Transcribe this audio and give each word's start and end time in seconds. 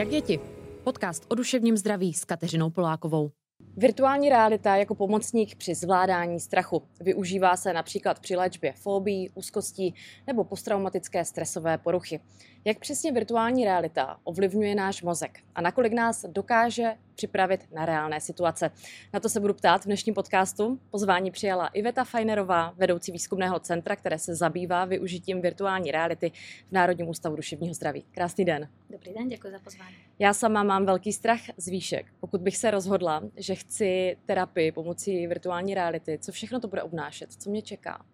Jak 0.00 0.08
děti? 0.08 0.40
Podcast 0.84 1.26
o 1.28 1.34
duševním 1.34 1.76
zdraví 1.76 2.14
s 2.14 2.24
Kateřinou 2.24 2.70
Polákovou. 2.70 3.30
Virtuální 3.76 4.28
realita 4.28 4.76
jako 4.76 4.94
pomocník 4.94 5.54
při 5.54 5.74
zvládání 5.74 6.40
strachu. 6.40 6.82
Využívá 7.00 7.56
se 7.56 7.72
například 7.72 8.20
při 8.20 8.36
léčbě 8.36 8.72
fóbií, 8.72 9.30
úzkostí 9.34 9.94
nebo 10.26 10.44
posttraumatické 10.44 11.24
stresové 11.24 11.78
poruchy. 11.78 12.20
Jak 12.64 12.78
přesně 12.78 13.12
virtuální 13.12 13.64
realita 13.64 14.20
ovlivňuje 14.24 14.74
náš 14.74 15.02
mozek 15.02 15.40
a 15.54 15.60
nakolik 15.60 15.92
nás 15.92 16.24
dokáže 16.28 16.94
připravit 17.14 17.68
na 17.72 17.86
reálné 17.86 18.20
situace? 18.20 18.70
Na 19.12 19.20
to 19.20 19.28
se 19.28 19.40
budu 19.40 19.54
ptát 19.54 19.82
v 19.82 19.84
dnešním 19.84 20.14
podcastu. 20.14 20.80
Pozvání 20.90 21.30
přijala 21.30 21.66
Iveta 21.66 22.04
Fajnerová, 22.04 22.72
vedoucí 22.76 23.12
výzkumného 23.12 23.60
centra, 23.60 23.96
které 23.96 24.18
se 24.18 24.34
zabývá 24.34 24.84
využitím 24.84 25.40
virtuální 25.40 25.90
reality 25.90 26.30
v 26.68 26.72
Národním 26.72 27.08
ústavu 27.08 27.36
duševního 27.36 27.74
zdraví. 27.74 28.04
Krásný 28.10 28.44
den. 28.44 28.68
Dobrý 28.90 29.12
den, 29.14 29.28
děkuji 29.28 29.52
za 29.52 29.58
pozvání. 29.58 29.94
Já 30.18 30.34
sama 30.34 30.62
mám 30.62 30.86
velký 30.86 31.12
strach 31.12 31.40
z 31.56 31.68
výšek. 31.68 32.06
Pokud 32.20 32.40
bych 32.40 32.56
se 32.56 32.70
rozhodla, 32.70 33.22
že 33.36 33.54
chci 33.54 34.16
terapii 34.26 34.72
pomocí 34.72 35.26
virtuální 35.26 35.74
reality, 35.74 36.18
co 36.18 36.32
všechno 36.32 36.60
to 36.60 36.68
bude 36.68 36.82
obnášet, 36.82 37.32
co 37.32 37.50
mě 37.50 37.62
čeká? 37.62 38.04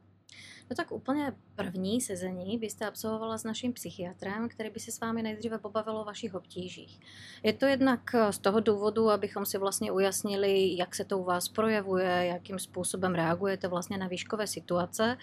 No 0.70 0.76
tak 0.76 0.92
úplně 0.92 1.32
první 1.56 2.00
sezení 2.00 2.58
byste 2.58 2.86
absolvovala 2.86 3.38
s 3.38 3.44
naším 3.44 3.72
psychiatrem, 3.72 4.48
který 4.48 4.70
by 4.70 4.80
se 4.80 4.92
s 4.92 5.00
vámi 5.00 5.22
nejdříve 5.22 5.58
pobavil 5.58 5.96
o 5.96 6.04
vašich 6.04 6.34
obtížích. 6.34 7.00
Je 7.42 7.52
to 7.52 7.66
jednak 7.66 8.14
eh, 8.14 8.32
z 8.32 8.38
toho 8.38 8.60
důvodu, 8.60 9.10
abychom 9.10 9.46
si 9.46 9.58
vlastně 9.58 9.92
ujasnili, 9.92 10.76
jak 10.76 10.94
se 10.94 11.04
to 11.04 11.18
u 11.18 11.24
vás 11.24 11.48
projevuje, 11.48 12.26
jakým 12.26 12.58
způsobem 12.58 13.14
reagujete 13.14 13.68
vlastně 13.68 13.98
na 13.98 14.08
výškové 14.08 14.46
situace. 14.46 15.16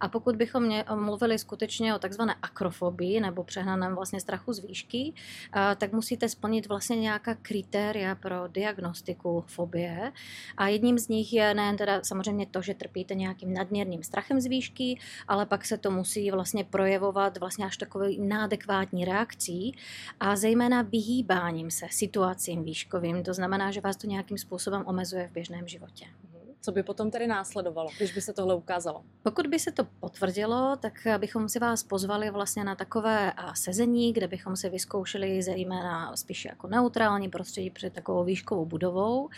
A 0.00 0.08
pokud 0.08 0.36
bychom 0.36 0.62
mě, 0.62 0.84
mluvili 0.94 1.38
skutečně 1.38 1.94
o 1.94 1.98
takzvané 1.98 2.34
akrofobii 2.42 3.20
nebo 3.20 3.44
přehnaném 3.44 3.94
vlastně 3.94 4.20
strachu 4.20 4.52
z 4.52 4.58
výšky, 4.58 5.12
eh, 5.56 5.76
tak 5.76 5.92
musíte 5.92 6.28
splnit 6.28 6.66
vlastně 6.66 6.96
nějaká 6.96 7.34
kritéria 7.34 8.14
pro 8.14 8.48
diagnostiku 8.48 9.44
fobie. 9.46 10.12
A 10.56 10.68
jedním 10.68 10.98
z 10.98 11.08
nich 11.08 11.32
je 11.32 11.54
nejen 11.54 11.76
teda 11.76 12.00
samozřejmě 12.02 12.46
to, 12.46 12.62
že 12.62 12.74
trpíte 12.74 13.14
nějakým 13.14 13.54
nadměrným 13.54 14.02
strachem 14.02 14.40
z 14.40 14.46
výšky, 14.46 14.98
ale 15.28 15.46
pak 15.46 15.64
se 15.64 15.73
se 15.74 15.78
to 15.78 15.90
musí 15.90 16.30
vlastně 16.30 16.64
projevovat 16.64 17.38
vlastně 17.38 17.66
až 17.66 17.76
takový 17.76 18.20
neadekvátní 18.20 19.04
reakcí 19.04 19.76
a 20.20 20.36
zejména 20.36 20.82
vyhýbáním 20.82 21.70
se 21.70 21.86
situacím 21.90 22.64
výškovým. 22.64 23.22
To 23.22 23.34
znamená, 23.34 23.70
že 23.70 23.80
vás 23.80 23.96
to 23.96 24.06
nějakým 24.06 24.38
způsobem 24.38 24.82
omezuje 24.86 25.28
v 25.28 25.32
běžném 25.32 25.68
životě. 25.68 26.04
Co 26.60 26.72
by 26.72 26.82
potom 26.82 27.10
tedy 27.10 27.26
následovalo, 27.26 27.88
když 27.96 28.12
by 28.12 28.20
se 28.20 28.32
tohle 28.32 28.54
ukázalo? 28.54 29.02
Pokud 29.22 29.46
by 29.46 29.58
se 29.58 29.72
to 29.72 29.84
potvrdilo, 30.00 30.76
tak 30.80 30.92
bychom 31.18 31.48
si 31.48 31.58
vás 31.58 31.82
pozvali 31.82 32.30
vlastně 32.30 32.64
na 32.64 32.74
takové 32.74 33.32
sezení, 33.54 34.12
kde 34.12 34.28
bychom 34.28 34.56
si 34.56 34.70
vyzkoušeli 34.70 35.42
zejména 35.42 36.16
spíš 36.16 36.44
jako 36.44 36.68
neutrální 36.68 37.28
prostředí 37.28 37.70
před 37.70 37.92
takovou 37.92 38.24
výškovou 38.24 38.64
budovou. 38.64 39.28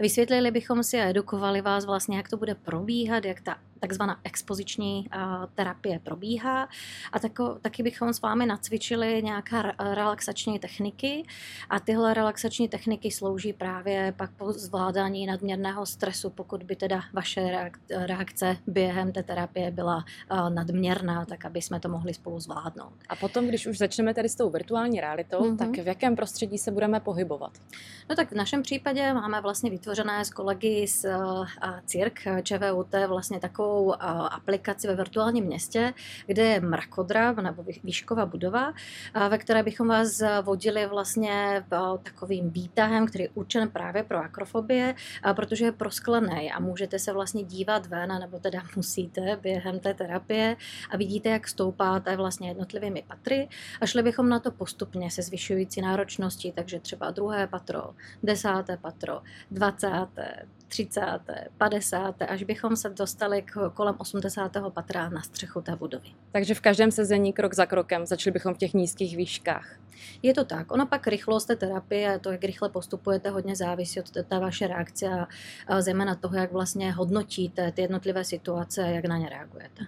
Vysvětlili 0.00 0.50
bychom 0.50 0.82
si 0.82 1.00
a 1.00 1.08
edukovali 1.08 1.60
vás 1.60 1.84
vlastně, 1.84 2.16
jak 2.16 2.28
to 2.28 2.36
bude 2.36 2.54
probíhat, 2.54 3.24
jak 3.24 3.40
ta 3.40 3.56
takzvaná 3.84 4.20
expoziční 4.24 5.08
terapie 5.54 5.98
probíhá 5.98 6.68
a 7.12 7.18
tako, 7.18 7.58
taky 7.62 7.82
bychom 7.82 8.12
s 8.12 8.20
vámi 8.22 8.46
nacvičili 8.46 9.22
nějaká 9.22 9.62
relaxační 9.78 10.58
techniky 10.58 11.26
a 11.70 11.80
tyhle 11.80 12.14
relaxační 12.14 12.68
techniky 12.68 13.10
slouží 13.10 13.52
právě 13.52 14.14
pak 14.16 14.30
po 14.30 14.52
zvládání 14.52 15.26
nadměrného 15.26 15.86
stresu, 15.86 16.30
pokud 16.30 16.62
by 16.62 16.76
teda 16.76 17.00
vaše 17.12 17.70
reakce 17.90 18.56
během 18.66 19.12
té 19.12 19.22
terapie 19.22 19.70
byla 19.70 20.04
nadměrná, 20.48 21.24
tak 21.24 21.44
aby 21.44 21.62
jsme 21.62 21.80
to 21.80 21.88
mohli 21.88 22.14
spolu 22.14 22.40
zvládnout. 22.40 22.94
A 23.08 23.16
potom, 23.16 23.46
když 23.46 23.66
už 23.66 23.78
začneme 23.78 24.14
tady 24.14 24.28
s 24.28 24.34
tou 24.34 24.50
virtuální 24.50 25.00
realitou, 25.00 25.40
mm-hmm. 25.40 25.56
tak 25.56 25.70
v 25.70 25.86
jakém 25.86 26.16
prostředí 26.16 26.58
se 26.58 26.70
budeme 26.70 27.00
pohybovat? 27.00 27.52
No 28.10 28.16
tak 28.16 28.32
v 28.32 28.34
našem 28.34 28.62
případě 28.62 29.14
máme 29.14 29.40
vlastně 29.40 29.70
vytvořené 29.70 30.24
s 30.24 30.30
kolegy 30.30 30.86
z 30.86 31.06
CIRK, 31.86 32.20
ČVUT, 32.42 32.94
vlastně 33.08 33.40
takovou 33.40 33.73
takovou 33.74 33.94
aplikaci 34.32 34.86
ve 34.86 34.94
virtuálním 34.94 35.44
městě, 35.44 35.94
kde 36.26 36.42
je 36.42 36.60
mrakodrap 36.60 37.36
nebo 37.36 37.64
výšková 37.84 38.26
budova, 38.26 38.72
ve 39.28 39.38
které 39.38 39.62
bychom 39.62 39.88
vás 39.88 40.22
vodili 40.42 40.86
vlastně 40.86 41.64
takovým 42.02 42.50
výtahem, 42.50 43.06
který 43.06 43.24
je 43.24 43.30
určen 43.34 43.70
právě 43.70 44.02
pro 44.02 44.18
akrofobie, 44.18 44.94
protože 45.36 45.64
je 45.64 45.72
prosklený 45.72 46.52
a 46.52 46.60
můžete 46.60 46.98
se 46.98 47.12
vlastně 47.12 47.44
dívat 47.44 47.86
ven, 47.86 48.18
nebo 48.20 48.38
teda 48.38 48.62
musíte 48.76 49.36
během 49.42 49.80
té 49.80 49.94
terapie 49.94 50.56
a 50.90 50.96
vidíte, 50.96 51.28
jak 51.28 51.48
stoupáte 51.48 52.16
vlastně 52.16 52.48
jednotlivými 52.48 53.04
patry. 53.08 53.48
A 53.80 53.86
šli 53.86 54.02
bychom 54.02 54.28
na 54.28 54.38
to 54.38 54.50
postupně 54.50 55.10
se 55.10 55.22
zvyšující 55.22 55.80
náročností, 55.80 56.52
takže 56.52 56.80
třeba 56.80 57.10
druhé 57.10 57.46
patro, 57.46 57.94
desáté 58.22 58.76
patro, 58.76 59.22
dvacáté, 59.50 60.46
30., 60.74 61.00
50., 61.58 62.22
až 62.22 62.42
bychom 62.42 62.76
se 62.76 62.88
dostali 62.88 63.42
k 63.42 63.70
kolem 63.74 63.94
80. 63.98 64.56
patra 64.68 65.08
na 65.08 65.22
střechu 65.22 65.60
té 65.60 65.76
budovy. 65.76 66.08
Takže 66.32 66.54
v 66.54 66.60
každém 66.60 66.90
sezení 66.90 67.32
krok 67.32 67.54
za 67.54 67.66
krokem 67.66 68.06
začali 68.06 68.32
bychom 68.32 68.54
v 68.54 68.58
těch 68.58 68.74
nízkých 68.74 69.16
výškách. 69.16 69.76
Je 70.22 70.34
to 70.34 70.44
tak. 70.44 70.72
Ono 70.72 70.86
pak 70.86 71.06
rychlost 71.06 71.44
té 71.44 71.56
terapie 71.56 72.14
a 72.14 72.18
to, 72.18 72.32
jak 72.32 72.44
rychle 72.44 72.68
postupujete, 72.68 73.30
hodně 73.30 73.56
závisí 73.56 74.00
od 74.00 74.10
té 74.10 74.38
vaše 74.38 74.66
reakce 74.66 75.26
a 75.66 75.80
zejména 75.80 76.14
toho, 76.14 76.36
jak 76.36 76.52
vlastně 76.52 76.92
hodnotíte 76.92 77.72
ty 77.72 77.82
jednotlivé 77.82 78.24
situace 78.24 78.84
a 78.84 78.86
jak 78.86 79.04
na 79.04 79.18
ně 79.18 79.28
reagujete. 79.28 79.86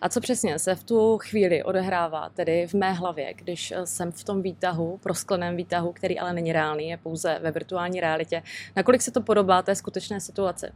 A 0.00 0.08
co 0.08 0.20
přesně 0.20 0.58
se 0.58 0.74
v 0.74 0.84
tu 0.84 1.18
chvíli 1.18 1.62
odehrává, 1.62 2.28
tedy 2.28 2.66
v 2.66 2.74
mé 2.74 2.92
hlavě, 2.92 3.34
když 3.34 3.70
eh, 3.72 3.86
jsem 3.86 4.12
v 4.12 4.24
tom 4.24 4.42
výtahu, 4.42 4.98
proskleném 5.02 5.56
výtahu, 5.56 5.92
který 5.92 6.18
ale 6.18 6.32
není 6.32 6.52
reálný, 6.52 6.88
je 6.88 6.96
pouze 6.96 7.38
ve 7.42 7.50
virtuální 7.50 8.00
realitě, 8.00 8.42
nakolik 8.76 9.02
se 9.02 9.10
to 9.10 9.20
podobá 9.20 9.62
té 9.62 9.74
skutečné 9.74 10.20
situaci? 10.20 10.66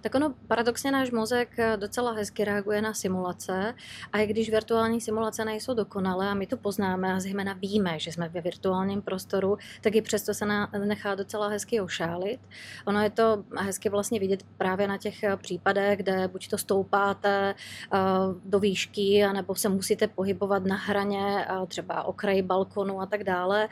Tak 0.00 0.14
ono 0.14 0.34
paradoxně 0.48 0.90
náš 0.90 1.10
mozek 1.10 1.58
eh, 1.58 1.76
docela 1.76 2.12
hezky 2.12 2.44
reaguje 2.44 2.82
na 2.82 2.94
simulace 2.94 3.74
a 4.12 4.18
i 4.18 4.26
když 4.26 4.50
virtuální 4.50 5.00
simulace 5.00 5.44
nejsou 5.44 5.74
dokonalé 5.74 6.28
a 6.28 6.34
my 6.34 6.46
to 6.46 6.56
poznáme 6.56 7.12
a 7.14 7.20
zejména 7.20 7.52
víme, 7.52 7.98
že 7.98 8.12
jsme 8.12 8.28
ve 8.28 8.40
virtuálním 8.40 9.02
prostoru, 9.02 9.58
tak 9.80 9.94
i 9.94 10.02
přesto 10.02 10.34
se 10.34 10.46
nechá 10.84 11.14
docela 11.14 11.48
hezky 11.48 11.80
ošálit. 11.80 12.40
Ono 12.86 13.02
je 13.02 13.10
to 13.10 13.44
hezky 13.58 13.88
vlastně 13.88 14.20
vidět 14.20 14.42
právě 14.58 14.88
na 14.88 14.98
těch 14.98 15.22
eh, 15.22 15.36
případech, 15.36 15.98
kde 15.98 16.28
buď 16.28 16.48
to 16.48 16.58
stoupáte 16.58 17.54
uh, 17.92 17.98
do 18.44 18.58
výšky, 18.58 19.24
anebo 19.24 19.54
se 19.54 19.68
musíte 19.68 20.08
pohybovat 20.08 20.64
na 20.64 20.76
hraně 20.76 21.46
třeba 21.68 22.02
okraji 22.02 22.42
balkonu 22.42 23.00
a 23.00 23.06
tak 23.06 23.24
dále, 23.24 23.68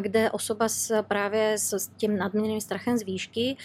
kde 0.00 0.30
osoba 0.30 0.68
s, 0.68 1.02
právě 1.02 1.58
s 1.58 1.90
tím 1.96 2.16
nadměrným 2.16 2.60
strachem 2.60 2.98
z 2.98 3.02
výšky 3.02 3.56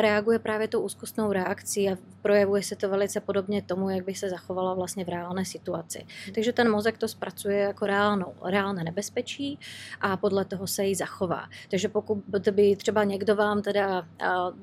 reaguje 0.00 0.38
právě 0.38 0.68
úzkostnou 0.76 1.07
úzkostnou 1.08 1.32
reakcí 1.32 1.90
a 1.90 1.96
projevuje 2.22 2.62
se 2.62 2.76
to 2.76 2.88
velice 2.88 3.20
podobně 3.20 3.62
tomu, 3.62 3.90
jak 3.90 4.04
by 4.04 4.14
se 4.14 4.30
zachovala 4.30 4.74
vlastně 4.74 5.04
v 5.04 5.08
reálné 5.08 5.44
situaci. 5.44 6.06
Takže 6.34 6.52
ten 6.52 6.70
mozek 6.70 6.98
to 6.98 7.08
zpracuje 7.08 7.58
jako 7.58 7.86
reálnou, 7.86 8.34
reálné 8.44 8.84
nebezpečí 8.84 9.58
a 10.00 10.16
podle 10.16 10.44
toho 10.44 10.66
se 10.66 10.84
jí 10.84 10.94
zachová. 10.94 11.48
Takže 11.70 11.88
pokud 11.88 12.18
by 12.50 12.76
třeba 12.76 13.04
někdo 13.04 13.36
vám 13.36 13.62
teda 13.62 14.06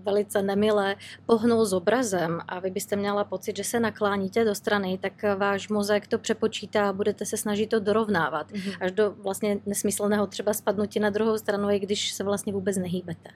velice 0.03 0.41
nemile 0.41 0.95
pohnul 1.25 1.65
s 1.65 1.73
obrazem 1.73 2.39
a 2.47 2.59
vy 2.59 2.71
byste 2.71 2.95
měla 2.95 3.23
pocit, 3.23 3.57
že 3.57 3.63
se 3.63 3.79
nakláníte 3.79 4.45
do 4.45 4.55
strany, 4.55 4.97
tak 4.97 5.13
váš 5.37 5.69
mozek 5.69 6.07
to 6.07 6.17
přepočítá 6.19 6.89
a 6.89 6.93
budete 6.93 7.25
se 7.25 7.37
snažit 7.37 7.67
to 7.67 7.79
dorovnávat. 7.79 8.51
Mm-hmm. 8.51 8.77
Až 8.81 8.91
do 8.91 9.11
vlastně 9.17 9.57
nesmyslného 9.65 10.27
třeba 10.27 10.53
spadnutí 10.53 10.99
na 10.99 11.09
druhou 11.09 11.37
stranu, 11.37 11.69
i 11.69 11.79
když 11.79 12.11
se 12.11 12.23
vlastně 12.23 12.53
vůbec 12.53 12.77
nehýbete 12.77 13.29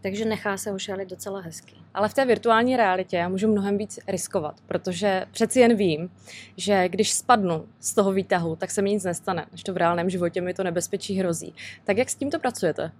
takže 0.00 0.24
nechá 0.24 0.56
se 0.56 0.72
ošálit 0.72 1.10
docela 1.10 1.40
hezky. 1.40 1.74
Ale 1.94 2.08
v 2.08 2.14
té 2.14 2.24
virtuální 2.24 2.76
realitě 2.76 3.16
já 3.16 3.28
můžu 3.28 3.48
mnohem 3.48 3.78
víc 3.78 3.98
riskovat, 4.08 4.60
protože 4.66 5.26
přeci 5.30 5.60
jen 5.60 5.74
vím, 5.74 6.10
že 6.56 6.88
když 6.88 7.12
spadnu 7.12 7.68
z 7.80 7.94
toho 7.94 8.12
výtahu, 8.12 8.56
tak 8.56 8.70
se 8.70 8.82
mi 8.82 8.90
nic 8.90 9.04
nestane, 9.04 9.46
než 9.52 9.62
to 9.62 9.72
v 9.72 9.76
reálném 9.76 10.10
životě 10.10 10.40
mi 10.40 10.54
to 10.54 10.64
nebezpečí 10.64 11.14
hrozí. 11.18 11.54
Tak 11.84 11.96
jak 11.96 12.10
s 12.10 12.14
tímto 12.14 12.38
pracujete? 12.38 12.92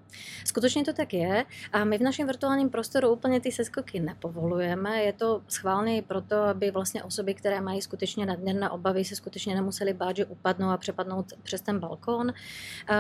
Skutečně 0.45 0.85
to 0.85 0.93
tak 0.93 1.15
je 1.15 1.45
a 1.73 1.85
my 1.85 1.99
v 1.99 2.03
našem 2.03 2.27
virtuálním 2.27 2.71
prostoru 2.71 3.13
úplně 3.13 3.41
ty 3.41 3.53
seskoky 3.53 4.01
nepovolujeme. 4.01 5.03
Je 5.03 5.13
to 5.13 5.43
schválně 5.49 5.97
i 5.97 6.03
proto, 6.03 6.37
aby 6.37 6.71
vlastně 6.71 7.03
osoby, 7.03 7.35
které 7.35 7.61
mají 7.61 7.83
skutečně 7.83 8.27
nadměrné 8.27 8.71
obavy, 8.71 9.05
se 9.05 9.17
skutečně 9.17 9.55
nemuseli 9.55 9.93
bát, 9.93 10.17
že 10.17 10.25
upadnou 10.25 10.69
a 10.69 10.77
přepadnou 10.77 11.25
přes 11.43 11.61
ten 11.61 11.79
balkon. 11.79 12.33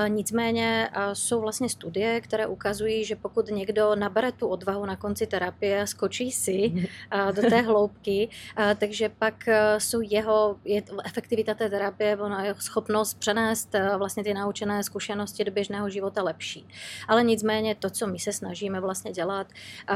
Nicméně 0.08 0.90
jsou 1.12 1.40
vlastně 1.40 1.68
studie, 1.68 2.20
které 2.20 2.46
ukazují, 2.46 3.04
že 3.04 3.16
pokud 3.16 3.50
někdo 3.50 3.87
kdo 3.88 4.00
nabere 4.00 4.32
tu 4.32 4.48
odvahu 4.48 4.86
na 4.86 4.96
konci 4.96 5.26
terapie 5.26 5.82
a 5.82 5.86
skočí 5.86 6.30
si 6.30 6.72
mhm. 6.74 6.86
do 7.34 7.42
té 7.42 7.60
hloubky, 7.60 8.28
takže 8.78 9.08
pak 9.08 9.48
jsou 9.78 10.00
jeho, 10.00 10.56
je 10.64 10.82
efektivita 11.04 11.54
té 11.54 11.70
terapie, 11.70 12.16
ona 12.16 12.44
je 12.44 12.54
schopnost 12.58 13.18
přenést 13.18 13.74
vlastně 13.98 14.24
ty 14.24 14.34
naučené 14.34 14.84
zkušenosti 14.84 15.44
do 15.44 15.52
běžného 15.52 15.90
života 15.90 16.22
lepší. 16.22 16.68
Ale 17.08 17.24
nicméně 17.24 17.74
to, 17.74 17.90
co 17.90 18.06
my 18.06 18.18
se 18.18 18.32
snažíme 18.32 18.80
vlastně 18.80 19.12
dělat, 19.12 19.46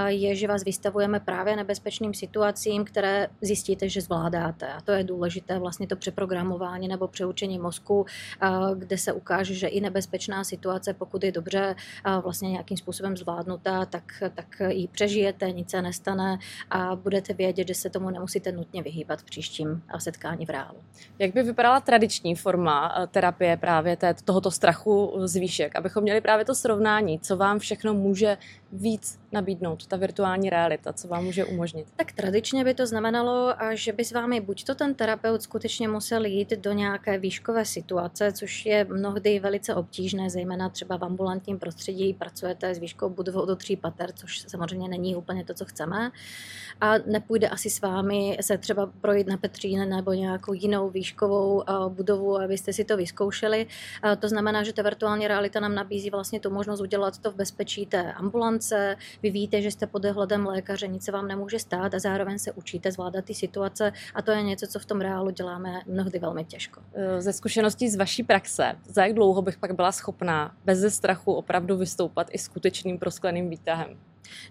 je, 0.07 0.35
že 0.37 0.49
vás 0.49 0.65
vystavujeme 0.65 1.21
právě 1.21 1.57
nebezpečným 1.57 2.15
situacím, 2.15 2.85
které 2.85 3.29
zjistíte, 3.41 3.89
že 3.89 4.01
zvládáte. 4.01 4.73
A 4.73 4.81
to 4.81 4.93
je 4.93 5.05
důležité 5.05 5.59
vlastně 5.59 5.87
to 5.87 5.97
přeprogramování 5.97 6.89
nebo 6.89 7.09
přeučení 7.09 7.59
mozku, 7.59 8.07
kde 8.75 8.99
se 8.99 9.13
ukáže, 9.13 9.55
že 9.55 9.67
i 9.67 9.81
nebezpečná 9.81 10.45
situace, 10.45 10.95
pokud 10.95 11.25
je 11.25 11.33
dobře 11.33 11.75
vlastně 12.23 12.51
nějakým 12.51 12.77
způsobem 12.77 13.17
zvládnutá, 13.17 13.82
tak, 13.87 14.23
tak 14.35 14.47
ji 14.69 14.89
přežijete, 14.89 15.53
nic 15.53 15.71
se 15.71 15.83
nestane 15.83 16.39
a 16.71 16.97
budete 16.97 17.35
vědět, 17.35 17.69
že 17.69 17.75
se 17.75 17.91
tomu 17.91 18.11
nemusíte 18.11 18.53
nutně 18.53 18.83
vyhýbat 18.83 19.21
v 19.21 19.25
příštím 19.25 19.83
setkání 19.99 20.47
v 20.47 20.51
reálu. 20.51 20.79
Jak 21.19 21.35
by 21.35 21.43
vypadala 21.43 21.81
tradiční 21.81 22.35
forma 22.35 22.95
eh, 22.97 23.07
terapie 23.07 23.57
právě 23.57 23.97
té, 23.97 24.15
tohoto 24.25 24.51
strachu 24.51 25.13
z 25.25 25.37
výšek, 25.37 25.77
abychom 25.77 26.03
měli 26.03 26.21
právě 26.21 26.45
to 26.45 26.55
srovnání, 26.55 27.19
co 27.19 27.37
vám 27.37 27.59
všechno 27.59 27.95
může 27.95 28.39
víc 28.73 29.19
nabídnout, 29.33 29.87
ta 29.87 29.97
virtuální 29.97 30.51
realita, 30.51 30.93
co 30.93 31.09
vám 31.09 31.25
může 31.25 31.45
umožnit? 31.45 31.87
Tak 31.97 32.13
tradičně 32.13 32.65
by 32.65 32.75
to 32.75 32.87
znamenalo, 32.87 33.55
že 33.73 33.93
by 33.93 34.05
s 34.05 34.13
vámi 34.13 34.41
buď 34.41 34.65
to 34.65 34.75
ten 34.75 34.95
terapeut 34.95 35.43
skutečně 35.43 35.89
musel 35.89 36.25
jít 36.25 36.51
do 36.51 36.73
nějaké 36.73 37.19
výškové 37.19 37.65
situace, 37.65 38.33
což 38.33 38.67
je 38.67 38.85
mnohdy 38.85 39.41
velice 39.41 39.75
obtížné, 39.75 40.31
zejména 40.31 40.69
třeba 40.69 40.97
v 40.97 41.05
ambulantním 41.05 41.59
prostředí 41.59 42.15
pracujete 42.15 42.75
s 42.75 42.79
výškou 42.79 43.09
budovou 43.09 43.47
do 43.47 43.57
tří 43.57 43.77
pater, 43.77 44.13
což 44.13 44.41
samozřejmě 44.41 44.89
není 44.89 45.17
úplně 45.17 45.45
to, 45.45 45.55
co 45.55 45.65
chceme. 45.65 46.11
A 46.81 46.99
nepůjde 46.99 47.49
asi 47.49 47.71
s 47.71 47.81
vámi 47.81 48.39
se 48.41 48.59
třeba 48.59 48.91
projít 49.01 49.27
na 49.27 49.37
Petřín 49.37 49.89
nebo 49.89 50.13
nějakou 50.13 50.53
jinou 50.53 50.91
výškovou 50.91 51.63
budovu, 51.89 52.39
abyste 52.39 52.73
si 52.73 52.85
to 52.85 52.97
vyzkoušeli. 52.97 53.67
To 54.19 54.29
znamená, 54.29 54.63
že 54.63 54.73
ta 54.73 54.83
virtuální 54.83 55.29
realita 55.29 55.61
nám 55.61 55.75
nabízí 55.75 56.11
vlastně 56.11 56.41
tu 56.41 56.51
možnost 56.51 56.81
udělat 56.81 57.19
to 57.19 57.31
v 57.31 57.35
bezpečí 57.35 57.87
té 57.87 58.13
ambulance. 58.13 58.62
Vy 59.23 59.31
víte, 59.31 59.63
že 59.63 59.71
jste 59.71 59.87
pod 59.87 60.03
dohledem 60.03 60.47
lékaře, 60.47 60.87
nic 60.89 61.05
se 61.05 61.13
vám 61.13 61.29
nemůže 61.29 61.59
stát 61.59 61.95
a 61.95 61.99
zároveň 61.99 62.39
se 62.39 62.53
učíte 62.53 62.93
zvládat 62.93 63.25
ty 63.25 63.35
situace 63.35 63.93
a 64.15 64.23
to 64.23 64.31
je 64.31 64.43
něco, 64.43 64.67
co 64.67 64.79
v 64.79 64.87
tom 64.87 65.01
reálu 65.01 65.31
děláme 65.31 65.81
mnohdy 65.87 66.19
velmi 66.19 66.45
těžko. 66.45 66.81
Ze 67.19 67.33
zkušeností 67.33 67.89
z 67.89 67.97
vaší 67.97 68.23
praxe, 68.23 68.73
za 68.85 69.05
jak 69.05 69.15
dlouho 69.15 69.43
bych 69.43 69.59
pak 69.59 69.73
byla 69.73 69.93
schopná 69.93 70.55
bez 70.65 70.95
strachu 70.95 71.33
opravdu 71.33 71.77
vystoupat 71.77 72.27
i 72.31 72.39
skutečným 72.39 72.99
proskleným 72.99 73.51
výtahem? 73.51 73.99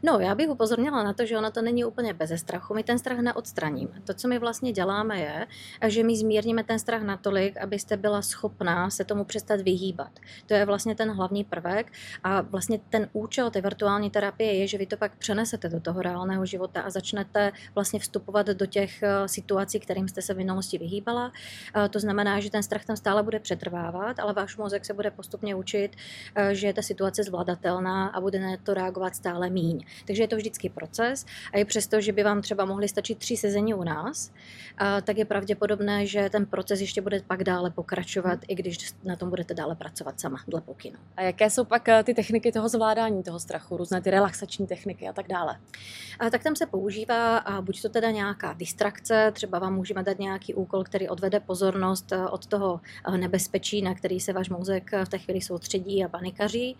No, 0.04 0.20
já 0.20 0.36
bych 0.36 0.50
upozornila 0.50 1.04
na 1.04 1.14
to, 1.14 1.26
že 1.26 1.38
ono 1.38 1.52
to 1.52 1.62
není 1.62 1.86
úplně 1.86 2.14
bez 2.14 2.32
strachu. 2.40 2.74
My 2.74 2.84
ten 2.84 3.00
strach 3.00 3.20
neodstraníme. 3.20 4.02
To, 4.04 4.14
co 4.14 4.28
my 4.28 4.40
vlastně 4.40 4.72
děláme, 4.72 5.20
je, 5.20 5.48
že 5.88 6.04
my 6.04 6.18
zmírníme 6.18 6.64
ten 6.64 6.80
strach 6.80 7.02
natolik, 7.02 7.58
abyste 7.58 7.98
byla 7.98 8.22
schopná 8.22 8.90
se 8.90 9.04
tomu 9.04 9.26
přestat 9.26 9.62
vyhýbat. 9.62 10.20
To 10.46 10.54
je 10.54 10.66
vlastně 10.66 10.96
ten 10.96 11.12
hlavní 11.12 11.44
prvek. 11.44 11.92
A 12.24 12.42
vlastně 12.42 12.80
ten 12.90 13.10
účel 13.14 13.52
té 13.52 13.62
virtuální 13.62 14.10
terapie 14.10 14.54
je, 14.54 14.68
že 14.68 14.78
vy 14.78 14.86
to 14.86 14.98
pak 14.98 15.16
přenesete 15.16 15.70
do 15.70 15.80
toho 15.80 16.02
reálného 16.02 16.46
života 16.46 16.82
a 16.82 16.90
začnete 16.90 17.52
vlastně 17.76 18.00
vstupovat 18.00 18.48
do 18.48 18.66
těch 18.66 19.04
eh, 19.04 19.28
situací, 19.28 19.80
kterým 19.80 20.08
jste 20.08 20.22
se 20.22 20.34
v 20.34 20.38
minulosti 20.38 20.78
vyhýbala. 20.78 21.32
Eh, 21.76 21.90
to 21.90 22.00
znamená, 22.00 22.40
že 22.40 22.52
ten 22.52 22.64
strach 22.64 22.86
tam 22.86 22.98
stále 22.98 23.24
bude 23.24 23.40
přetrvávat, 23.40 24.20
ale 24.20 24.34
váš 24.34 24.58
mozek 24.58 24.86
se 24.86 24.94
bude 24.94 25.12
postupně 25.12 25.56
učit, 25.56 25.96
eh, 26.36 26.56
že 26.56 26.68
je 26.68 26.74
ta 26.74 26.82
situace 26.82 27.24
zvladatelná 27.24 28.08
a 28.08 28.22
bude 28.22 28.40
na 28.40 28.58
to 28.64 28.74
reagovat 28.74 29.16
stále 29.16 29.50
méně 29.50 29.61
míň. 29.62 29.86
Takže 30.08 30.24
je 30.24 30.28
to 30.28 30.36
vždycky 30.36 30.70
proces 30.70 31.26
a 31.54 31.58
i 31.58 31.66
přesto, 31.66 32.02
že 32.02 32.12
by 32.12 32.24
vám 32.24 32.42
třeba 32.42 32.66
mohly 32.66 32.88
stačit 32.88 33.18
tři 33.18 33.38
sezení 33.38 33.74
u 33.74 33.84
nás, 33.84 34.32
tak 35.04 35.18
je 35.18 35.26
pravděpodobné, 35.26 36.06
že 36.06 36.30
ten 36.30 36.46
proces 36.46 36.82
ještě 36.82 37.02
bude 37.02 37.22
pak 37.28 37.44
dále 37.44 37.72
pokračovat, 37.72 38.40
i 38.48 38.56
když 38.56 38.94
na 39.04 39.16
tom 39.16 39.30
budete 39.30 39.54
dále 39.54 39.76
pracovat 39.76 40.20
sama 40.20 40.38
dle 40.48 40.62
pokynu. 40.62 40.98
A 41.18 41.22
jaké 41.22 41.50
jsou 41.50 41.66
pak 41.66 41.90
eh, 41.90 42.04
ty 42.04 42.14
techniky 42.14 42.52
toho 42.52 42.70
zvládání 42.70 43.24
toho 43.24 43.40
strachu, 43.40 43.78
různé 43.78 44.02
ty 44.02 44.12
relaxační 44.12 44.68
techniky 44.68 45.08
a 45.08 45.14
tak 45.14 45.28
dále? 45.28 45.60
A 46.20 46.30
tak 46.30 46.44
tam 46.44 46.56
se 46.56 46.66
používá 46.66 47.38
a 47.38 47.62
buď 47.62 47.82
to 47.82 47.90
teda 47.90 48.12
nějaká 48.12 48.54
distrakce, 48.54 49.32
třeba 49.36 49.60
vám 49.60 49.76
můžeme 49.76 50.04
dát 50.04 50.20
nějaký 50.20 50.54
úkol, 50.54 50.84
který 50.84 51.10
odvede 51.10 51.40
pozornost 51.40 52.12
eh, 52.12 52.28
od 52.28 52.46
toho 52.46 52.82
eh, 53.08 53.18
nebezpečí, 53.18 53.82
na 53.82 53.96
který 53.96 54.20
se 54.20 54.34
váš 54.34 54.50
mozek 54.50 54.92
v 55.06 55.10
té 55.10 55.18
chvíli 55.18 55.42
soustředí 55.42 56.06
a 56.06 56.08
panikaří, 56.08 56.78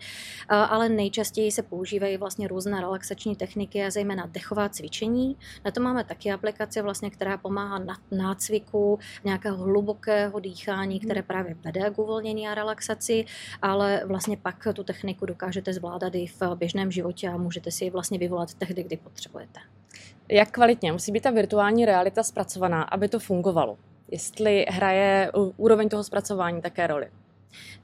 ale 0.48 0.88
nejčastěji 0.88 1.52
se 1.52 1.62
používají 1.62 2.16
vlastně 2.16 2.48
různé 2.48 2.71
relaxační 2.80 3.36
techniky 3.36 3.84
a 3.84 3.90
zejména 3.90 4.26
dechová 4.26 4.68
cvičení. 4.68 5.36
Na 5.64 5.70
to 5.70 5.80
máme 5.80 6.04
taky 6.04 6.32
aplikaci, 6.32 6.82
vlastně, 6.82 7.10
která 7.10 7.36
pomáhá 7.36 7.78
na 7.78 7.98
nácviku 8.10 8.98
nějakého 9.24 9.56
hlubokého 9.56 10.40
dýchání, 10.40 11.00
které 11.00 11.20
hmm. 11.20 11.26
právě 11.26 11.56
vede 11.64 11.90
k 11.90 11.98
uvolnění 11.98 12.48
a 12.48 12.54
relaxaci, 12.54 13.24
ale 13.62 14.02
vlastně 14.04 14.36
pak 14.36 14.68
tu 14.74 14.84
techniku 14.84 15.26
dokážete 15.26 15.72
zvládat 15.72 16.14
i 16.14 16.26
v 16.26 16.42
běžném 16.54 16.90
životě 16.90 17.28
a 17.28 17.36
můžete 17.36 17.70
si 17.70 17.84
ji 17.84 17.90
vlastně 17.90 18.18
vyvolat 18.18 18.54
tehdy, 18.54 18.82
kdy 18.82 18.96
potřebujete. 18.96 19.60
Jak 20.28 20.50
kvalitně 20.50 20.92
musí 20.92 21.12
být 21.12 21.22
ta 21.22 21.30
virtuální 21.30 21.84
realita 21.84 22.22
zpracovaná, 22.22 22.82
aby 22.82 23.08
to 23.08 23.18
fungovalo? 23.18 23.78
Jestli 24.08 24.66
hraje 24.68 25.30
úroveň 25.56 25.88
toho 25.88 26.04
zpracování 26.04 26.62
také 26.62 26.86
roli? 26.86 27.08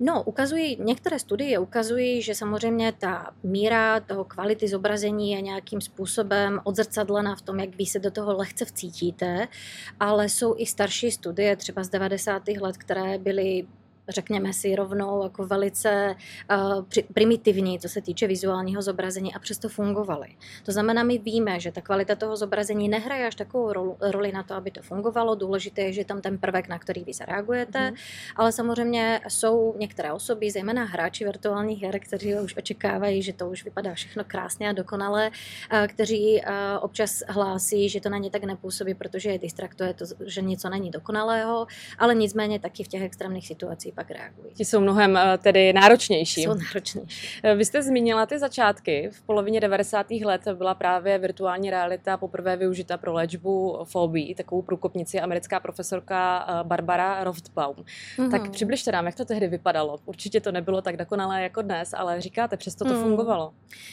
No, 0.00 0.22
ukazují, 0.22 0.76
některé 0.80 1.18
studie 1.18 1.58
ukazují, 1.58 2.22
že 2.22 2.34
samozřejmě 2.34 2.92
ta 2.92 3.30
míra 3.42 4.00
toho 4.00 4.24
kvality 4.24 4.68
zobrazení 4.68 5.30
je 5.30 5.40
nějakým 5.40 5.80
způsobem 5.80 6.60
odzrcadlena 6.64 7.36
v 7.36 7.42
tom, 7.42 7.60
jak 7.60 7.76
vy 7.76 7.86
se 7.86 7.98
do 7.98 8.10
toho 8.10 8.36
lehce 8.36 8.64
vcítíte, 8.64 9.48
ale 10.00 10.28
jsou 10.28 10.54
i 10.58 10.66
starší 10.66 11.10
studie, 11.10 11.56
třeba 11.56 11.84
z 11.84 11.88
90. 11.88 12.48
let, 12.48 12.76
které 12.76 13.18
byly 13.18 13.66
řekněme 14.08 14.52
si 14.52 14.76
rovnou, 14.76 15.22
jako 15.22 15.46
velice 15.46 16.14
uh, 16.50 16.84
primitivní, 17.14 17.78
co 17.78 17.88
se 17.88 18.00
týče 18.00 18.26
vizuálního 18.26 18.82
zobrazení 18.82 19.34
a 19.34 19.38
přesto 19.38 19.68
fungovaly. 19.68 20.28
To 20.64 20.72
znamená, 20.72 21.02
my 21.02 21.18
víme, 21.18 21.60
že 21.60 21.72
ta 21.72 21.80
kvalita 21.80 22.14
toho 22.14 22.36
zobrazení 22.36 22.88
nehraje 22.88 23.26
až 23.26 23.34
takovou 23.34 23.96
roli 24.00 24.32
na 24.32 24.42
to, 24.42 24.54
aby 24.54 24.70
to 24.70 24.82
fungovalo. 24.82 25.34
Důležité 25.34 25.82
je, 25.82 25.92
že 25.92 26.00
je 26.00 26.04
tam 26.04 26.20
ten 26.20 26.38
prvek, 26.38 26.68
na 26.68 26.78
který 26.78 27.04
vy 27.04 27.12
zareagujete, 27.12 27.90
mm. 27.90 27.96
ale 28.36 28.52
samozřejmě 28.52 29.20
jsou 29.28 29.74
některé 29.78 30.12
osoby, 30.12 30.50
zejména 30.50 30.84
hráči 30.84 31.24
virtuálních 31.24 31.82
her, 31.82 31.98
kteří 31.98 32.34
už 32.34 32.56
očekávají, 32.56 33.22
že 33.22 33.32
to 33.32 33.48
už 33.50 33.64
vypadá 33.64 33.94
všechno 33.94 34.24
krásně 34.24 34.68
a 34.68 34.72
dokonale, 34.72 35.30
uh, 35.30 35.86
kteří 35.86 36.40
uh, 36.40 36.52
občas 36.80 37.22
hlásí, 37.28 37.88
že 37.88 38.00
to 38.00 38.08
na 38.08 38.18
ně 38.18 38.30
tak 38.30 38.44
nepůsobí, 38.44 38.94
protože 38.94 39.30
je 39.30 39.38
distraktuje 39.38 39.94
to, 39.94 40.04
že 40.26 40.40
něco 40.40 40.68
není 40.68 40.90
dokonalého, 40.90 41.66
ale 41.98 42.14
nicméně 42.14 42.60
taky 42.60 42.84
v 42.84 42.88
těch 42.88 43.02
extrémních 43.02 43.46
situacích 43.46 43.94
pak 43.98 44.10
reagují. 44.10 44.54
Ti 44.54 44.64
jsou 44.64 44.80
mnohem 44.80 45.16
eh, 45.16 45.38
tedy 45.38 45.72
náročnější. 45.72 46.42
Jsou 46.42 46.54
náročnější. 46.54 47.40
Eh, 47.42 47.54
vy 47.54 47.64
jste 47.64 47.82
zmínila 47.82 48.26
ty 48.26 48.38
začátky. 48.38 49.08
V 49.12 49.22
polovině 49.22 49.60
90. 49.60 50.10
let 50.10 50.48
byla 50.54 50.74
právě 50.74 51.18
virtuální 51.18 51.70
realita 51.70 52.16
poprvé 52.16 52.56
využita 52.56 52.96
pro 52.96 53.12
léčbu 53.12 53.78
fobí. 53.84 54.34
Takovou 54.34 54.62
průkopnici 54.62 55.20
americká 55.20 55.60
profesorka 55.60 56.46
eh, 56.48 56.64
Barbara 56.64 57.24
Rothbaum. 57.24 57.76
Mm-hmm. 57.76 58.30
Tak 58.30 58.50
přibližte 58.50 58.92
nám, 58.92 59.06
jak 59.06 59.14
to 59.14 59.24
tehdy 59.24 59.48
vypadalo. 59.48 59.98
Určitě 60.04 60.40
to 60.40 60.52
nebylo 60.52 60.82
tak 60.82 60.96
dokonalé 60.96 61.42
jako 61.42 61.62
dnes, 61.62 61.94
ale 61.94 62.20
říkáte, 62.20 62.56
přesto 62.56 62.84
to 62.84 62.94
mm. 62.94 63.02
fungovalo. 63.02 63.52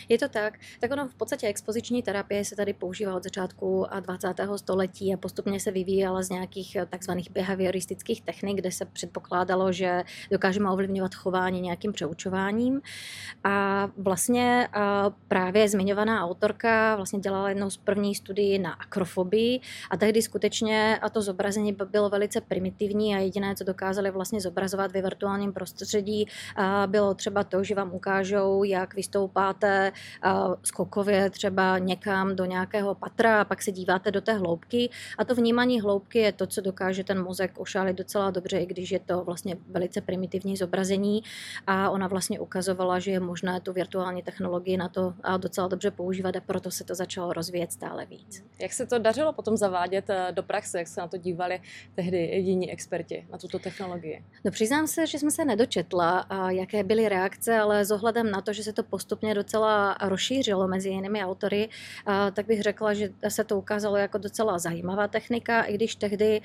Je 0.09 0.17
to 0.17 0.29
tak. 0.29 0.53
Tak 0.79 0.91
ono 0.91 1.07
v 1.07 1.15
podstatě 1.15 1.47
expoziční 1.47 2.03
terapie 2.03 2.45
se 2.45 2.55
tady 2.55 2.73
používá 2.73 3.15
od 3.15 3.23
začátku 3.23 3.85
20. 3.99 4.27
století 4.55 5.13
a 5.13 5.17
postupně 5.17 5.59
se 5.59 5.71
vyvíjela 5.71 6.21
z 6.21 6.29
nějakých 6.29 6.77
takzvaných 6.89 7.31
behavioristických 7.31 8.21
technik, 8.21 8.57
kde 8.57 8.71
se 8.71 8.85
předpokládalo, 8.85 9.71
že 9.71 9.94
dokážeme 10.31 10.71
ovlivňovat 10.71 11.15
chování 11.15 11.61
nějakým 11.61 11.93
přeučováním. 11.93 12.81
A 13.43 13.87
vlastně 13.97 14.67
právě 15.27 15.69
zmiňovaná 15.69 16.25
autorka 16.25 16.95
vlastně 16.95 17.19
dělala 17.19 17.49
jednou 17.49 17.69
z 17.69 17.77
prvních 17.77 18.17
studií 18.17 18.59
na 18.59 18.73
akrofobii 18.73 19.59
a 19.91 19.97
tehdy 19.97 20.21
skutečně 20.21 20.99
a 21.01 21.09
to 21.09 21.21
zobrazení 21.21 21.77
bylo 21.91 22.09
velice 22.09 22.41
primitivní 22.41 23.15
a 23.15 23.19
jediné, 23.19 23.55
co 23.55 23.63
dokázali 23.63 24.11
vlastně 24.11 24.41
zobrazovat 24.41 24.91
ve 24.91 25.01
virtuálním 25.01 25.53
prostředí, 25.53 26.27
bylo 26.85 27.13
třeba 27.13 27.43
to, 27.43 27.63
že 27.63 27.75
vám 27.75 27.93
ukážou, 27.93 28.63
jak 28.63 28.93
vystoupáte 28.93 29.91
skokově 30.63 31.29
třeba 31.29 31.77
někam 31.77 32.35
do 32.35 32.45
nějakého 32.45 32.95
patra 32.95 33.41
a 33.41 33.45
pak 33.45 33.61
se 33.61 33.71
díváte 33.71 34.11
do 34.11 34.21
té 34.21 34.33
hloubky 34.33 34.89
a 35.17 35.25
to 35.25 35.35
vnímání 35.35 35.81
hloubky 35.81 36.19
je 36.19 36.31
to, 36.31 36.47
co 36.47 36.61
dokáže 36.61 37.03
ten 37.03 37.23
mozek 37.23 37.51
ošálit 37.59 37.97
docela 37.97 38.31
dobře, 38.31 38.57
i 38.57 38.65
když 38.65 38.91
je 38.91 38.99
to 38.99 39.23
vlastně 39.23 39.57
velice 39.67 39.84
velice 39.85 40.01
primitivní 40.01 40.57
zobrazení 40.57 41.23
a 41.67 41.89
ona 41.89 42.07
vlastně 42.07 42.39
ukazovala, 42.39 42.99
že 42.99 43.11
je 43.11 43.19
možné 43.19 43.61
tu 43.61 43.73
virtuální 43.73 44.23
technologii 44.23 44.77
na 44.77 44.89
to 44.89 45.13
docela 45.37 45.67
dobře 45.67 45.91
používat 45.91 46.35
a 46.35 46.39
proto 46.41 46.71
se 46.71 46.83
to 46.83 46.95
začalo 46.95 47.33
rozvíjet 47.33 47.71
stále 47.71 48.05
víc. 48.05 48.43
Jak 48.59 48.73
se 48.73 48.85
to 48.85 48.99
dařilo 48.99 49.33
potom 49.33 49.57
zavádět 49.57 50.09
eh, 50.09 50.31
do 50.31 50.43
praxe, 50.43 50.79
jak 50.79 50.87
se 50.87 51.01
na 51.01 51.07
to 51.07 51.17
dívali 51.17 51.61
tehdy 51.95 52.17
jiní 52.17 52.71
experti 52.71 53.27
na 53.31 53.37
tuto 53.37 53.59
technologii? 53.59 54.23
No 54.45 54.51
přiznám 54.51 54.87
se, 54.87 55.07
že 55.07 55.19
jsem 55.19 55.31
se 55.31 55.45
nedočetla, 55.45 56.25
jaké 56.49 56.83
byly 56.83 57.09
reakce, 57.09 57.57
ale 57.57 57.85
s 57.85 57.91
ohledem 57.91 58.31
na 58.31 58.41
to, 58.41 58.53
že 58.53 58.63
se 58.63 58.73
to 58.73 58.83
postupně 58.83 59.33
docela 59.33 59.97
rozšířilo 60.01 60.67
mezi 60.67 60.89
jinými 60.89 61.25
autory, 61.25 61.69
tak 62.33 62.45
bych 62.45 62.61
řekla, 62.61 62.93
že 62.93 63.09
se 63.27 63.43
to 63.43 63.57
ukázalo 63.57 63.97
jako 63.97 64.17
docela 64.17 64.59
zajímavá 64.59 65.07
technika, 65.07 65.63
i 65.63 65.73
když 65.73 65.95
tehdy 65.95 66.41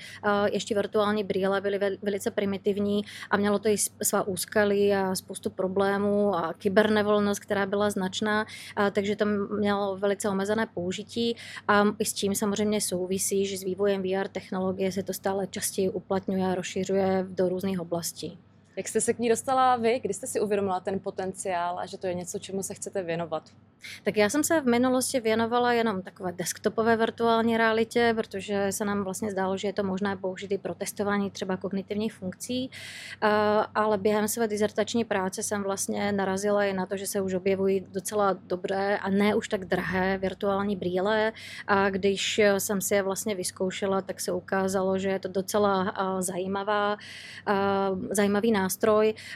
ještě 0.51 0.75
virtuální 0.75 1.23
brýle 1.23 1.61
byly 1.61 1.79
velice 2.01 2.31
primitivní 2.31 3.01
a 3.31 3.37
mělo 3.37 3.59
to 3.59 3.67
i 3.69 3.77
svá 4.03 4.27
úskalí 4.27 4.93
a 4.93 5.15
spoustu 5.15 5.49
problémů 5.49 6.35
a 6.35 6.53
kybernevolnost, 6.53 7.39
která 7.39 7.65
byla 7.65 7.89
značná, 7.89 8.45
takže 8.91 9.15
to 9.15 9.25
mělo 9.59 9.97
velice 9.97 10.29
omezené 10.29 10.67
použití 10.73 11.35
a 11.67 11.83
i 11.99 12.05
s 12.05 12.13
tím 12.13 12.35
samozřejmě 12.35 12.81
souvisí, 12.81 13.45
že 13.45 13.57
s 13.57 13.63
vývojem 13.63 14.03
VR 14.03 14.27
technologie 14.27 14.91
se 14.91 15.03
to 15.03 15.13
stále 15.13 15.47
častěji 15.47 15.89
uplatňuje 15.89 16.45
a 16.45 16.55
rozšiřuje 16.55 17.25
do 17.29 17.49
různých 17.49 17.79
oblastí. 17.79 18.39
Jak 18.75 18.87
jste 18.87 19.01
se 19.01 19.13
k 19.13 19.19
ní 19.19 19.29
dostala 19.29 19.75
vy? 19.75 19.99
Kdy 19.99 20.13
jste 20.13 20.27
si 20.27 20.39
uvědomila 20.39 20.79
ten 20.79 20.99
potenciál 20.99 21.79
a 21.79 21.85
že 21.85 21.97
to 21.97 22.07
je 22.07 22.13
něco, 22.13 22.39
čemu 22.39 22.63
se 22.63 22.73
chcete 22.73 23.03
věnovat? 23.03 23.43
Tak 24.03 24.17
já 24.17 24.29
jsem 24.29 24.43
se 24.43 24.61
v 24.61 24.65
minulosti 24.65 25.19
věnovala 25.19 25.73
jenom 25.73 26.01
takové 26.01 26.31
desktopové 26.31 26.97
virtuální 26.97 27.57
realitě, 27.57 28.13
protože 28.15 28.71
se 28.71 28.85
nám 28.85 29.03
vlastně 29.03 29.31
zdálo, 29.31 29.57
že 29.57 29.67
je 29.67 29.73
to 29.73 29.83
možné 29.83 30.17
použít 30.17 30.51
i 30.51 30.57
pro 30.57 30.75
testování 30.75 31.31
třeba 31.31 31.57
kognitivních 31.57 32.13
funkcí, 32.13 32.71
ale 33.75 33.97
během 33.97 34.27
své 34.27 34.47
dizertační 34.47 35.05
práce 35.05 35.43
jsem 35.43 35.63
vlastně 35.63 36.11
narazila 36.11 36.63
i 36.65 36.73
na 36.73 36.85
to, 36.85 36.97
že 36.97 37.07
se 37.07 37.21
už 37.21 37.33
objevují 37.33 37.85
docela 37.91 38.37
dobré 38.43 38.97
a 38.97 39.09
ne 39.09 39.35
už 39.35 39.47
tak 39.47 39.65
drahé 39.65 40.17
virtuální 40.17 40.75
brýle 40.75 41.33
a 41.67 41.89
když 41.89 42.41
jsem 42.57 42.81
si 42.81 42.95
je 42.95 43.03
vlastně 43.03 43.35
vyzkoušela, 43.35 44.01
tak 44.01 44.19
se 44.21 44.31
ukázalo, 44.31 44.97
že 44.97 45.09
je 45.09 45.19
to 45.19 45.27
docela 45.27 45.93
zajímavá, 46.19 46.97
zajímavý 48.11 48.51
nástroj 48.51 48.60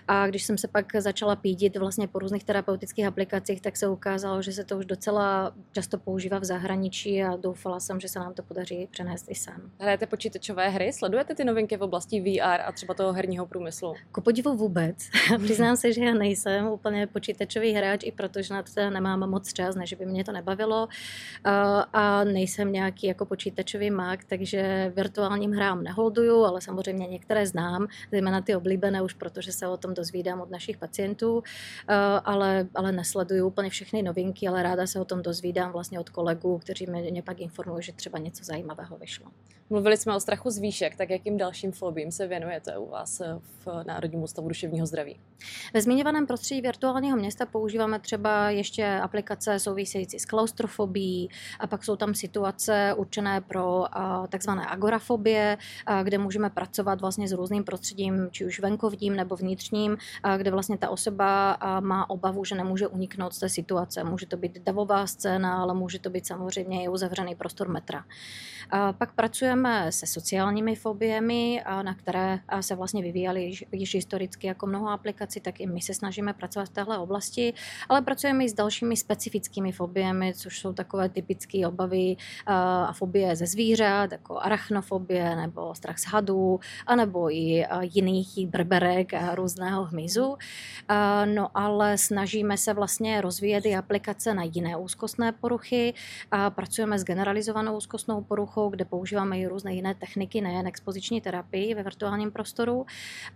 a 0.07 0.27
když 0.27 0.43
jsem 0.43 0.57
se 0.57 0.67
pak 0.67 0.95
začala 0.95 1.35
pídit 1.35 1.77
vlastně 1.77 2.07
po 2.07 2.19
různých 2.19 2.43
terapeutických 2.43 3.05
aplikacích, 3.05 3.61
tak 3.61 3.77
se 3.77 3.87
ukázalo, 3.87 4.41
že 4.41 4.51
se 4.51 4.63
to 4.63 4.77
už 4.77 4.85
docela 4.85 5.53
často 5.71 5.97
používá 5.97 6.39
v 6.39 6.43
zahraničí 6.43 7.23
a 7.23 7.35
doufala 7.35 7.79
jsem, 7.79 7.99
že 7.99 8.07
se 8.07 8.19
nám 8.19 8.33
to 8.33 8.43
podaří 8.43 8.87
přenést 8.91 9.25
i 9.29 9.35
sem. 9.35 9.71
Hrajete 9.79 10.05
počítačové 10.05 10.69
hry? 10.69 10.93
Sledujete 10.93 11.35
ty 11.35 11.43
novinky 11.43 11.77
v 11.77 11.81
oblasti 11.81 12.21
VR 12.21 12.61
a 12.65 12.71
třeba 12.71 12.93
toho 12.93 13.13
herního 13.13 13.45
průmyslu? 13.45 13.93
Ku 14.11 14.21
podivu 14.21 14.55
vůbec. 14.55 14.97
Přiznám 15.43 15.77
se, 15.77 15.93
že 15.93 16.03
já 16.03 16.13
nejsem 16.13 16.67
úplně 16.67 17.07
počítačový 17.07 17.71
hráč, 17.71 18.03
i 18.03 18.11
protože 18.11 18.53
na 18.53 18.63
to 18.63 18.89
nemám 18.89 19.29
moc 19.29 19.53
čas, 19.53 19.75
než 19.75 19.93
by 19.93 20.05
mě 20.05 20.23
to 20.23 20.31
nebavilo. 20.31 20.87
A 21.93 22.23
nejsem 22.23 22.71
nějaký 22.71 23.07
jako 23.07 23.25
počítačový 23.25 23.91
mák, 23.91 24.23
takže 24.23 24.91
virtuálním 24.95 25.51
hrám 25.51 25.83
neholduju, 25.83 26.43
ale 26.43 26.61
samozřejmě 26.61 27.07
některé 27.07 27.47
znám, 27.47 27.87
zejména 28.11 28.41
ty 28.41 28.55
oblíbené 28.55 29.01
už 29.01 29.13
protože 29.15 29.51
se 29.51 29.67
o 29.67 29.77
tom 29.77 29.93
dozvídám 29.93 30.41
od 30.41 30.51
našich 30.51 30.77
pacientů, 30.77 31.43
eh, 31.87 31.95
ale, 32.25 32.67
ale 32.75 32.91
nesleduju 32.91 33.47
úplně 33.47 33.69
všechny 33.69 34.03
novinky, 34.03 34.47
ale 34.47 34.63
ráda 34.63 34.87
se 34.87 34.99
o 34.99 35.05
tom 35.05 35.21
dozvídám 35.21 35.71
vlastně 35.71 35.99
od 35.99 36.09
kolegů, 36.09 36.57
kteří 36.57 36.87
mě, 36.87 37.01
mě 37.11 37.21
pak 37.21 37.39
informují, 37.39 37.83
že 37.83 37.91
třeba 37.91 38.19
něco 38.19 38.43
zajímavého 38.43 38.97
vyšlo. 38.97 39.25
Mluvili 39.69 39.97
jsme 39.97 40.15
o 40.15 40.19
strachu 40.19 40.49
z 40.49 40.57
výšek, 40.57 40.95
tak 40.95 41.09
jakým 41.09 41.37
dalším 41.37 41.71
fobím 41.71 42.11
se 42.11 42.27
věnujete 42.27 42.77
u 42.77 42.89
vás 42.89 43.21
v 43.65 43.83
Národním 43.87 44.23
ústavu 44.23 44.47
duševního 44.47 44.85
zdraví? 44.85 45.19
Ve 45.73 45.81
zmiňovaném 45.81 46.27
prostředí 46.27 46.61
virtuálního 46.61 47.17
města 47.17 47.45
používáme 47.45 47.99
třeba 47.99 48.49
ještě 48.49 48.99
aplikace 49.03 49.59
související 49.59 50.19
s 50.19 50.25
klaustrofobí 50.25 51.29
a 51.59 51.67
pak 51.67 51.83
jsou 51.83 51.95
tam 51.95 52.13
situace 52.13 52.93
určené 52.97 53.41
pro 53.41 53.85
takzvané 54.29 54.67
agorafobie, 54.67 55.57
kde 56.03 56.17
můžeme 56.17 56.49
pracovat 56.49 57.01
vlastně 57.01 57.27
s 57.27 57.31
různým 57.31 57.63
prostředím, 57.63 58.27
či 58.31 58.45
už 58.45 58.59
venkovním 58.59 59.15
nebo 59.15 59.35
vnitřním, 59.35 59.97
kde 60.37 60.51
vlastně 60.51 60.77
ta 60.77 60.89
osoba 60.89 61.57
má 61.79 62.09
obavu, 62.09 62.45
že 62.45 62.55
nemůže 62.55 62.87
uniknout 62.87 63.33
z 63.33 63.39
té 63.39 63.49
situace. 63.49 64.03
Může 64.03 64.25
to 64.25 64.37
být 64.37 64.59
davová 64.63 65.07
scéna, 65.07 65.61
ale 65.61 65.73
může 65.73 65.99
to 65.99 66.09
být 66.09 66.27
samozřejmě 66.27 66.83
i 66.83 66.87
uzavřený 66.87 67.35
prostor 67.35 67.69
metra. 67.69 68.05
Pak 68.97 69.13
pracujeme 69.13 69.54
se 69.89 70.07
sociálními 70.07 70.75
fobiemi, 70.75 71.63
na 71.81 71.95
které 71.95 72.39
se 72.61 72.75
vlastně 72.75 73.01
vyvíjaly 73.01 73.51
již 73.71 73.95
historicky 73.95 74.47
jako 74.47 74.67
mnoho 74.67 74.89
aplikací, 74.89 75.39
tak 75.39 75.59
i 75.59 75.67
my 75.67 75.81
se 75.81 75.93
snažíme 75.93 76.33
pracovat 76.33 76.65
v 76.65 76.73
téhle 76.73 76.97
oblasti, 76.97 77.53
ale 77.89 78.01
pracujeme 78.01 78.43
i 78.43 78.49
s 78.49 78.53
dalšími 78.53 78.97
specifickými 78.97 79.71
fobiemi, 79.71 80.33
což 80.33 80.59
jsou 80.59 80.73
takové 80.73 81.09
typické 81.09 81.67
obavy 81.67 82.15
a 82.45 82.93
fobie 82.93 83.35
ze 83.35 83.45
zvířat, 83.45 84.11
jako 84.11 84.39
arachnofobie 84.39 85.35
nebo 85.35 85.75
strach 85.75 85.99
z 85.99 86.05
hadů, 86.05 86.59
anebo 86.87 87.31
i 87.31 87.65
jiných 87.81 88.47
brberek 88.47 89.13
a 89.13 89.35
různého 89.35 89.85
hmyzu. 89.85 90.37
No 91.25 91.57
ale 91.57 91.97
snažíme 91.97 92.57
se 92.57 92.73
vlastně 92.73 93.21
rozvíjet 93.21 93.65
i 93.65 93.75
aplikace 93.75 94.33
na 94.33 94.43
jiné 94.43 94.77
úzkostné 94.77 95.31
poruchy 95.31 95.93
a 96.31 96.49
pracujeme 96.49 96.99
s 96.99 97.03
generalizovanou 97.03 97.77
úzkostnou 97.77 98.21
poruchou, 98.21 98.69
kde 98.69 98.85
používáme 98.85 99.39
různé 99.47 99.73
jiné 99.73 99.95
techniky, 99.95 100.41
nejen 100.41 100.67
expoziční 100.67 101.21
terapii 101.21 101.75
ve 101.75 101.83
virtuálním 101.83 102.31
prostoru 102.31 102.85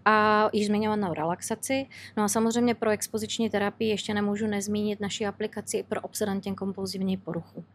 a 0.05 0.49
již 0.53 0.67
zmiňovanou 0.67 1.13
relaxaci. 1.13 1.87
No 2.17 2.23
a 2.23 2.27
samozřejmě 2.27 2.75
pro 2.75 2.89
expoziční 2.89 3.49
terapii 3.49 3.89
ještě 3.89 4.13
nemůžu 4.13 4.47
nezmínit 4.47 4.99
naši 4.99 5.25
aplikaci 5.25 5.85
pro 5.89 6.01
obsedantně 6.01 6.53
kompulzivní 6.53 7.17
poruchu, 7.17 7.65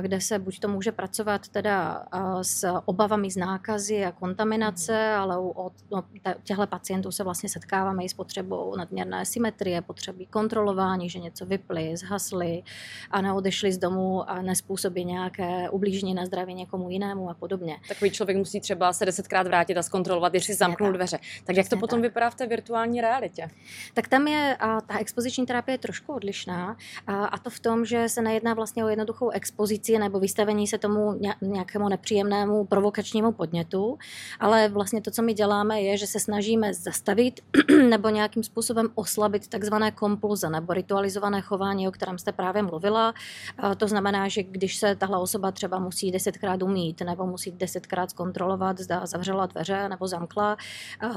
kde 0.00 0.20
se 0.20 0.38
buď 0.38 0.60
to 0.60 0.68
může 0.68 0.92
pracovat 0.92 1.48
teda 1.48 2.06
s 2.42 2.80
obavami 2.84 3.30
z 3.30 3.36
nákazy 3.36 4.04
a 4.04 4.12
kontaminace, 4.12 4.92
mhm. 4.92 5.22
ale 5.22 5.38
u 5.40 5.72
no, 5.90 6.04
těchto 6.42 6.66
pacientů 6.66 7.12
se 7.12 7.24
vlastně 7.24 7.48
setkáváme 7.48 8.04
i 8.04 8.08
s 8.08 8.14
potřebou 8.14 8.76
nadměrné 8.76 9.26
symetrie, 9.26 9.82
potřeby 9.82 10.26
kontrolování, 10.26 11.10
že 11.10 11.18
něco 11.18 11.46
vyply, 11.46 11.96
zhasly 11.96 12.62
a 13.10 13.20
neodešli 13.20 13.72
z 13.72 13.78
domu 13.78 14.30
a 14.30 14.42
nespůsobí 14.42 15.04
nějaké 15.04 15.70
ublížení 15.70 16.14
na 16.14 16.26
zdraví 16.26 16.54
někomu 16.54 16.90
jinému 16.90 17.30
a 17.30 17.34
podobně. 17.34 17.75
Takový 17.88 18.10
člověk 18.10 18.38
musí 18.38 18.60
třeba 18.60 18.92
se 18.92 19.06
desetkrát 19.06 19.46
vrátit 19.46 19.76
a 19.76 19.82
zkontrolovat, 19.82 20.34
jestli 20.34 20.54
zamknul 20.54 20.92
dveře. 20.92 21.18
Tak 21.44 21.56
jak 21.56 21.68
to 21.68 21.76
potom 21.76 21.98
tak. 21.98 22.10
vypadá 22.10 22.30
v 22.30 22.34
té 22.34 22.46
virtuální 22.46 23.00
realitě? 23.00 23.48
Tak 23.94 24.08
tam 24.08 24.28
je 24.28 24.56
a 24.60 24.80
ta 24.80 24.98
expoziční 24.98 25.46
terapie 25.46 25.74
je 25.74 25.78
trošku 25.78 26.12
odlišná 26.12 26.76
a, 27.06 27.24
a 27.26 27.38
to 27.38 27.50
v 27.50 27.60
tom, 27.60 27.84
že 27.84 28.08
se 28.08 28.22
nejedná 28.22 28.54
vlastně 28.54 28.84
o 28.84 28.88
jednoduchou 28.88 29.30
expozici 29.30 29.98
nebo 29.98 30.20
vystavení 30.20 30.66
se 30.66 30.78
tomu 30.78 31.20
nějakému 31.40 31.88
nepříjemnému 31.88 32.64
provokačnímu 32.64 33.32
podnětu, 33.32 33.98
ale 34.40 34.68
vlastně 34.68 35.00
to, 35.00 35.10
co 35.10 35.22
my 35.22 35.34
děláme, 35.34 35.80
je, 35.80 35.96
že 35.96 36.06
se 36.06 36.20
snažíme 36.20 36.74
zastavit 36.74 37.40
nebo 37.88 38.08
nějakým 38.08 38.42
způsobem 38.42 38.88
oslabit 38.94 39.48
takzvané 39.48 39.90
kompulze 39.90 40.50
nebo 40.50 40.72
ritualizované 40.72 41.40
chování, 41.40 41.88
o 41.88 41.90
kterém 41.90 42.18
jste 42.18 42.32
právě 42.32 42.62
mluvila. 42.62 43.14
A 43.58 43.74
to 43.74 43.88
znamená, 43.88 44.28
že 44.28 44.42
když 44.42 44.76
se 44.76 44.96
tahle 44.96 45.18
osoba 45.18 45.52
třeba 45.52 45.78
musí 45.78 46.10
desetkrát 46.10 46.62
umít 46.62 46.86
mít, 46.86 47.00
nebo 47.00 47.26
musí 47.26 47.50
desetkrát 47.66 48.10
zkontrolovat, 48.10 48.78
zda 48.78 49.06
zavřela 49.06 49.46
dveře 49.46 49.88
nebo 49.88 50.06
zamkla, 50.08 50.56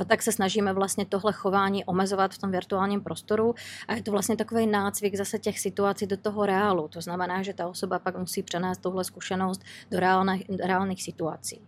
tak 0.07 0.21
se 0.21 0.31
snažíme 0.31 0.73
vlastně 0.73 1.05
tohle 1.05 1.33
chování 1.33 1.85
omezovat 1.85 2.33
v 2.33 2.37
tom 2.37 2.51
virtuálním 2.51 3.01
prostoru 3.01 3.55
a 3.87 3.93
je 3.93 4.03
to 4.03 4.11
vlastně 4.11 4.35
takový 4.35 4.67
nácvik 4.67 5.15
zase 5.15 5.39
těch 5.39 5.59
situací 5.59 6.07
do 6.07 6.17
toho 6.17 6.45
reálu. 6.45 6.87
To 6.87 7.01
znamená, 7.01 7.43
že 7.43 7.53
ta 7.53 7.67
osoba 7.67 7.99
pak 7.99 8.17
musí 8.17 8.43
přenést 8.43 8.81
tuhle 8.81 9.03
zkušenost 9.03 9.61
do 9.91 9.99
reálných, 9.99 10.49
reálných 10.63 11.03
situací. 11.03 11.61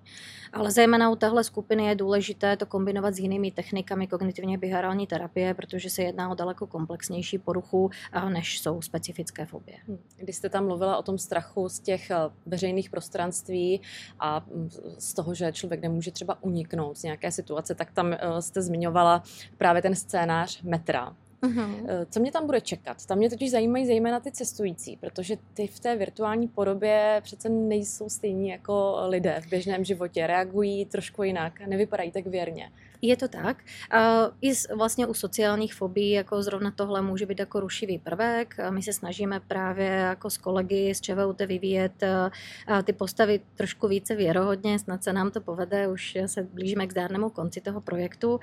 Ale 0.53 0.71
zejména 0.71 1.09
u 1.09 1.15
téhle 1.15 1.43
skupiny 1.43 1.85
je 1.85 1.95
důležité 1.95 2.57
to 2.57 2.65
kombinovat 2.65 3.13
s 3.13 3.19
jinými 3.19 3.51
technikami 3.51 4.07
kognitivně 4.07 4.57
behaviorální 4.57 5.07
terapie, 5.07 5.53
protože 5.53 5.89
se 5.89 6.03
jedná 6.03 6.29
o 6.29 6.35
daleko 6.35 6.67
komplexnější 6.67 7.37
poruchu, 7.37 7.89
než 8.29 8.59
jsou 8.59 8.81
specifické 8.81 9.45
fobie. 9.45 9.77
Když 10.17 10.35
jste 10.35 10.49
tam 10.49 10.65
mluvila 10.65 10.97
o 10.97 11.03
tom 11.03 11.17
strachu 11.17 11.69
z 11.69 11.79
těch 11.79 12.11
veřejných 12.45 12.89
prostranství 12.89 13.81
a 14.19 14.39
hm, 14.39 14.69
z 14.97 15.13
toho, 15.13 15.33
že 15.33 15.51
člověk 15.51 15.81
nemůže 15.81 16.11
třeba 16.11 16.43
uniknout 16.43 16.97
z 16.97 17.03
nějaké 17.03 17.31
situace, 17.31 17.75
tak 17.75 17.91
tam 17.91 18.15
jste 18.39 18.61
zmiňovala 18.61 19.23
právě 19.57 19.81
ten 19.81 19.95
scénář 19.95 20.61
metra. 20.61 21.15
Uh-huh. 21.43 22.05
Co 22.09 22.19
mě 22.19 22.31
tam 22.31 22.45
bude 22.45 22.61
čekat? 22.61 23.05
Tam 23.05 23.17
mě 23.17 23.29
totiž 23.29 23.51
zajímají 23.51 23.85
zejména 23.85 24.19
ty 24.19 24.31
cestující, 24.31 24.97
protože 24.97 25.37
ty 25.53 25.67
v 25.67 25.79
té 25.79 25.95
virtuální 25.95 26.47
podobě 26.47 27.21
přece 27.23 27.49
nejsou 27.49 28.09
stejní 28.09 28.49
jako 28.49 28.97
lidé 29.07 29.41
v 29.45 29.49
běžném 29.49 29.83
životě. 29.83 30.27
Reagují 30.27 30.85
trošku 30.85 31.23
jinak, 31.23 31.67
nevypadají 31.67 32.11
tak 32.11 32.27
věrně. 32.27 32.71
Je 33.01 33.17
to 33.17 33.27
tak. 33.27 33.57
I 34.41 34.51
vlastně 34.75 35.07
u 35.07 35.13
sociálních 35.13 35.73
fobí 35.73 36.11
jako 36.11 36.43
zrovna 36.43 36.71
tohle 36.71 37.01
může 37.01 37.25
být 37.25 37.39
jako 37.39 37.59
rušivý 37.59 37.99
prvek. 37.99 38.55
My 38.69 38.83
se 38.83 38.93
snažíme 38.93 39.39
právě 39.39 39.87
jako 39.87 40.29
s 40.29 40.37
kolegy 40.37 40.95
z 40.95 41.01
ČVUT 41.01 41.41
vyvíjet 41.41 42.03
ty 42.83 42.93
postavy 42.93 43.39
trošku 43.55 43.87
více 43.87 44.15
věrohodně, 44.15 44.79
snad 44.79 45.03
se 45.03 45.13
nám 45.13 45.31
to 45.31 45.41
povede, 45.41 45.87
už 45.87 46.17
se 46.25 46.43
blížíme 46.43 46.87
k 46.87 46.91
zdárnému 46.91 47.29
konci 47.29 47.61
toho 47.61 47.81
projektu. 47.81 48.39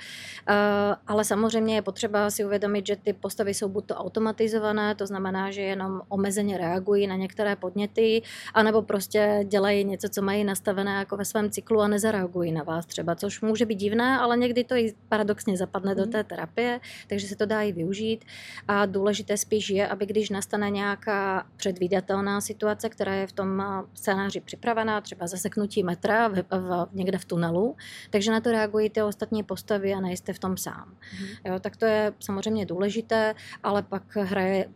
Ale 1.06 1.24
samozřejmě 1.24 1.74
je 1.74 1.82
potřeba 1.82 2.30
si 2.30 2.44
uvědomit, 2.44 2.86
že 2.86 2.96
ty 2.96 3.12
postavy 3.12 3.54
jsou 3.54 3.68
buď 3.68 3.86
to 3.86 3.94
automatizované, 3.94 4.94
to 4.94 5.06
znamená, 5.06 5.50
že 5.50 5.62
jenom 5.62 6.00
omezeně 6.08 6.58
reagují 6.58 7.06
na 7.06 7.16
některé 7.16 7.56
podněty, 7.56 8.22
anebo 8.54 8.82
prostě 8.82 9.44
dělají 9.48 9.84
něco, 9.84 10.08
co 10.08 10.22
mají 10.22 10.44
nastavené 10.44 10.94
jako 10.94 11.16
ve 11.16 11.24
svém 11.24 11.50
cyklu 11.50 11.80
a 11.80 11.88
nezareagují 11.88 12.52
na 12.52 12.62
vás 12.62 12.86
třeba, 12.86 13.14
což 13.14 13.40
může 13.40 13.66
být 13.66 13.78
divné, 13.78 14.18
ale 14.18 14.36
někdy 14.36 14.47
to 14.64 14.74
i 14.74 14.94
paradoxně 15.08 15.56
zapadne 15.56 15.90
mm. 15.90 15.96
do 15.96 16.02
mhm. 16.02 16.12
té 16.12 16.24
terapie, 16.24 16.80
takže 17.06 17.28
se 17.28 17.36
to 17.36 17.46
dá 17.46 17.62
i 17.62 17.72
využít. 17.72 18.24
A 18.68 18.86
důležité 18.86 19.36
spíš 19.36 19.70
je, 19.70 19.88
aby 19.88 20.06
když 20.06 20.30
nastane 20.30 20.70
nějaká 20.70 21.46
předvídatelná 21.56 22.40
situace, 22.40 22.88
která 22.88 23.14
je 23.14 23.26
v 23.26 23.32
tom 23.32 23.62
scénáři 23.94 24.40
připravená, 24.40 25.00
třeba 25.00 25.26
zaseknutí 25.26 25.82
metra 25.82 26.28
v, 26.28 26.44
v, 26.50 26.86
někde 26.92 27.18
v 27.18 27.24
tunelu, 27.24 27.76
takže 28.10 28.30
na 28.30 28.40
to 28.40 28.52
reagují 28.52 28.90
ty 28.90 29.02
ostatní 29.02 29.42
postavy 29.42 29.94
a 29.94 30.00
nejste 30.00 30.32
v 30.32 30.38
tom 30.38 30.56
sám. 30.56 30.96
Mm. 31.20 31.52
Jo, 31.52 31.58
tak 31.60 31.76
to 31.76 31.86
je 31.86 32.12
samozřejmě 32.20 32.66
důležité, 32.66 33.34
ale 33.62 33.82
pak 33.82 34.16
hraje 34.16 34.68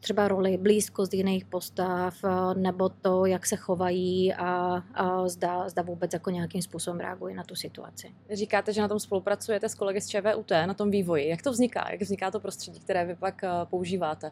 třeba 0.00 0.28
roli 0.28 0.56
blízkost 0.56 1.14
jiných 1.14 1.44
postav, 1.44 2.24
uh, 2.24 2.54
nebo 2.54 2.88
to, 2.88 3.26
jak 3.26 3.46
se 3.46 3.56
chovají 3.56 4.34
a, 4.34 4.82
a 4.94 5.28
zda, 5.28 5.68
zda 5.68 5.82
vůbec 5.82 6.12
jako 6.12 6.30
nějakým 6.30 6.62
způsobem 6.62 7.00
reagují 7.00 7.34
na 7.34 7.44
tu 7.44 7.54
situaci. 7.54 8.14
Říkáte, 8.32 8.72
že 8.72 8.80
na 8.80 8.88
tom 8.88 9.00
spolupracujete 9.00 9.68
s 9.68 9.74
kolegy 9.74 10.00
z 10.00 10.08
ČVUT, 10.08 10.50
na 10.50 10.74
tom 10.74 10.90
vývoji. 10.90 11.28
Jak 11.28 11.42
to 11.42 11.50
vzniká? 11.50 11.88
Jak 11.90 12.00
vzniká 12.00 12.30
to 12.30 12.40
prostředí, 12.40 12.80
které 12.80 13.04
vy 13.04 13.14
pak 13.14 13.40
uh, 13.42 13.68
používáte? 13.70 14.30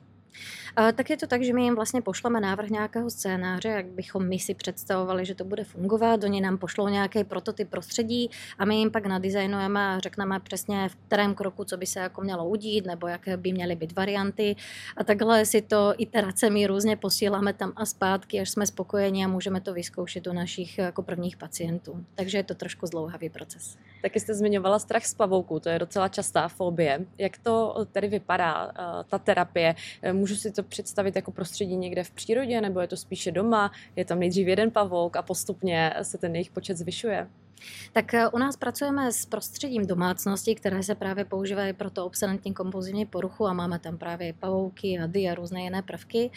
A 0.76 0.92
tak 0.92 1.10
je 1.10 1.16
to 1.16 1.26
tak, 1.26 1.42
že 1.42 1.52
my 1.52 1.62
jim 1.62 1.74
vlastně 1.74 2.02
pošleme 2.02 2.40
návrh 2.40 2.68
nějakého 2.68 3.10
scénáře, 3.10 3.68
jak 3.68 3.86
bychom 3.86 4.28
my 4.28 4.38
si 4.38 4.54
představovali, 4.54 5.26
že 5.26 5.34
to 5.34 5.44
bude 5.44 5.64
fungovat. 5.64 6.24
Oni 6.24 6.40
nám 6.40 6.58
pošlou 6.58 6.88
nějaký 6.88 7.24
prototyp 7.24 7.70
prostředí 7.70 8.30
a 8.58 8.64
my 8.64 8.76
jim 8.76 8.90
pak 8.90 9.06
nadizajnujeme 9.06 9.80
a 9.86 9.98
řekneme 9.98 10.40
přesně 10.40 10.88
v 10.88 10.96
kterém 10.96 11.34
kroku, 11.34 11.64
co 11.64 11.76
by 11.76 11.86
se 11.86 12.00
jako 12.00 12.20
mělo 12.20 12.48
udít, 12.48 12.86
nebo 12.86 13.06
jaké 13.06 13.36
by 13.36 13.52
měly 13.52 13.76
být 13.76 13.92
varianty. 13.92 14.56
A 14.96 15.04
takhle 15.04 15.46
si 15.46 15.62
to 15.62 15.94
iteracemi 15.98 16.66
různě 16.66 16.96
posíláme 16.96 17.52
tam 17.52 17.72
a 17.76 17.86
zpátky, 17.86 18.40
až 18.40 18.50
jsme 18.50 18.66
spokojeni 18.66 19.24
a 19.24 19.28
můžeme 19.28 19.60
to 19.60 19.74
vyzkoušet 19.74 20.26
u 20.26 20.32
našich 20.32 20.78
jako 20.78 21.02
prvních 21.02 21.36
pacientů. 21.36 22.04
Takže 22.14 22.38
je 22.38 22.44
to 22.44 22.54
trošku 22.54 22.86
zdlouhavý 22.86 23.30
proces. 23.30 23.76
Taky 24.02 24.20
jste 24.20 24.34
zmiňovala 24.34 24.78
strach 24.78 25.06
z 25.06 25.14
pavouku, 25.14 25.60
to 25.60 25.68
je 25.68 25.78
docela 25.78 26.08
častá 26.08 26.48
fobie. 26.48 27.06
Jak 27.18 27.38
to 27.38 27.86
tedy 27.92 28.08
vypadá, 28.08 28.72
eh, 28.78 29.04
ta 29.08 29.18
terapie? 29.18 29.74
Můžu 30.12 30.36
si 30.36 30.52
to 30.52 30.62
představit 30.62 31.16
jako 31.16 31.32
prostředí 31.32 31.76
někde 31.76 32.04
v 32.04 32.10
přírodě, 32.10 32.60
nebo 32.60 32.80
je 32.80 32.88
to 32.88 32.96
spíše 32.96 33.32
doma? 33.32 33.72
Je 33.96 34.04
tam 34.04 34.18
nejdřív 34.18 34.46
jeden 34.46 34.70
pavouk 34.70 35.16
a 35.16 35.22
postupně 35.22 35.94
se 36.02 36.18
ten 36.18 36.34
jejich 36.34 36.50
počet 36.50 36.76
zvyšuje? 36.76 37.28
Tak 37.92 38.14
eh, 38.14 38.28
u 38.28 38.38
nás 38.38 38.56
pracujeme 38.56 39.12
s 39.12 39.26
prostředím 39.26 39.86
domácnosti, 39.86 40.54
které 40.54 40.82
se 40.82 40.94
právě 40.94 41.24
používají 41.24 41.72
pro 41.72 41.90
to 41.90 42.06
obsedantní 42.06 42.54
kompulzivní 42.54 43.06
poruchu 43.06 43.46
a 43.46 43.52
máme 43.52 43.78
tam 43.78 43.98
právě 43.98 44.32
pavouky, 44.32 44.96
hady 44.96 45.28
a 45.28 45.34
různé 45.34 45.62
jiné 45.62 45.82
prvky. 45.82 46.30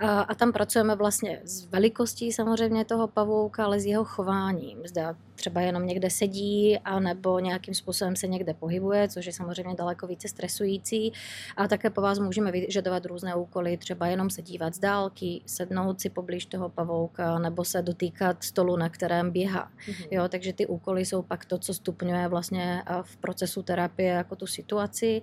A, 0.00 0.20
a 0.20 0.34
tam 0.34 0.52
pracujeme 0.52 0.94
vlastně 0.94 1.40
s 1.44 1.64
velikostí 1.64 2.32
samozřejmě 2.32 2.84
toho 2.84 3.08
pavouka, 3.08 3.64
ale 3.64 3.80
s 3.80 3.86
jeho 3.86 4.04
chováním. 4.04 4.78
Zda 4.84 5.16
třeba 5.42 5.60
jenom 5.60 5.86
někde 5.86 6.10
sedí 6.10 6.78
a 6.78 7.00
nebo 7.00 7.38
nějakým 7.38 7.74
způsobem 7.74 8.16
se 8.16 8.26
někde 8.26 8.54
pohybuje, 8.54 9.08
což 9.08 9.26
je 9.26 9.32
samozřejmě 9.32 9.74
daleko 9.74 10.06
více 10.06 10.28
stresující. 10.28 11.12
A 11.56 11.68
také 11.68 11.90
po 11.90 12.00
vás 12.00 12.18
můžeme 12.18 12.52
vyžadovat 12.52 13.06
různé 13.06 13.34
úkoly, 13.34 13.76
třeba 13.76 14.06
jenom 14.06 14.30
se 14.30 14.42
dívat 14.42 14.74
z 14.74 14.78
dálky, 14.78 15.42
sednout 15.46 16.00
si 16.00 16.10
poblíž 16.10 16.46
toho 16.46 16.68
pavouka 16.68 17.38
nebo 17.38 17.64
se 17.64 17.82
dotýkat 17.82 18.44
stolu, 18.44 18.76
na 18.76 18.88
kterém 18.88 19.30
běhá. 19.30 19.70
Mm-hmm. 19.70 20.06
Jo, 20.10 20.28
takže 20.28 20.52
ty 20.52 20.61
úkoly 20.66 21.04
jsou 21.04 21.22
pak 21.22 21.44
to, 21.44 21.58
co 21.58 21.74
stupňuje 21.74 22.28
vlastně 22.28 22.82
v 23.02 23.16
procesu 23.16 23.62
terapie 23.62 24.08
jako 24.08 24.36
tu 24.36 24.46
situaci, 24.46 25.22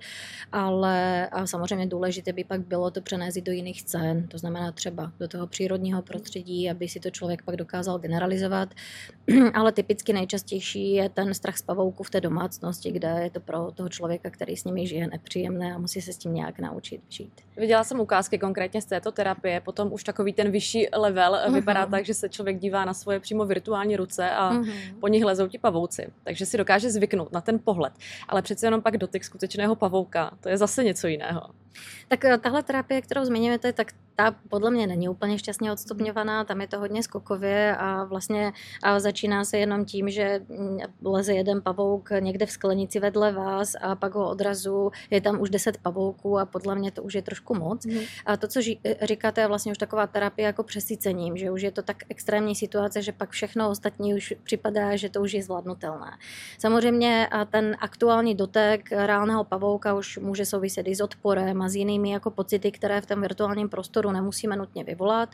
ale 0.51 1.27
a 1.27 1.48
samozřejmě 1.48 1.88
důležité 1.88 2.34
by 2.34 2.43
pak 2.43 2.62
bylo 2.62 2.91
to 2.91 3.01
přenést 3.01 3.38
do 3.38 3.51
jiných 3.51 3.81
scén, 3.81 4.27
to 4.27 4.38
znamená 4.38 4.72
třeba 4.72 5.12
do 5.19 5.27
toho 5.27 5.48
přírodního 5.48 6.01
prostředí, 6.01 6.69
aby 6.69 6.88
si 6.88 7.00
to 7.00 7.10
člověk 7.10 7.41
pak 7.41 7.55
dokázal 7.55 8.00
generalizovat, 8.00 8.69
ale 9.53 9.72
typicky 9.72 10.13
nejčastější 10.13 10.91
je 10.91 11.10
ten 11.10 11.34
strach 11.34 11.58
z 11.58 11.62
pavouku 11.62 12.03
v 12.03 12.10
té 12.10 12.22
domácnosti, 12.22 12.91
kde 12.91 13.08
je 13.24 13.29
to 13.29 13.39
pro 13.39 13.72
toho 13.72 13.89
člověka, 13.89 14.29
který 14.29 14.58
s 14.58 14.63
nimi 14.63 14.88
žije, 14.88 15.08
nepříjemné 15.08 15.74
a 15.74 15.77
musí 15.77 16.01
se 16.01 16.13
s 16.13 16.17
tím 16.17 16.34
nějak 16.34 16.60
naučit 16.60 17.01
žít. 17.10 17.34
Viděla 17.58 17.84
jsem 17.84 18.00
ukázky 18.00 18.38
konkrétně 18.38 18.81
z 18.81 18.86
této 18.86 19.12
terapie, 19.12 19.62
potom 19.62 19.93
už 19.93 20.03
takový 20.03 20.34
ten 20.34 20.51
vyšší 20.51 20.88
level 20.96 21.34
uh-huh. 21.34 21.53
vypadá 21.53 21.86
tak, 21.86 22.05
že 22.05 22.13
se 22.13 22.29
člověk 22.29 22.60
dívá 22.60 22.86
na 22.86 22.93
svoje 22.93 23.19
přímo 23.19 23.46
virtuální 23.46 23.96
ruce 23.96 24.29
a 24.29 24.53
uh-huh. 24.53 24.74
po 25.00 25.08
nich 25.08 25.25
lezou 25.29 25.48
ti 25.48 25.57
pavouci. 25.57 26.07
Takže 26.24 26.45
si 26.45 26.57
dokáže 26.57 26.91
zvyknout 26.91 27.31
na 27.31 27.41
ten 27.41 27.59
pohled. 27.59 27.93
Ale 28.27 28.41
přece 28.41 28.67
jenom 28.67 28.81
pak 28.81 28.98
dotyk 28.98 29.24
skutečného 29.24 29.75
pavouka, 29.75 30.31
to 30.39 30.50
je 30.50 30.57
zase 30.57 30.83
něco 30.83 31.07
jiného. 31.07 31.41
Tak 32.07 32.25
eh, 32.25 32.38
tahle 32.38 32.63
terapie, 32.63 33.01
kterou 33.01 33.25
zmiňujete, 33.25 33.73
tak 33.73 33.91
ta 34.19 34.35
podle 34.49 34.71
mě 34.71 34.88
není 34.88 35.09
úplně 35.09 35.39
šťastně 35.39 35.71
odstupňovaná, 35.71 36.43
tam 36.43 36.61
je 36.61 36.67
to 36.67 36.79
hodně 36.79 37.03
skokově 37.03 37.75
a 37.77 38.03
vlastně 38.03 38.53
a 38.83 38.99
začíná 38.99 39.45
se 39.45 39.57
jenom 39.57 39.85
tím, 39.85 40.09
že 40.09 40.41
mm, 40.49 40.77
leze 41.03 41.33
jeden 41.33 41.61
pavouk 41.61 42.09
někde 42.19 42.45
v 42.45 42.51
sklenici 42.51 43.00
vedle 43.00 43.31
vás 43.31 43.75
a 43.81 43.96
pak 43.96 44.15
ho 44.15 44.29
odrazu 44.29 44.91
je 45.09 45.22
tam 45.22 45.41
už 45.41 45.50
deset 45.50 45.77
pavouků 45.77 46.39
a 46.39 46.46
podle 46.46 46.75
mě 46.75 46.91
to 46.91 47.03
už 47.03 47.13
je 47.13 47.22
trošku 47.22 47.55
moc. 47.55 47.85
Mm. 47.85 48.00
A 48.25 48.37
to, 48.37 48.48
co 48.48 48.61
říkáte, 49.01 49.41
je 49.41 49.48
vlastně 49.48 49.72
už 49.72 49.77
taková 49.77 50.07
terapie 50.07 50.46
jako 50.46 50.63
přesycením, 50.63 51.37
že 51.37 51.51
už 51.51 51.61
je 51.61 51.72
to 51.72 51.81
tak 51.81 51.98
extrémní 52.09 52.55
situace, 52.55 53.01
že 53.01 53.11
pak 53.11 53.29
všechno 53.29 53.70
ostatní 53.70 54.13
už 54.13 54.33
připadá, 54.44 54.96
že 54.96 55.09
to 55.09 55.22
už 55.22 55.33
je 55.33 55.44
zvládnutelné. 55.44 56.17
Samozřejmě 56.57 57.27
a 57.27 57.46
ten 57.46 57.75
aktuální 57.79 58.35
dotek 58.35 58.91
reálného 58.91 59.44
pavouka 59.44 59.94
už 59.94 60.17
může 60.17 60.46
souviset 60.46 60.87
i 60.87 60.96
s 60.96 61.01
odporem 61.01 61.58
a 61.61 61.69
s 61.69 61.75
jinými 61.75 62.09
jako 62.09 62.31
pocity, 62.31 62.72
které 62.72 63.01
v 63.01 63.05
tom 63.05 63.22
virtuálním 63.22 63.69
prostoru 63.69 64.11
nemusíme 64.11 64.55
nutně 64.55 64.83
vyvolat 64.83 65.29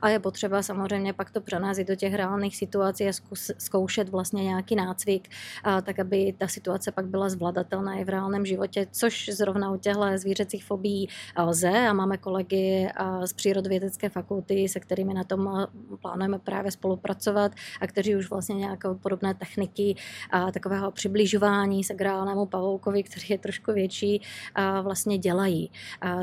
a 0.00 0.08
je 0.08 0.18
potřeba 0.18 0.62
samozřejmě 0.62 1.12
pak 1.12 1.30
to 1.30 1.40
přenést 1.40 1.78
do 1.78 1.94
těch 1.94 2.14
reálných 2.14 2.56
situací 2.56 3.08
a 3.08 3.12
zkus, 3.12 3.50
zkoušet 3.58 4.08
vlastně 4.08 4.44
nějaký 4.44 4.76
nácvik, 4.76 5.28
a 5.64 5.80
tak 5.80 5.98
aby 5.98 6.34
ta 6.38 6.48
situace 6.48 6.92
pak 6.92 7.06
byla 7.06 7.28
zvladatelná 7.28 7.94
i 7.94 8.04
v 8.04 8.08
reálném 8.08 8.46
životě, 8.46 8.86
což 8.90 9.30
zrovna 9.32 9.70
u 9.72 9.76
těchto 9.76 9.90
zvířecích 10.14 10.64
fobí 10.64 11.08
lze 11.38 11.88
a 11.88 11.92
máme 11.92 12.16
kolegy 12.16 12.88
z 13.24 13.32
přírodovědecké 13.32 14.08
fakulty, 14.08 14.68
se 14.68 14.80
kterými 14.80 15.14
na 15.14 15.24
tom 15.24 15.66
plánujeme 16.02 16.38
právě 16.38 16.70
spolupracovat 16.70 17.52
a 17.80 17.86
kteří 17.86 18.16
už 18.16 18.30
vlastně 18.30 18.54
nějaké 18.54 18.88
podobné 19.02 19.34
techniky 19.34 19.94
a 20.30 20.52
takového 20.52 20.90
přibližování 20.90 21.84
se 21.84 21.94
k 21.94 22.00
reálnému 22.00 22.46
pavoukovi, 22.46 23.02
který 23.02 23.26
je 23.28 23.38
trošku 23.38 23.72
větší, 23.72 24.22
a 24.54 24.80
vlastně 24.80 25.18
dělají. 25.18 25.69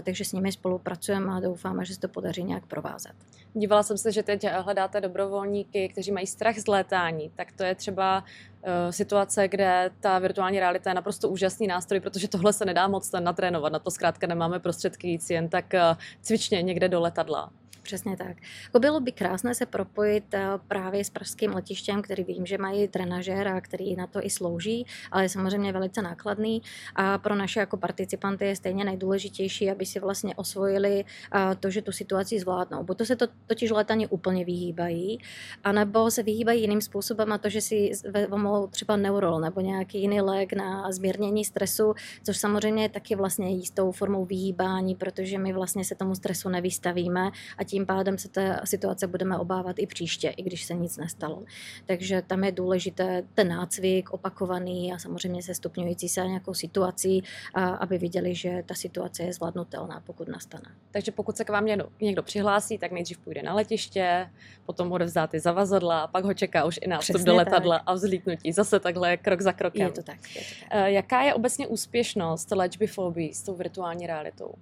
Takže 0.03 0.25
s 0.25 0.31
nimi 0.31 0.51
spolupracujeme 0.51 1.33
a 1.33 1.39
doufáme, 1.39 1.85
že 1.85 1.93
se 1.93 1.99
to 1.99 2.07
podaří 2.07 2.43
nějak 2.43 2.65
provázet. 2.65 3.13
Dívala 3.53 3.83
jsem 3.83 3.97
se, 3.97 4.11
že 4.11 4.23
teď 4.23 4.47
hledáte 4.51 5.01
dobrovolníky, 5.01 5.89
kteří 5.89 6.11
mají 6.11 6.27
strach 6.27 6.57
z 6.57 6.67
létání. 6.67 7.31
Tak 7.35 7.51
to 7.51 7.63
je 7.63 7.75
třeba 7.75 8.23
uh, 8.23 8.69
situace, 8.89 9.47
kde 9.47 9.89
ta 9.99 10.19
virtuální 10.19 10.59
realita 10.59 10.89
je 10.89 10.93
naprosto 10.93 11.29
úžasný 11.29 11.67
nástroj, 11.67 11.99
protože 11.99 12.27
tohle 12.27 12.53
se 12.53 12.65
nedá 12.65 12.87
moc 12.87 13.11
natrénovat. 13.11 13.73
Na 13.73 13.79
to 13.79 13.91
zkrátka 13.91 14.27
nemáme 14.27 14.59
prostředky 14.59 15.07
jít 15.07 15.29
jen 15.29 15.49
tak 15.49 15.65
uh, 15.73 15.97
cvičně 16.21 16.61
někde 16.61 16.89
do 16.89 17.01
letadla. 17.01 17.49
Přesně 17.87 18.17
tak. 18.17 18.37
Jako 18.63 18.79
bylo 18.79 18.99
by 18.99 19.11
krásné 19.11 19.55
se 19.55 19.65
propojit 19.65 20.33
eh, 20.33 20.47
právě 20.67 21.03
s 21.03 21.09
pražským 21.09 21.51
letištěm, 21.53 22.01
který 22.01 22.23
vím, 22.23 22.45
že 22.45 22.57
mají 22.57 22.87
trenažér 22.87 23.47
a 23.47 23.61
který 23.61 23.95
na 23.95 24.07
to 24.07 24.25
i 24.25 24.29
slouží, 24.29 24.85
ale 25.11 25.23
je 25.23 25.29
samozřejmě 25.29 25.71
velice 25.71 26.01
nákladný 26.01 26.61
a 26.95 27.17
pro 27.17 27.35
naše 27.35 27.59
jako 27.59 27.77
participanty 27.77 28.45
je 28.45 28.55
stejně 28.55 28.85
nejdůležitější, 28.85 29.71
aby 29.71 29.85
si 29.85 29.99
vlastně 29.99 30.35
osvojili 30.35 31.05
eh, 31.05 31.55
to, 31.59 31.69
že 31.69 31.81
tu 31.81 31.91
situaci 31.91 32.39
zvládnou. 32.39 32.83
Buď 32.83 32.97
to 32.97 33.05
se 33.05 33.15
to 33.15 33.27
totiž 33.47 33.71
letani 33.71 34.07
úplně 34.07 34.45
vyhýbají, 34.45 35.19
anebo 35.63 36.11
se 36.11 36.23
vyhýbají 36.23 36.61
jiným 36.61 36.81
způsobem 36.81 37.33
a 37.33 37.37
to, 37.37 37.49
že 37.49 37.61
si 37.61 37.91
vezmou 38.11 38.67
třeba 38.67 38.95
neurol 38.95 39.39
nebo 39.39 39.61
nějaký 39.61 40.01
jiný 40.01 40.21
lék 40.21 40.53
na 40.53 40.91
zmírnění 40.91 41.45
stresu, 41.45 41.93
což 42.23 42.37
samozřejmě 42.37 42.83
je 42.83 42.89
taky 42.89 43.15
vlastně 43.15 43.49
jistou 43.49 43.91
formou 43.91 44.25
vyhýbání, 44.25 44.95
protože 44.95 45.37
my 45.37 45.53
vlastně 45.53 45.85
se 45.85 45.95
tomu 45.95 46.15
stresu 46.15 46.49
nevystavíme 46.49 47.31
a 47.57 47.63
tím 47.63 47.76
tím 47.77 47.85
pádem 47.85 48.17
se 48.17 48.29
té 48.29 48.59
situace 48.63 49.07
budeme 49.07 49.37
obávat 49.37 49.75
i 49.79 49.87
příště, 49.87 50.29
i 50.29 50.43
když 50.43 50.65
se 50.65 50.73
nic 50.73 50.97
nestalo. 50.97 51.43
Takže 51.85 52.21
tam 52.27 52.43
je 52.43 52.51
důležité 52.51 53.23
ten 53.33 53.47
nácvik 53.47 54.09
opakovaný 54.09 54.93
a 54.93 54.97
samozřejmě 54.97 55.43
se 55.43 55.53
stupňující 55.53 56.09
se 56.09 56.27
nějakou 56.27 56.53
situací, 56.53 57.23
a 57.53 57.69
aby 57.69 57.97
viděli, 57.97 58.35
že 58.35 58.63
ta 58.65 58.73
situace 58.73 59.23
je 59.23 59.33
zvládnutelná, 59.33 60.01
pokud 60.05 60.27
nastane. 60.27 60.65
Takže 60.91 61.11
pokud 61.11 61.37
se 61.37 61.45
k 61.45 61.49
vám 61.49 61.65
někdo, 62.01 62.23
přihlásí, 62.23 62.77
tak 62.77 62.91
nejdřív 62.91 63.17
půjde 63.17 63.43
na 63.43 63.53
letiště, 63.53 64.29
potom 64.65 64.91
odevzdá 64.91 65.27
ty 65.27 65.39
zavazadla, 65.39 66.07
pak 66.07 66.25
ho 66.25 66.33
čeká 66.33 66.65
už 66.65 66.79
i 66.81 66.87
nástup 66.87 67.21
do 67.21 67.35
letadla 67.35 67.77
tak. 67.77 67.83
a 67.85 67.93
vzlítnutí. 67.93 68.51
Zase 68.51 68.79
takhle 68.79 69.17
krok 69.17 69.41
za 69.41 69.53
krokem. 69.53 69.81
Je 69.81 69.91
to 69.91 70.03
tak. 70.03 70.17
Je 70.35 70.41
to 70.41 70.47
tak. 70.59 70.69
Eh, 70.71 70.91
jaká 70.91 71.21
je 71.21 71.33
obecně 71.33 71.67
úspěšnost 71.67 72.51
léčby 72.51 72.87
fobii 72.87 73.33
s 73.33 73.43
tou 73.43 73.55
virtuální 73.55 74.07
realitou? 74.07 74.53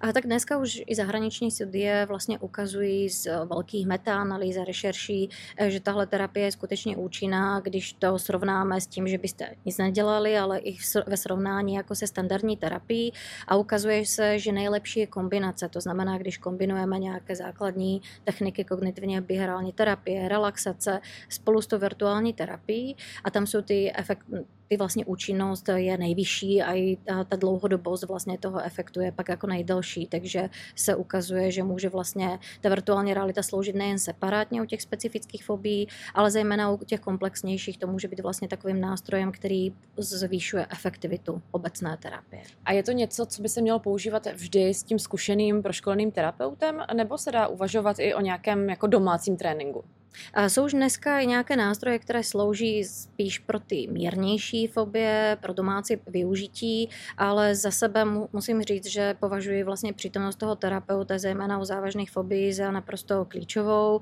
A 0.00 0.12
tak 0.12 0.24
dneska 0.24 0.58
už 0.58 0.82
i 0.86 0.94
zahraniční 0.94 1.50
studie 1.50 2.06
vlastně 2.06 2.38
ukazují 2.54 3.10
z 3.10 3.26
velkých 3.50 3.86
metaanalýz 3.86 4.56
a 4.56 4.64
rešerší, 4.64 5.30
eh, 5.56 5.70
že 5.70 5.80
tahle 5.80 6.06
terapie 6.06 6.46
je 6.46 6.52
skutečně 6.52 6.96
účinná, 6.96 7.60
když 7.60 7.92
to 7.92 8.18
srovnáme 8.18 8.80
s 8.80 8.86
tím, 8.86 9.08
že 9.08 9.18
byste 9.18 9.58
nic 9.64 9.78
nedělali, 9.78 10.38
ale 10.38 10.58
i 10.58 10.76
ve 11.06 11.16
srovnání 11.16 11.74
jako 11.74 11.94
se 11.94 12.06
standardní 12.06 12.56
terapií 12.56 13.12
a 13.48 13.56
ukazuje 13.56 14.06
se, 14.06 14.38
že 14.38 14.52
nejlepší 14.52 15.00
je 15.00 15.06
kombinace. 15.06 15.68
To 15.68 15.80
znamená, 15.80 16.18
když 16.18 16.38
kombinujeme 16.38 16.98
nějaké 16.98 17.36
základní 17.36 18.02
techniky 18.24 18.64
kognitivně 18.64 19.20
behaviorální 19.20 19.72
terapie, 19.72 20.28
relaxace 20.28 21.00
spolu 21.28 21.62
s 21.62 21.66
tou 21.66 21.78
virtuální 21.78 22.32
terapií 22.32 22.96
a 23.24 23.30
tam 23.30 23.46
jsou 23.46 23.62
ty 23.62 23.92
efekt, 23.96 24.26
ty 24.68 24.76
vlastně 24.76 25.04
účinnost 25.04 25.68
je 25.74 25.98
nejvyšší 25.98 26.62
a 26.62 26.74
i 26.74 26.96
ta, 26.96 27.24
ta 27.24 27.36
dlouhodobost 27.36 28.04
vlastně 28.04 28.38
toho 28.38 28.60
efektu 28.60 29.00
je 29.00 29.12
pak 29.12 29.28
jako 29.28 29.46
nejdelší, 29.46 30.06
takže 30.06 30.48
se 30.74 30.94
ukazuje, 30.94 31.50
že 31.50 31.62
může 31.62 31.88
vlastně 31.88 32.38
ta 32.60 32.68
virtuální 32.68 33.14
realita 33.14 33.42
sloužit 33.42 33.74
nejen 33.76 33.98
separátně 33.98 34.62
u 34.62 34.64
těch 34.64 34.82
specifických 34.82 35.44
fobí, 35.44 35.88
ale 36.14 36.30
zejména 36.30 36.70
u 36.70 36.76
těch 36.84 37.00
komplexnějších 37.00 37.78
to 37.78 37.86
může 37.86 38.08
být 38.08 38.20
vlastně 38.20 38.48
takovým 38.48 38.80
nástrojem, 38.80 39.32
který 39.32 39.72
zvýšuje 39.96 40.66
efektivitu 40.70 41.42
obecné 41.50 41.96
terapie. 41.96 42.42
A 42.64 42.72
je 42.72 42.82
to 42.82 42.92
něco, 42.92 43.26
co 43.26 43.42
by 43.42 43.48
se 43.48 43.62
mělo 43.62 43.78
používat 43.78 44.26
vždy 44.26 44.74
s 44.74 44.82
tím 44.82 44.98
zkušeným 44.98 45.62
proškoleným 45.62 46.10
terapeutem, 46.10 46.82
nebo 46.94 47.18
se 47.18 47.32
dá 47.32 47.48
uvažovat 47.48 47.96
i 47.98 48.14
o 48.14 48.20
nějakém 48.20 48.70
jako 48.70 48.86
domácím 48.86 49.36
tréninku? 49.36 49.84
Jsou 50.48 50.64
už 50.64 50.72
dneska 50.72 51.20
i 51.20 51.26
nějaké 51.26 51.56
nástroje, 51.56 51.98
které 51.98 52.22
slouží 52.22 52.84
spíš 52.84 53.38
pro 53.38 53.60
ty 53.60 53.88
mírnější 53.90 54.66
fobie, 54.66 55.36
pro 55.40 55.52
domácí 55.52 55.96
využití, 56.06 56.88
ale 57.16 57.54
za 57.54 57.70
sebe 57.70 58.04
musím 58.32 58.62
říct, 58.62 58.86
že 58.86 59.14
považuji 59.20 59.64
vlastně 59.64 59.92
přítomnost 59.92 60.36
toho 60.36 60.56
terapeuta, 60.56 61.18
zejména 61.18 61.58
u 61.58 61.64
závažných 61.64 62.10
fobií, 62.10 62.52
za 62.52 62.70
naprosto 62.70 63.24
klíčovou. 63.24 64.00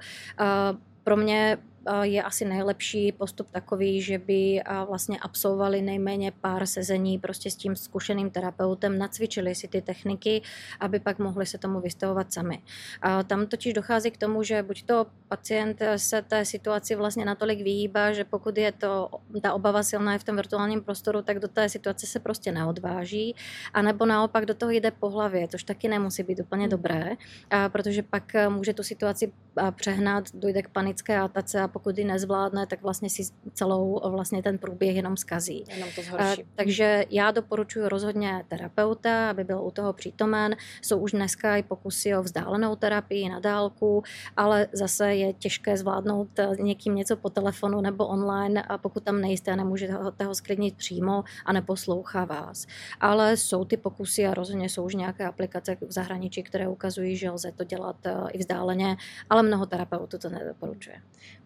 Pro 1.05 1.16
mě 1.16 1.59
je 2.03 2.23
asi 2.23 2.45
nejlepší 2.45 3.12
postup 3.12 3.51
takový, 3.51 4.03
že 4.03 4.18
by 4.18 4.61
vlastně 4.88 5.18
absolvovali 5.18 5.83
nejméně 5.83 6.33
pár 6.40 6.66
sezení 6.66 7.18
prostě 7.18 7.51
s 7.51 7.57
tím 7.57 7.77
zkušeným 7.77 8.31
terapeutem, 8.31 8.99
nacvičili 8.99 9.55
si 9.55 9.68
ty 9.68 9.83
techniky, 9.83 10.42
aby 10.81 11.01
pak 11.01 11.18
mohli 11.18 11.47
se 11.47 11.59
tomu 11.59 11.81
vystavovat 11.81 12.33
sami. 12.33 12.62
A 13.03 13.23
tam 13.23 13.47
totiž 13.47 13.73
dochází 13.73 14.11
k 14.11 14.16
tomu, 14.16 14.42
že 14.42 14.62
buď 14.62 14.83
to 14.83 15.07
pacient 15.29 15.83
se 15.97 16.23
té 16.23 16.45
situaci 16.45 16.95
vlastně 16.95 17.25
natolik 17.25 17.62
vyhýbá, 17.62 18.12
že 18.12 18.25
pokud 18.25 18.59
je 18.59 18.73
to 18.73 19.09
ta 19.42 19.53
obava 19.53 19.83
silná 19.83 20.12
je 20.12 20.18
v 20.18 20.25
tom 20.25 20.37
virtuálním 20.37 20.81
prostoru, 20.81 21.23
tak 21.23 21.38
do 21.38 21.49
té 21.49 21.68
situace 21.68 22.07
se 22.07 22.21
prostě 22.21 22.53
neodváží, 22.53 23.37
a 23.75 23.83
nebo 23.83 24.07
naopak 24.07 24.47
do 24.47 24.55
toho 24.55 24.71
jde 24.71 24.90
po 24.90 25.11
hlavě, 25.11 25.49
což 25.49 25.64
taky 25.64 25.88
nemusí 25.88 26.23
být 26.23 26.40
úplně 26.40 26.68
dobré, 26.68 27.11
a 27.51 27.68
protože 27.68 28.03
pak 28.03 28.33
může 28.49 28.75
tu 28.75 28.83
situaci 28.83 29.33
přehnat, 29.71 30.25
dojde 30.35 30.62
k 30.62 30.69
panické 30.69 31.19
atace 31.19 31.61
a 31.61 31.69
pokud 31.69 31.99
ji 31.99 32.05
nezvládne, 32.05 32.67
tak 32.67 32.83
vlastně 32.83 33.11
si 33.11 33.23
celou 33.53 34.01
vlastně 34.11 34.43
ten 34.43 34.59
průběh 34.59 34.97
jenom 34.97 35.17
zkazí. 35.17 35.65
Jenom 35.69 35.88
to 35.95 36.03
zhorší. 36.03 36.45
Takže 36.55 37.05
já 37.11 37.31
doporučuji 37.31 37.88
rozhodně 37.88 38.45
terapeuta, 38.49 39.31
aby 39.31 39.45
byl 39.45 39.62
u 39.62 39.71
toho 39.71 39.93
přítomen. 39.93 40.57
Jsou 40.83 40.99
už 40.99 41.12
dneska 41.12 41.57
i 41.57 41.62
pokusy 41.62 42.17
o 42.17 42.23
vzdálenou 42.23 42.77
terapii 42.77 43.29
na 43.29 43.41
dálku, 43.41 44.03
ale 44.37 44.67
zase 44.73 45.15
je 45.15 45.33
těžké 45.33 45.77
zvládnout 45.77 46.29
někým 46.59 46.95
něco 46.95 47.17
po 47.17 47.31
telefonu 47.31 47.81
nebo 47.81 48.07
online 48.07 48.62
a 48.62 48.79
pokud 48.79 49.05
tam 49.05 49.21
nejste 49.21 49.53
a 49.53 49.57
nemůžete 49.57 49.93
ho, 49.93 50.12
ho 50.27 50.35
sklidnit 50.35 50.77
přímo 50.77 51.25
a 51.45 51.53
neposlouchá 51.53 52.25
vás. 52.25 52.67
Ale 53.01 53.37
jsou 53.37 53.65
ty 53.65 53.77
pokusy 53.77 54.27
a 54.27 54.35
rozhodně 54.35 54.69
jsou 54.69 54.85
už 54.85 54.95
nějaké 54.95 55.27
aplikace 55.27 55.77
v 55.81 55.93
zahraničí, 55.93 56.43
které 56.43 56.69
ukazují, 56.69 57.17
že 57.17 57.31
lze 57.31 57.53
to 57.53 57.65
dělat 57.65 57.97
eh, 58.07 58.15
i 58.33 58.38
vzdáleně, 58.38 58.97
ale 59.31 59.41
mnoho 59.42 59.66
terapeutů 59.66 60.18
to 60.18 60.28
nedoporučuje. 60.28 60.96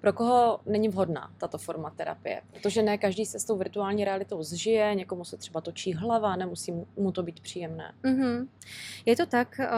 Pro 0.07 0.13
koho 0.13 0.61
není 0.67 0.89
vhodná 0.89 1.31
tato 1.39 1.59
forma 1.59 1.91
terapie? 1.91 2.43
Protože 2.53 2.83
ne 2.83 2.99
každý 2.99 3.27
se 3.27 3.39
s 3.39 3.45
tou 3.45 3.57
virtuální 3.57 4.05
realitou 4.05 4.43
zžije, 4.43 4.95
někomu 4.95 5.25
se 5.25 5.37
třeba 5.37 5.61
točí 5.61 5.95
hlava, 5.95 6.37
nemusí 6.37 6.73
mu 6.97 7.13
to 7.13 7.23
být 7.23 7.41
příjemné. 7.41 7.93
Mm-hmm. 8.05 8.47
Je 9.07 9.17
to 9.17 9.27
tak, 9.27 9.61
eh, 9.61 9.69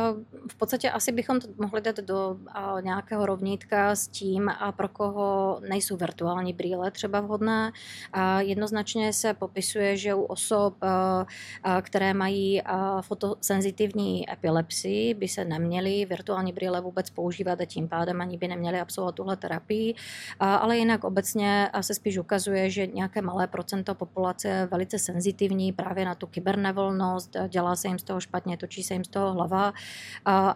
v 0.51 0.55
podstatě 0.55 0.91
asi 0.91 1.13
bychom 1.13 1.41
to 1.41 1.49
mohli 1.57 1.81
dát 1.81 1.97
do 1.97 2.37
eh, 2.49 2.83
nějakého 2.83 3.27
rovnítka 3.27 3.95
s 3.95 4.09
tím, 4.09 4.49
a 4.49 4.73
pro 4.73 4.89
koho 4.89 5.61
nejsou 5.69 5.97
virtuální 5.97 6.53
brýle 6.53 6.91
třeba 6.91 7.21
vhodné. 7.21 7.73
A 8.13 8.41
jednoznačně 8.41 9.13
se 9.13 9.35
popisuje, 9.35 9.97
že 9.97 10.15
u 10.15 10.23
osob, 10.23 10.75
eh, 10.83 11.83
které 11.83 12.15
mají 12.15 12.63
fotosenzitivní 13.01 14.33
epilepsii, 14.33 15.15
by 15.15 15.29
se 15.29 15.45
neměly 15.45 16.05
virtuální 16.05 16.53
brýle 16.53 16.81
vůbec 16.81 17.11
používat 17.11 17.61
a 17.61 17.65
tím 17.65 17.89
pádem 17.89 18.21
ani 18.21 18.39
by 18.39 18.49
neměly 18.49 18.81
absolvovat 18.81 19.15
tuhle 19.15 19.37
terapii. 19.37 19.95
Ale 20.41 20.79
jinak 20.79 21.05
obecně 21.05 21.71
se 21.81 21.95
spíš 21.95 22.19
ukazuje, 22.19 22.71
že 22.71 22.87
nějaké 22.87 23.23
malé 23.23 23.47
procento 23.47 23.95
populace 23.95 24.49
je 24.49 24.67
velice 24.67 24.99
senzitivní 24.99 25.73
právě 25.73 26.05
na 26.05 26.15
tu 26.15 26.27
kybernevolnost, 26.27 27.37
dělá 27.49 27.77
se 27.77 27.89
jim 27.89 27.99
z 27.99 28.03
toho 28.03 28.21
špatně, 28.21 28.57
točí 28.57 28.83
se 28.83 28.95
jim 28.95 29.05
z 29.05 29.09
toho 29.09 29.33
hlava, 29.33 29.73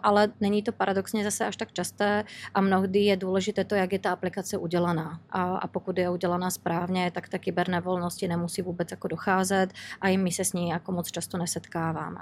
ale 0.03 0.27
není 0.41 0.63
to 0.63 0.71
paradoxně 0.71 1.23
zase 1.23 1.45
až 1.45 1.55
tak 1.55 1.71
časté 1.71 2.23
a 2.53 2.61
mnohdy 2.61 2.99
je 2.99 3.17
důležité 3.17 3.63
to, 3.63 3.75
jak 3.75 3.93
je 3.93 3.99
ta 3.99 4.11
aplikace 4.11 4.57
udělaná. 4.57 5.19
A, 5.29 5.67
pokud 5.67 5.97
je 5.97 6.09
udělaná 6.09 6.51
správně, 6.51 7.11
tak 7.11 7.29
ta 7.29 7.37
kybernevolnosti 7.37 8.27
nemusí 8.27 8.61
vůbec 8.61 8.91
jako 8.91 9.07
docházet 9.07 9.73
a 10.01 10.07
i 10.07 10.17
my 10.17 10.31
se 10.31 10.45
s 10.45 10.53
ní 10.53 10.69
jako 10.69 10.91
moc 10.91 11.11
často 11.11 11.37
nesetkáváme. 11.37 12.21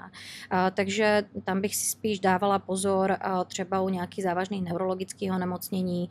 Takže 0.74 1.24
tam 1.44 1.60
bych 1.60 1.76
si 1.76 1.90
spíš 1.90 2.20
dávala 2.20 2.58
pozor 2.58 3.16
třeba 3.46 3.80
u 3.80 3.88
nějakých 3.88 4.24
závažných 4.24 4.62
neurologických 4.62 5.32
onemocnění 5.32 6.08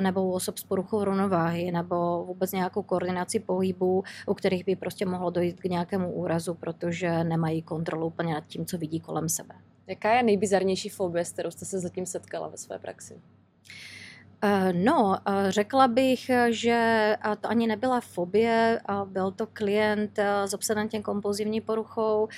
nebo 0.00 0.22
u 0.22 0.32
osob 0.32 0.58
s 0.60 0.64
poruchou 0.64 1.04
rovnováhy 1.04 1.70
nebo 1.72 2.24
vůbec 2.24 2.52
nějakou 2.52 2.82
koordinaci 2.82 3.40
pohybů, 3.40 4.02
u 4.26 4.34
kterých 4.34 4.64
by 4.64 4.76
prostě 4.76 5.06
mohlo 5.06 5.30
dojít 5.30 5.60
k 5.60 5.64
nějakému 5.64 6.12
úrazu, 6.12 6.54
protože 6.54 7.24
nemají 7.24 7.62
kontrolu 7.62 8.06
úplně 8.06 8.34
nad 8.34 8.46
tím, 8.46 8.66
co 8.66 8.78
vidí 8.78 9.00
kolem 9.00 9.28
sebe. 9.28 9.54
Jaká 9.86 10.14
je 10.14 10.22
nejbizarnější 10.22 10.88
fobie, 10.88 11.24
s 11.24 11.32
kterou 11.32 11.50
jste 11.50 11.64
se 11.64 11.78
zatím 11.78 12.06
setkala 12.06 12.48
ve 12.48 12.56
své 12.56 12.78
praxi? 12.78 13.20
Eh, 14.42 14.72
no, 14.72 15.18
eh, 15.26 15.52
řekla 15.52 15.88
bych, 15.88 16.30
že 16.48 17.16
to 17.40 17.48
ani 17.48 17.66
nebyla 17.66 18.00
fobie, 18.00 18.80
byl 19.04 19.30
to 19.30 19.46
klient 19.46 20.18
eh, 20.18 20.48
s 20.48 20.54
obsedantně 20.54 21.02
kompulzivní 21.02 21.60
poruchou, 21.60 22.28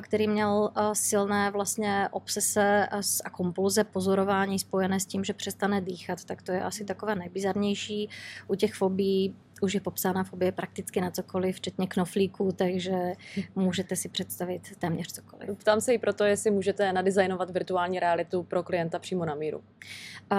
který 0.00 0.28
měl 0.28 0.70
silné 0.92 1.50
vlastně 1.50 2.08
obsese 2.10 2.88
a 3.24 3.30
kompulze 3.30 3.84
pozorování 3.84 4.58
spojené 4.58 5.00
s 5.00 5.06
tím, 5.06 5.24
že 5.24 5.32
přestane 5.32 5.80
dýchat, 5.80 6.24
tak 6.24 6.42
to 6.42 6.52
je 6.52 6.62
asi 6.62 6.84
takové 6.84 7.14
nejbizarnější. 7.14 8.08
U 8.48 8.54
těch 8.54 8.74
fobí 8.74 9.34
už 9.62 9.74
je 9.74 9.80
popsána 9.80 10.24
fobie 10.24 10.52
prakticky 10.52 11.00
na 11.00 11.10
cokoliv, 11.10 11.56
včetně 11.56 11.86
knoflíků, 11.86 12.52
takže 12.52 13.12
můžete 13.54 13.96
si 13.96 14.08
představit 14.08 14.76
téměř 14.78 15.12
cokoliv. 15.12 15.58
Ptám 15.58 15.80
se 15.80 15.94
i 15.94 15.98
proto, 15.98 16.24
jestli 16.24 16.50
můžete 16.50 16.92
nadizajnovat 16.92 17.50
virtuální 17.50 18.00
realitu 18.00 18.42
pro 18.42 18.62
klienta 18.62 18.98
přímo 18.98 19.24
na 19.24 19.34
míru. 19.34 19.62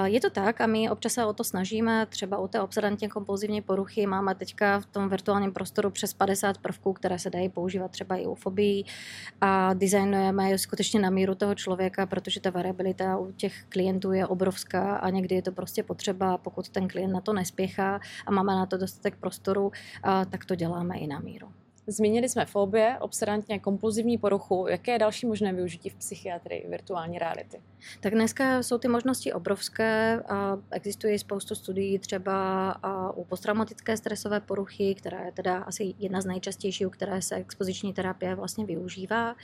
Je 0.03 0.21
to 0.21 0.29
tak 0.29 0.61
a 0.61 0.67
my 0.67 0.89
občas 0.89 1.13
se 1.13 1.25
o 1.25 1.33
to 1.33 1.43
snažíme. 1.43 2.05
Třeba 2.05 2.37
u 2.37 2.47
té 2.47 2.61
obsedantně 2.61 3.09
kompulzivní 3.09 3.61
poruchy 3.61 4.07
máme 4.07 4.35
teďka 4.35 4.79
v 4.79 4.85
tom 4.85 5.09
virtuálním 5.09 5.53
prostoru 5.53 5.89
přes 5.89 6.13
50 6.13 6.57
prvků, 6.57 6.93
které 6.93 7.19
se 7.19 7.29
dají 7.29 7.49
používat 7.49 7.91
třeba 7.91 8.15
i 8.15 8.25
u 8.25 8.35
fobii 8.35 8.83
a 9.41 9.73
designujeme 9.73 10.49
je 10.49 10.57
skutečně 10.57 10.99
na 10.99 11.09
míru 11.09 11.35
toho 11.35 11.55
člověka, 11.55 12.05
protože 12.05 12.39
ta 12.39 12.49
variabilita 12.49 13.17
u 13.17 13.31
těch 13.31 13.63
klientů 13.69 14.11
je 14.11 14.27
obrovská 14.27 14.95
a 14.95 15.09
někdy 15.09 15.35
je 15.35 15.41
to 15.41 15.51
prostě 15.51 15.83
potřeba, 15.83 16.37
pokud 16.37 16.69
ten 16.69 16.87
klient 16.87 17.11
na 17.11 17.21
to 17.21 17.33
nespěchá 17.33 17.99
a 18.25 18.31
máme 18.31 18.55
na 18.55 18.65
to 18.65 18.77
dostatek 18.77 19.10
dostatek 19.11 19.19
prostoru, 19.19 19.71
tak 20.29 20.45
to 20.45 20.55
děláme 20.55 20.97
i 20.97 21.07
na 21.07 21.19
míru. 21.19 21.53
Zmínili 21.87 22.29
jsme 22.29 22.45
fobie, 22.45 22.97
obsedantně 22.99 23.59
kompulzivní 23.59 24.17
poruchu. 24.17 24.67
Jaké 24.69 24.91
je 24.91 24.99
další 24.99 25.25
možné 25.25 25.53
využití 25.53 25.89
v 25.89 25.95
psychiatrii 25.95 26.67
virtuální 26.69 27.19
reality? 27.19 27.61
Tak 27.99 28.13
dneska 28.13 28.63
jsou 28.63 28.77
ty 28.77 28.87
možnosti 28.87 29.33
obrovské. 29.33 30.23
Existuje 30.71 31.19
spoustu 31.19 31.55
studií 31.55 31.99
třeba 31.99 32.75
u 33.15 33.23
posttraumatické 33.23 33.97
stresové 33.97 34.39
poruchy, 34.39 34.95
která 34.95 35.25
je 35.25 35.31
teda 35.31 35.57
asi 35.57 35.93
jedna 35.99 36.21
z 36.21 36.25
nejčastějších, 36.25 36.87
u 36.87 36.89
které 36.89 37.21
se 37.21 37.35
expoziční 37.35 37.93
terapie 37.93 38.35
vlastně 38.35 38.65
využívá. 38.65 39.35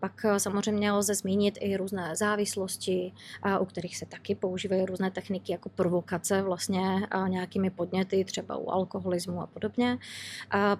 Pak 0.00 0.26
samozřejmě 0.38 0.92
lze 0.92 1.14
zmínit 1.14 1.58
i 1.60 1.76
různé 1.76 2.16
závislosti, 2.16 3.12
u 3.60 3.64
kterých 3.64 3.96
se 3.96 4.06
taky 4.06 4.34
používají 4.34 4.86
různé 4.86 5.10
techniky 5.10 5.52
jako 5.52 5.68
provokace 5.68 6.42
vlastně 6.42 7.08
nějakými 7.28 7.70
podněty, 7.70 8.24
třeba 8.24 8.56
u 8.56 8.70
alkoholismu 8.70 9.40
a 9.40 9.46
podobně. 9.46 9.98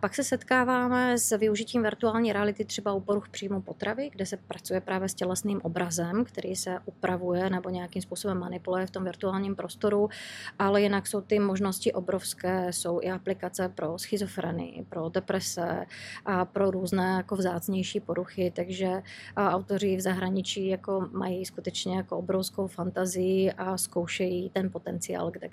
Pak 0.00 0.14
se 0.14 0.24
setkáváme 0.42 1.18
s 1.18 1.37
využitím 1.37 1.83
virtuální 1.83 2.33
reality 2.33 2.64
třeba 2.64 2.92
u 2.92 3.00
poruch 3.00 3.28
příjmu 3.28 3.61
potravy, 3.61 4.11
kde 4.11 4.26
se 4.26 4.37
pracuje 4.37 4.81
právě 4.81 5.09
s 5.09 5.14
tělesným 5.14 5.61
obrazem, 5.62 6.24
který 6.24 6.57
se 6.57 6.78
upravuje 6.85 7.50
nebo 7.50 7.70
nějakým 7.70 8.02
způsobem 8.02 8.38
manipuluje 8.38 8.87
v 8.87 8.90
tom 8.90 9.05
virtuálním 9.05 9.57
prostoru, 9.57 10.09
ale 10.59 10.83
jinak 10.83 11.07
jsou 11.07 11.20
ty 11.20 11.38
možnosti 11.38 11.92
obrovské, 11.92 12.72
jsou 12.72 13.00
i 13.02 13.11
aplikace 13.11 13.68
pro 13.68 13.98
schizofrenii, 13.98 14.87
pro 14.88 15.09
deprese 15.09 15.87
a 16.24 16.44
pro 16.44 16.70
různé 16.70 17.14
jako 17.16 17.37
vzácnější 17.37 18.00
poruchy, 18.00 18.52
takže 18.57 19.02
autoři 19.37 19.96
v 19.96 20.00
zahraničí 20.00 20.68
jako 20.68 21.09
mají 21.12 21.44
skutečně 21.44 21.96
jako 21.96 22.18
obrovskou 22.18 22.66
fantazii 22.66 23.52
a 23.52 23.78
zkoušejí 23.78 24.50
ten 24.50 24.70
potenciál 24.70 25.31
kde, 25.31 25.48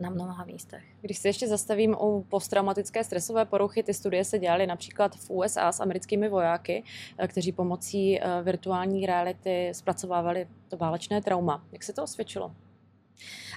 na 0.00 0.10
mnoha 0.10 0.44
místech. 0.44 0.84
Když 1.00 1.18
se 1.18 1.28
ještě 1.28 1.48
zastavím 1.48 1.96
u 2.00 2.26
posttraumatické 2.28 3.04
stresové 3.04 3.44
poruchy, 3.44 3.82
ty 3.82 3.94
studie 3.94 4.25
se 4.26 4.38
dělaly 4.38 4.66
například 4.66 5.16
v 5.16 5.30
USA 5.30 5.72
s 5.72 5.80
americkými 5.80 6.28
vojáky, 6.28 6.84
eh, 7.18 7.28
kteří 7.28 7.52
pomocí 7.52 8.20
eh, 8.20 8.42
virtuální 8.42 9.06
reality 9.06 9.70
zpracovávali 9.72 10.48
to 10.68 10.76
válečné 10.76 11.22
trauma. 11.22 11.64
Jak 11.72 11.82
se 11.82 11.92
to 11.92 12.02
osvědčilo? 12.02 12.52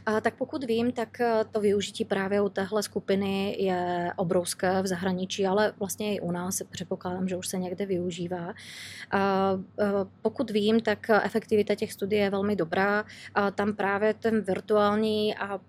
A 0.05 0.21
tak 0.21 0.35
pokud 0.35 0.63
vím, 0.63 0.91
tak 0.91 1.21
eh, 1.21 1.45
to 1.51 1.59
využití 1.59 2.05
právě 2.05 2.41
u 2.41 2.49
téhle 2.49 2.83
skupiny 2.83 3.55
je 3.59 4.11
obrovské 4.15 4.81
v 4.81 4.87
zahraničí, 4.87 5.47
ale 5.47 5.73
vlastně 5.79 6.15
i 6.15 6.19
u 6.19 6.31
nás 6.31 6.61
předpokládám, 6.69 7.27
že 7.27 7.37
už 7.37 7.47
se 7.47 7.57
někde 7.57 7.85
využívá. 7.85 8.53
A 9.11 9.51
pokud 10.21 10.51
vím, 10.51 10.79
tak 10.79 11.09
efektivita 11.23 11.75
těch 11.75 11.93
studií 11.93 12.19
je 12.19 12.29
velmi 12.29 12.55
dobrá. 12.55 13.05
A 13.35 13.51
tam 13.51 13.73
právě 13.73 14.13
ten 14.13 14.41
virtuální 14.41 15.35
a 15.35 15.59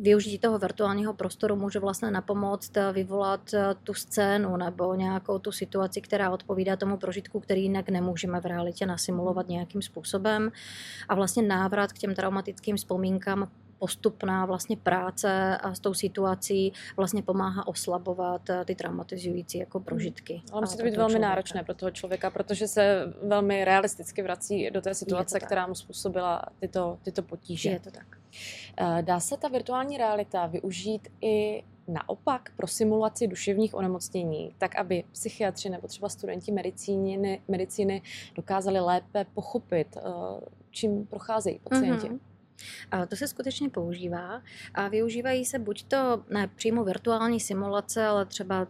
využití 0.00 0.38
toho 0.38 0.58
virtuálního 0.58 1.14
prostoru 1.14 1.56
může 1.56 1.78
vlastně 1.78 2.10
napomoct 2.10 2.76
eh, 2.76 2.92
vyvolat 2.92 3.54
eh, 3.54 3.74
tu 3.84 3.94
scénu 3.94 4.56
nebo 4.56 4.94
nějakou 4.94 5.38
tu 5.38 5.52
situaci, 5.52 6.00
která 6.00 6.30
odpovídá 6.30 6.76
tomu 6.76 6.96
prožitku, 6.96 7.40
který 7.40 7.62
jinak 7.62 7.88
nemůžeme 7.88 8.40
v 8.40 8.46
realitě 8.46 8.86
nasimulovat 8.86 9.48
nějakým 9.48 9.82
způsobem. 9.82 10.52
A 11.08 11.14
vlastně 11.14 11.42
návrat 11.42 11.92
k 11.92 11.98
těm 11.98 12.14
traumatickým 12.14 12.76
vzpomínkám 12.76 13.48
postupná 13.80 14.46
vlastně 14.46 14.76
práce 14.76 15.58
a 15.58 15.74
s 15.74 15.80
tou 15.80 15.94
situací 15.94 16.72
vlastně 16.96 17.22
pomáhá 17.22 17.68
oslabovat 17.68 18.50
eh, 18.50 18.64
ty 18.64 18.74
traumatizující 18.74 19.58
jako 19.58 19.78
hmm. 19.78 19.84
prožitky. 19.84 20.42
Ale 20.52 20.60
musí 20.60 20.76
to 20.76 20.82
být 20.82 20.96
velmi 20.96 21.12
člověka. 21.12 21.28
náročné 21.28 21.64
pro 21.64 21.74
toho 21.74 21.90
člověka, 21.90 22.30
protože 22.30 22.68
se 22.68 23.12
velmi 23.22 23.64
realisticky 23.64 24.22
vrací 24.22 24.70
do 24.70 24.80
té 24.80 24.94
situace, 24.94 25.40
která 25.40 25.66
mu 25.66 25.74
způsobila 25.74 26.42
tyto, 26.58 26.98
tyto 27.02 27.22
potíže. 27.22 27.70
Je 27.70 27.80
to 27.80 27.90
tak. 27.90 28.06
Eh, 28.76 29.02
dá 29.02 29.20
se 29.20 29.36
ta 29.36 29.48
virtuální 29.48 29.98
realita 29.98 30.46
využít 30.46 31.08
i 31.20 31.62
naopak 31.88 32.52
pro 32.56 32.66
simulaci 32.66 33.26
duševních 33.26 33.74
onemocnění, 33.74 34.54
tak 34.58 34.76
aby 34.76 35.04
psychiatři 35.12 35.70
nebo 35.70 35.88
třeba 35.88 36.08
studenti 36.08 36.52
medicíny, 36.52 37.42
medicíny 37.48 38.02
dokázali 38.34 38.80
lépe 38.80 39.26
pochopit, 39.34 39.96
eh, 39.96 40.00
čím 40.70 41.06
procházejí 41.06 41.58
pacienti? 41.58 42.08
Mm-hmm. 42.08 42.18
A 42.90 43.06
to 43.06 43.16
se 43.16 43.28
skutečně 43.28 43.68
používá. 43.68 44.42
A 44.74 44.88
využívají 44.88 45.44
se 45.44 45.58
buď 45.58 45.84
to 45.84 46.24
ne 46.30 46.48
přímo 46.48 46.84
virtuální 46.84 47.40
simulace, 47.40 48.06
ale 48.06 48.26
třeba 48.26 48.66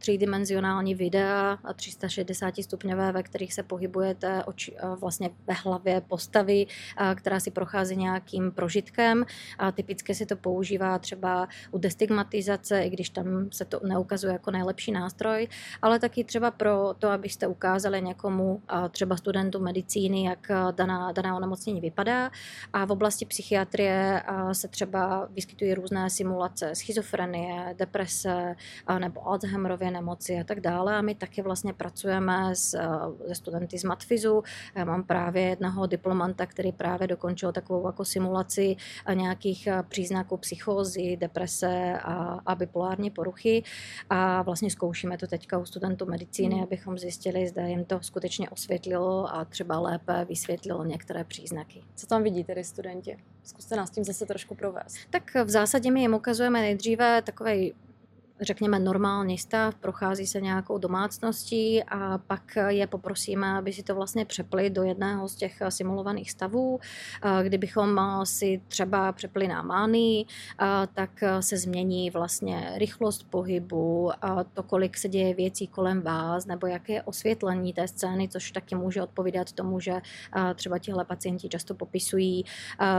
třídimenzionální 0.00 0.94
videa 0.94 1.58
a 1.64 1.72
360 1.72 2.54
stupňové, 2.62 3.12
ve 3.12 3.22
kterých 3.22 3.54
se 3.54 3.62
pohybujete 3.62 4.44
oči, 4.44 4.76
vlastně 5.00 5.30
ve 5.46 5.54
hlavě 5.54 6.00
postavy, 6.00 6.66
která 7.14 7.40
si 7.40 7.50
prochází 7.50 7.96
nějakým 7.96 8.52
prožitkem. 8.52 9.26
A 9.58 9.72
typicky 9.72 10.14
se 10.14 10.26
to 10.26 10.36
používá 10.36 10.98
třeba 10.98 11.48
u 11.70 11.78
destigmatizace, 11.78 12.82
i 12.82 12.90
když 12.90 13.10
tam 13.10 13.48
se 13.52 13.64
to 13.64 13.80
neukazuje 13.84 14.32
jako 14.32 14.50
nejlepší 14.50 14.92
nástroj, 14.92 15.48
ale 15.82 15.98
taky 15.98 16.24
třeba 16.24 16.50
pro 16.50 16.94
to, 16.98 17.08
abyste 17.08 17.46
ukázali 17.46 18.02
někomu, 18.02 18.62
třeba 18.90 19.16
studentu 19.16 19.60
medicíny, 19.60 20.24
jak 20.24 20.48
daná, 20.70 21.12
daná 21.12 21.36
onemocnění 21.36 21.80
vypadá. 21.80 22.30
A 22.72 22.84
v 22.84 22.90
oblasti 22.90 23.26
psychiatrie 23.26 24.22
se 24.52 24.68
třeba 24.68 25.28
vyskytují 25.30 25.74
různé 25.74 26.10
simulace 26.10 26.74
schizofrenie, 26.74 27.74
deprese 27.78 28.56
nebo 28.98 29.28
Alzheimerově 29.28 29.89
nemoci 29.90 30.40
a 30.40 30.44
tak 30.44 30.60
dále. 30.60 30.96
A 30.96 31.02
my 31.02 31.14
taky 31.14 31.42
vlastně 31.42 31.72
pracujeme 31.72 32.54
s, 32.54 32.70
se 33.26 33.34
studenty 33.34 33.78
z 33.78 33.84
Matfizu. 33.84 34.42
Já 34.74 34.84
mám 34.84 35.04
právě 35.04 35.42
jednoho 35.42 35.86
diplomanta, 35.86 36.46
který 36.46 36.72
právě 36.72 37.08
dokončil 37.08 37.52
takovou 37.52 37.86
jako 37.86 38.04
simulaci 38.04 38.76
nějakých 39.14 39.68
příznaků 39.88 40.36
psychózy, 40.36 41.16
deprese 41.16 41.98
a, 42.02 42.40
a 42.46 42.54
bipolární 42.54 43.10
poruchy. 43.10 43.62
A 44.10 44.42
vlastně 44.42 44.70
zkoušíme 44.70 45.18
to 45.18 45.26
teďka 45.26 45.58
u 45.58 45.64
studentů 45.64 46.06
medicíny, 46.06 46.54
hmm. 46.54 46.64
abychom 46.64 46.98
zjistili, 46.98 47.48
zda 47.48 47.66
jim 47.66 47.84
to 47.84 47.98
skutečně 48.02 48.50
osvětlilo 48.50 49.34
a 49.34 49.44
třeba 49.44 49.78
lépe 49.78 50.24
vysvětlilo 50.24 50.84
některé 50.84 51.24
příznaky. 51.24 51.82
Co 51.94 52.06
tam 52.06 52.22
vidí 52.22 52.44
tedy 52.44 52.64
studenti? 52.64 53.16
Zkuste 53.42 53.76
nás 53.76 53.90
tím 53.90 54.04
zase 54.04 54.26
trošku 54.26 54.54
provést. 54.54 54.96
Tak 55.10 55.34
v 55.44 55.50
zásadě 55.50 55.90
my 55.90 56.00
jim 56.00 56.14
ukazujeme 56.14 56.60
nejdříve 56.60 57.22
takový 57.22 57.74
řekněme, 58.40 58.78
normální 58.78 59.38
stav, 59.38 59.74
prochází 59.74 60.26
se 60.26 60.40
nějakou 60.40 60.78
domácností 60.78 61.84
a 61.84 62.18
pak 62.18 62.42
je 62.68 62.86
poprosíme, 62.86 63.58
aby 63.58 63.72
si 63.72 63.82
to 63.82 63.94
vlastně 63.94 64.24
přepli 64.24 64.70
do 64.70 64.82
jedného 64.82 65.28
z 65.28 65.34
těch 65.34 65.62
simulovaných 65.68 66.30
stavů. 66.30 66.80
Kdybychom 67.42 68.00
si 68.24 68.60
třeba 68.68 69.12
přepli 69.12 69.48
na 69.48 69.62
mány, 69.62 70.26
tak 70.94 71.10
se 71.40 71.56
změní 71.56 72.10
vlastně 72.10 72.72
rychlost 72.76 73.26
pohybu, 73.30 74.10
to, 74.54 74.62
kolik 74.62 74.96
se 74.96 75.08
děje 75.08 75.34
věcí 75.34 75.66
kolem 75.66 76.02
vás, 76.02 76.46
nebo 76.46 76.66
jaké 76.66 76.92
je 76.92 77.02
osvětlení 77.02 77.72
té 77.72 77.88
scény, 77.88 78.28
což 78.28 78.50
taky 78.52 78.74
může 78.74 79.02
odpovídat 79.02 79.52
tomu, 79.52 79.80
že 79.80 79.92
třeba 80.54 80.78
tihle 80.78 81.04
pacienti 81.04 81.48
často 81.48 81.74
popisují 81.74 82.44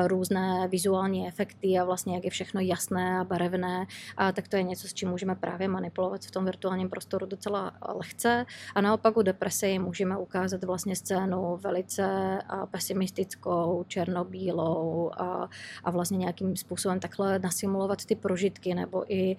různé 0.08 0.68
vizuální 0.68 1.28
efekty 1.28 1.80
a 1.80 1.86
vlastně 1.86 2.16
jak 2.16 2.24
je 2.24 2.30
všechno 2.30 2.62
jasné 2.62 3.20
a 3.20 3.24
barevné, 3.24 3.86
tak 4.34 4.48
to 4.48 4.56
je 4.56 4.64
něco, 4.64 4.88
s 4.88 4.94
čím 4.94 5.10
můžeme 5.10 5.31
můžeme 5.32 5.40
právě 5.40 5.68
manipulovat 5.68 6.26
v 6.26 6.32
tom 6.32 6.46
virtuálním 6.46 6.90
prostoru 6.90 7.26
docela 7.26 7.72
lehce 7.96 8.46
a 8.76 8.82
naopak 8.82 9.18
u 9.18 9.22
deprese 9.22 9.80
můžeme 9.80 10.18
ukázat 10.18 10.64
vlastně 10.64 10.96
scénu 10.96 11.58
velice 11.58 12.40
pesimistickou, 12.72 13.86
černobílou 13.88 15.12
a, 15.14 15.50
a 15.84 15.92
vlastně 15.92 16.18
nějakým 16.18 16.56
způsobem 16.56 17.00
takhle 17.00 17.40
nasimulovat 17.40 18.06
ty 18.06 18.16
prožitky 18.16 18.74
nebo 18.74 19.04
i 19.14 19.38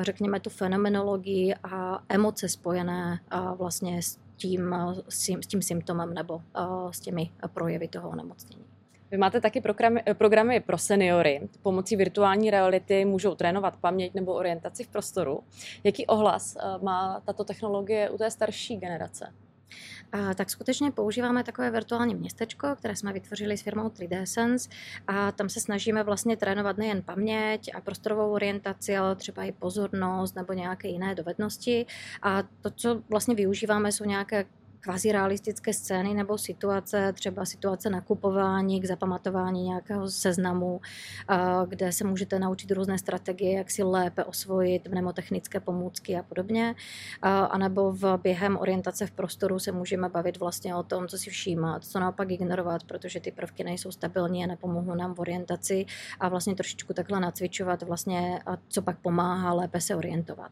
řekněme 0.00 0.40
tu 0.40 0.50
fenomenologii 0.50 1.54
a 1.54 2.02
emoce 2.08 2.48
spojené 2.48 3.20
a 3.30 3.54
vlastně 3.54 4.02
s 4.02 4.18
tím, 4.36 4.74
s 5.08 5.46
tím 5.46 5.62
symptomem 5.62 6.14
nebo 6.14 6.42
s 6.90 7.00
těmi 7.00 7.30
projevy 7.54 7.88
toho 7.88 8.10
onemocnění. 8.10 8.71
Vy 9.12 9.18
máte 9.18 9.40
taky 9.40 9.60
programy, 9.60 10.02
programy 10.14 10.60
pro 10.60 10.78
seniory. 10.78 11.48
Pomocí 11.62 11.96
virtuální 11.96 12.50
reality 12.50 13.04
můžou 13.04 13.34
trénovat 13.34 13.76
paměť 13.76 14.14
nebo 14.14 14.34
orientaci 14.34 14.84
v 14.84 14.88
prostoru. 14.88 15.42
Jaký 15.84 16.06
ohlas 16.06 16.56
eh, 16.56 16.84
má 16.84 17.20
tato 17.26 17.44
technologie 17.44 18.10
u 18.10 18.18
té 18.18 18.30
starší 18.30 18.76
generace? 18.76 19.32
A, 20.12 20.34
tak 20.34 20.50
skutečně 20.50 20.90
používáme 20.90 21.44
takové 21.44 21.70
virtuální 21.70 22.14
městečko, 22.14 22.68
které 22.76 22.96
jsme 22.96 23.12
vytvořili 23.12 23.56
s 23.56 23.62
firmou 23.62 23.88
3D 23.88 24.22
Sense 24.22 24.70
a 25.06 25.32
tam 25.32 25.48
se 25.48 25.60
snažíme 25.60 26.02
vlastně 26.02 26.36
trénovat 26.36 26.78
nejen 26.78 27.02
paměť 27.02 27.70
a 27.74 27.80
prostorovou 27.80 28.30
orientaci, 28.30 28.96
ale 28.96 29.16
třeba 29.16 29.44
i 29.44 29.52
pozornost 29.52 30.36
nebo 30.36 30.52
nějaké 30.52 30.88
jiné 30.88 31.14
dovednosti. 31.14 31.86
A 32.22 32.42
to, 32.42 32.70
co 32.70 33.02
vlastně 33.08 33.34
využíváme, 33.34 33.92
jsou 33.92 34.04
nějaké 34.04 34.44
kvazi 34.82 35.12
realistické 35.12 35.72
scény 35.72 36.14
nebo 36.14 36.38
situace, 36.38 37.12
třeba 37.12 37.44
situace 37.44 37.90
nakupování, 37.90 38.80
k 38.80 38.84
zapamatování 38.84 39.62
nějakého 39.62 40.10
seznamu, 40.10 40.80
kde 41.66 41.92
se 41.92 42.04
můžete 42.04 42.38
naučit 42.38 42.70
různé 42.70 42.98
strategie, 42.98 43.52
jak 43.52 43.70
si 43.70 43.82
lépe 43.82 44.24
osvojit 44.24 44.88
mnemotechnické 44.88 45.60
pomůcky 45.60 46.16
a 46.16 46.22
podobně. 46.22 46.74
A 47.22 47.58
nebo 47.58 47.92
v 47.92 48.18
během 48.22 48.56
orientace 48.56 49.06
v 49.06 49.10
prostoru 49.10 49.58
se 49.58 49.72
můžeme 49.72 50.08
bavit 50.08 50.38
vlastně 50.38 50.74
o 50.74 50.82
tom, 50.82 51.08
co 51.08 51.18
si 51.18 51.30
všímat, 51.30 51.84
co 51.84 52.00
naopak 52.00 52.30
ignorovat, 52.30 52.84
protože 52.84 53.20
ty 53.20 53.32
prvky 53.32 53.64
nejsou 53.64 53.90
stabilní 53.90 54.44
a 54.44 54.46
nepomohou 54.46 54.94
nám 54.94 55.14
v 55.14 55.20
orientaci 55.20 55.86
a 56.20 56.28
vlastně 56.28 56.54
trošičku 56.54 56.94
takhle 56.94 57.20
nacvičovat 57.20 57.82
vlastně, 57.82 58.40
co 58.68 58.82
pak 58.82 58.98
pomáhá 58.98 59.52
lépe 59.52 59.80
se 59.80 59.96
orientovat. 59.96 60.50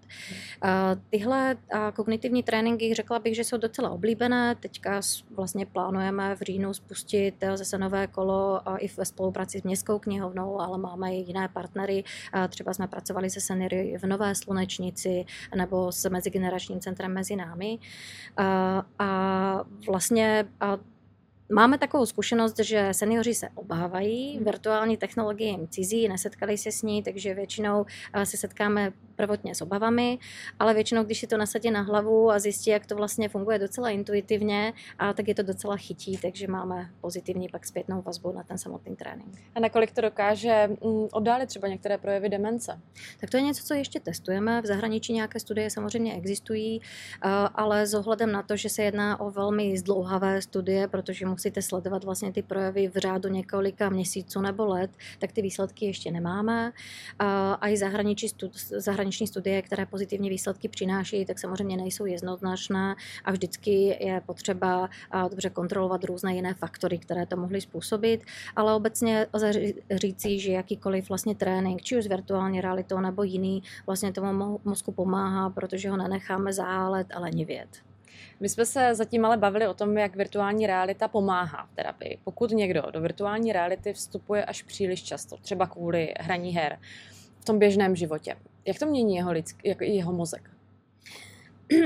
Tyhle 1.11 1.57
kognitivní 1.95 2.43
tréninky, 2.43 2.95
řekla 2.95 3.19
bych, 3.19 3.37
že 3.37 3.45
jsou 3.45 3.57
docela 3.57 3.91
oblíbené. 3.91 4.20
Teďka 4.61 5.01
vlastně 5.31 5.67
plánujeme 5.67 6.37
v 6.37 6.41
říjnu 6.41 6.75
spustit 6.75 7.35
eh, 7.41 7.57
zase 7.57 7.79
nové 7.79 8.07
kolo 8.07 8.61
i 8.79 8.89
ve 8.97 9.05
spolupráci 9.05 9.61
s 9.61 9.63
Městskou 9.63 9.99
knihovnou, 9.99 10.61
ale 10.61 10.79
máme 10.79 11.15
i 11.15 11.17
jiné 11.17 11.49
partnery. 11.49 12.05
Třeba 12.49 12.75
jsme 12.75 12.89
pracovali 12.89 13.31
se 13.31 13.41
seniory 13.41 13.97
v 14.03 14.07
Nové 14.07 14.35
Slunečnici 14.35 15.25
nebo 15.57 15.93
s 15.93 16.09
Mezigeneračním 16.09 16.81
centrem 16.81 17.15
mezi 17.15 17.37
námi. 17.37 17.79
A 18.99 19.65
vlastně 19.87 20.47
Máme 21.53 21.79
takovou 21.79 22.07
zkušenost, 22.07 22.59
že 22.59 22.89
seniori 22.93 23.35
se 23.35 23.49
obávají, 23.55 24.37
hmm. 24.37 24.45
virtuální 24.45 24.97
technologie 24.97 25.51
jim 25.51 25.69
cizí, 25.69 26.09
nesetkali 26.09 26.59
se 26.59 26.73
s 26.73 26.83
ní, 26.83 27.03
takže 27.03 27.35
většinou 27.35 27.87
eh, 28.13 28.27
se 28.27 28.37
setkáme 28.37 28.93
prvotně 29.21 29.55
s 29.55 29.61
obavami, 29.61 30.19
ale 30.59 30.75
většinou, 30.75 31.05
když 31.05 31.21
si 31.21 31.27
to 31.27 31.37
nasadí 31.37 31.71
na 31.71 31.81
hlavu 31.81 32.31
a 32.31 32.39
zjistí, 32.39 32.71
jak 32.71 32.87
to 32.87 32.97
vlastně 32.97 33.29
funguje 33.29 33.59
docela 33.59 33.91
intuitivně, 33.91 34.73
a 34.99 35.13
tak 35.13 35.29
je 35.29 35.35
to 35.35 35.43
docela 35.43 35.77
chytí, 35.77 36.17
takže 36.17 36.49
máme 36.49 36.91
pozitivní 37.01 37.49
pak 37.49 37.67
zpětnou 37.67 38.03
vazbu 38.03 38.33
na 38.33 38.43
ten 38.43 38.59
samotný 38.59 38.97
trénink. 38.97 39.39
A 39.55 39.61
nakolik 39.61 39.93
to 39.93 40.01
dokáže 40.01 40.69
mm, 40.69 41.09
oddálit 41.13 41.47
třeba 41.47 41.69
některé 41.69 41.99
projevy 41.99 42.29
demence? 42.29 42.81
Tak 43.21 43.31
to 43.31 43.37
je 43.37 43.43
něco, 43.43 43.65
co 43.65 43.75
ještě 43.75 44.01
testujeme. 44.01 44.63
V 44.63 44.67
zahraničí 44.67 45.13
nějaké 45.13 45.41
studie 45.41 45.71
samozřejmě 45.71 46.15
existují, 46.15 46.81
eh, 46.81 47.29
ale 47.55 47.87
s 47.87 47.95
ohledem 47.95 48.33
na 48.33 48.43
to, 48.43 48.57
že 48.57 48.69
se 48.69 48.83
jedná 48.83 49.21
o 49.21 49.31
velmi 49.31 49.79
zdlouhavé 49.79 50.43
studie, 50.43 50.89
protože 50.89 51.27
musíte 51.27 51.63
sledovat 51.63 52.05
vlastně 52.05 52.33
ty 52.33 52.43
projevy 52.43 52.89
v 52.89 52.97
řádu 52.97 53.29
několika 53.29 53.89
měsíců 53.89 54.41
nebo 54.41 54.67
let, 54.67 54.91
tak 55.19 55.33
ty 55.33 55.43
výsledky 55.43 55.87
ještě 55.87 56.11
nemáme. 56.11 56.73
A 57.19 57.69
i 57.69 57.77
zahraniční, 57.77 58.29
zahraniční 59.11 59.27
studie, 59.27 59.63
které 59.63 59.87
pozitivní 59.87 60.31
výsledky 60.31 60.69
přináší, 60.69 61.25
tak 61.25 61.39
samozřejmě 61.39 61.77
nejsou 61.77 62.07
jednoznačné 62.07 62.95
a 63.25 63.33
vždycky 63.33 63.97
je 64.01 64.21
potřeba 64.27 64.89
dobře 65.31 65.51
kontrolovat 65.51 66.05
různé 66.05 66.35
jiné 66.35 66.55
faktory, 66.55 66.99
které 66.99 67.27
to 67.27 67.37
mohly 67.37 67.61
způsobit, 67.61 68.23
ale 68.57 68.75
obecně 68.75 69.27
lze 69.33 69.53
říci, 69.91 70.39
že 70.39 70.53
jakýkoliv 70.53 71.09
vlastně 71.09 71.35
trénink, 71.35 71.83
či 71.83 71.99
už 71.99 72.07
virtuální 72.07 72.61
realitou 72.61 73.01
nebo 73.01 73.23
jiný, 73.23 73.63
vlastně 73.87 74.13
tomu 74.13 74.61
mozku 74.65 74.93
pomáhá, 74.93 75.51
protože 75.51 75.91
ho 75.91 75.97
nenecháme 75.97 76.53
zálet, 76.53 77.07
ale 77.15 77.31
nivět. 77.31 77.69
My 78.41 78.49
jsme 78.49 78.67
se 78.67 78.95
zatím 78.95 79.25
ale 79.25 79.37
bavili 79.37 79.67
o 79.67 79.75
tom, 79.75 79.99
jak 79.99 80.17
virtuální 80.17 80.67
realita 80.67 81.09
pomáhá 81.09 81.67
v 81.67 81.75
terapii. 81.75 82.19
Pokud 82.25 82.51
někdo 82.51 82.83
do 82.91 83.01
virtuální 83.01 83.53
reality 83.53 83.93
vstupuje 83.93 84.45
až 84.45 84.63
příliš 84.63 85.03
často, 85.03 85.37
třeba 85.37 85.67
kvůli 85.67 86.15
hraní 86.21 86.53
her, 86.53 86.79
v 87.41 87.45
tom 87.45 87.59
běžném 87.59 87.97
životě, 87.97 88.37
jak 88.67 88.79
to 88.79 88.87
mění 88.87 89.17
jeho, 89.17 89.33
lidsk, 89.33 89.65
jako 89.65 89.85
jeho 89.85 90.13
mozek? 90.13 90.51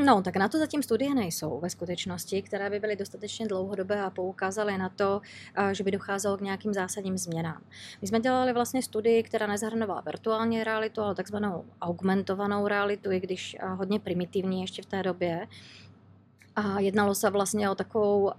No, 0.05 0.23
tak 0.23 0.37
na 0.37 0.49
to 0.49 0.59
zatím 0.59 0.83
studie 0.83 1.15
nejsou 1.15 1.61
ve 1.61 1.71
skutečnosti, 1.71 2.43
které 2.43 2.71
by 2.71 2.81
byly 2.81 2.97
dostatečně 2.97 3.47
dlouhodobé 3.49 4.03
a 4.03 4.11
poukázaly 4.11 4.79
na 4.79 4.89
to, 4.89 5.21
že 5.73 5.85
by 5.85 5.91
docházelo 5.91 6.37
k 6.37 6.41
nějakým 6.41 6.75
zásadním 6.75 7.19
změnám. 7.19 7.63
My 8.03 8.09
jsme 8.09 8.21
dělali 8.21 8.53
vlastně 8.53 8.83
studii, 8.83 9.23
která 9.23 9.47
nezahrnovala 9.47 10.01
virtuální 10.01 10.65
realitu, 10.65 11.01
ale 11.01 11.15
takzvanou 11.15 11.65
augmentovanou 11.81 12.69
realitu, 12.69 13.13
i 13.13 13.21
když 13.21 13.57
hodně 13.75 14.01
primitivní 14.01 14.61
ještě 14.61 14.83
v 14.83 14.87
té 14.87 15.03
době. 15.03 15.47
A 16.57 16.81
jednalo 16.81 17.15
se 17.15 17.31
vlastně 17.31 17.71
o 17.71 17.75
takovou 17.75 18.23
uh, 18.23 18.31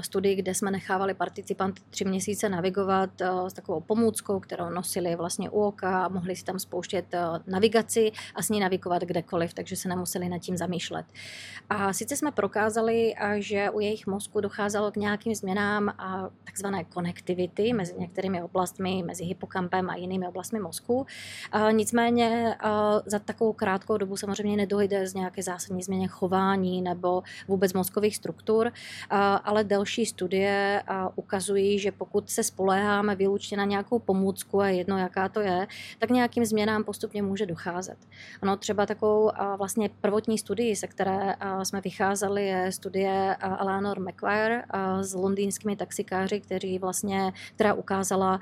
studii, 0.00 0.36
kde 0.36 0.54
jsme 0.54 0.70
nechávali 0.70 1.14
participanty 1.14 1.82
tři 1.90 2.04
měsíce 2.04 2.48
navigovat 2.48 3.10
uh, 3.20 3.46
s 3.46 3.52
takovou 3.52 3.80
pomůckou, 3.80 4.40
kterou 4.40 4.70
nosili 4.70 5.16
vlastně 5.16 5.50
u 5.50 5.60
oka, 5.60 6.08
mohli 6.08 6.36
si 6.36 6.44
tam 6.44 6.58
spouštět 6.58 7.04
uh, 7.14 7.38
navigaci 7.46 8.12
a 8.34 8.42
s 8.42 8.48
ní 8.48 8.60
navigovat 8.60 9.02
kdekoliv, 9.02 9.54
takže 9.54 9.76
se 9.76 9.88
nemuseli 9.88 10.28
nad 10.28 10.38
tím 10.38 10.56
zamýšlet. 10.56 11.06
A 11.70 11.92
sice 11.92 12.16
jsme 12.16 12.32
prokázali, 12.32 13.14
že 13.36 13.70
u 13.70 13.80
jejich 13.80 14.06
mozku 14.06 14.40
docházelo 14.40 14.92
k 14.92 14.96
nějakým 14.96 15.34
změnám 15.34 15.88
a 15.88 16.28
takzvané 16.44 16.84
konektivity 16.84 17.72
mezi 17.72 17.94
některými 17.98 18.42
oblastmi, 18.42 19.02
mezi 19.06 19.24
hypokampem 19.24 19.90
a 19.90 19.96
jinými 19.96 20.28
oblastmi 20.28 20.60
mozku. 20.60 21.06
Uh, 21.54 21.72
nicméně 21.72 22.56
za 23.06 23.18
takovou 23.18 23.52
krátkou 23.52 23.96
dobu 23.96 24.16
samozřejmě 24.16 24.56
nedojde 24.56 25.06
z 25.06 25.14
nějaké 25.14 25.42
zásadní 25.42 25.82
změně 25.82 26.08
chování 26.08 26.82
nebo 26.82 27.23
vůbec 27.48 27.72
mozkových 27.72 28.16
struktur, 28.16 28.72
ale 29.44 29.64
delší 29.64 30.06
studie 30.06 30.82
ukazují, 31.14 31.78
že 31.78 31.92
pokud 31.92 32.30
se 32.30 32.42
spoléháme 32.42 33.16
výlučně 33.16 33.56
na 33.56 33.64
nějakou 33.64 33.98
pomůcku 33.98 34.60
a 34.60 34.68
jedno, 34.68 34.98
jaká 34.98 35.28
to 35.28 35.40
je, 35.40 35.66
tak 35.98 36.10
nějakým 36.10 36.44
změnám 36.44 36.84
postupně 36.84 37.22
může 37.22 37.46
docházet. 37.46 37.98
Ano, 38.42 38.56
třeba 38.56 38.86
takovou 38.86 39.30
vlastně 39.56 39.90
prvotní 40.00 40.38
studii, 40.38 40.76
se 40.76 40.86
které 40.86 41.34
jsme 41.62 41.80
vycházeli, 41.80 42.46
je 42.46 42.72
studie 42.72 43.36
Eleanor 43.40 44.00
McQuire 44.00 44.64
s 45.00 45.14
londýnskými 45.14 45.76
taxikáři, 45.76 46.40
kteří 46.40 46.78
vlastně, 46.78 47.32
která 47.54 47.74
ukázala, 47.74 48.40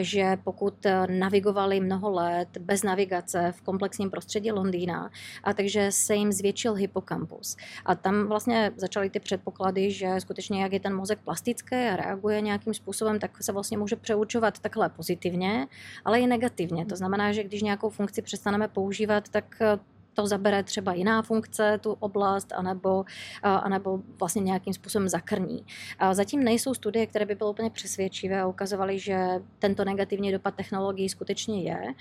že 0.00 0.36
pokud 0.44 0.86
navigovali 1.18 1.80
mnoho 1.80 2.10
let 2.10 2.48
bez 2.60 2.82
navigace 2.82 3.52
v 3.52 3.62
komplexním 3.62 4.10
prostředí 4.10 4.52
Londýna, 4.52 5.10
a 5.44 5.54
takže 5.54 5.92
se 5.92 6.14
jim 6.14 6.32
zvětšil 6.32 6.74
hypokampus. 6.74 7.56
A 7.84 7.94
tam 7.94 8.15
tam 8.16 8.28
vlastně 8.28 8.72
začaly 8.76 9.10
ty 9.10 9.20
předpoklady, 9.20 9.90
že 9.90 10.20
skutečně 10.20 10.62
jak 10.62 10.72
je 10.72 10.80
ten 10.80 10.96
mozek 10.96 11.18
plastický 11.24 11.76
a 11.76 11.96
reaguje 11.96 12.40
nějakým 12.40 12.74
způsobem, 12.74 13.18
tak 13.18 13.42
se 13.42 13.52
vlastně 13.52 13.78
může 13.78 13.96
přeučovat 13.96 14.58
takhle 14.58 14.88
pozitivně, 14.88 15.66
ale 16.04 16.20
i 16.20 16.26
negativně. 16.26 16.86
To 16.86 16.96
znamená, 16.96 17.32
že 17.32 17.44
když 17.44 17.62
nějakou 17.62 17.90
funkci 17.90 18.22
přestaneme 18.22 18.68
používat, 18.68 19.28
tak 19.28 19.56
eh, 19.60 19.78
to 20.14 20.26
zabere 20.26 20.62
třeba 20.62 20.94
jiná 20.94 21.22
funkce, 21.22 21.78
tu 21.82 21.92
oblast, 21.92 22.52
anebo, 22.52 23.04
eh, 23.44 23.48
anebo 23.48 24.00
vlastně 24.18 24.42
nějakým 24.42 24.74
způsobem 24.74 25.08
zakrní. 25.08 25.66
Zatím 26.12 26.44
nejsou 26.44 26.74
studie, 26.74 27.06
které 27.06 27.26
by 27.26 27.34
byly 27.34 27.50
úplně 27.50 27.70
přesvědčivé 27.70 28.40
a 28.40 28.46
ukazovaly, 28.46 28.98
že 28.98 29.18
tento 29.58 29.84
negativní 29.84 30.32
dopad 30.32 30.54
technologií 30.54 31.08
skutečně 31.08 31.62
je 31.62 31.94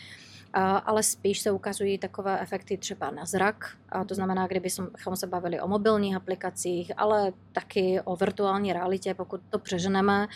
ale 0.85 1.03
spíš 1.03 1.39
se 1.41 1.51
ukazují 1.51 1.97
takové 1.97 2.39
efekty 2.39 2.77
třeba 2.77 3.11
na 3.11 3.25
zrak, 3.25 3.77
a 3.89 4.03
to 4.03 4.15
znamená, 4.15 4.47
kdybychom 4.47 5.15
se 5.15 5.27
bavili 5.27 5.61
o 5.61 5.67
mobilních 5.67 6.15
aplikacích, 6.15 6.91
ale 6.97 7.33
taky 7.51 8.01
o 8.03 8.15
virtuální 8.15 8.73
realitě, 8.73 9.13
pokud 9.13 9.41
to 9.49 9.59
přeženeme 9.59 10.27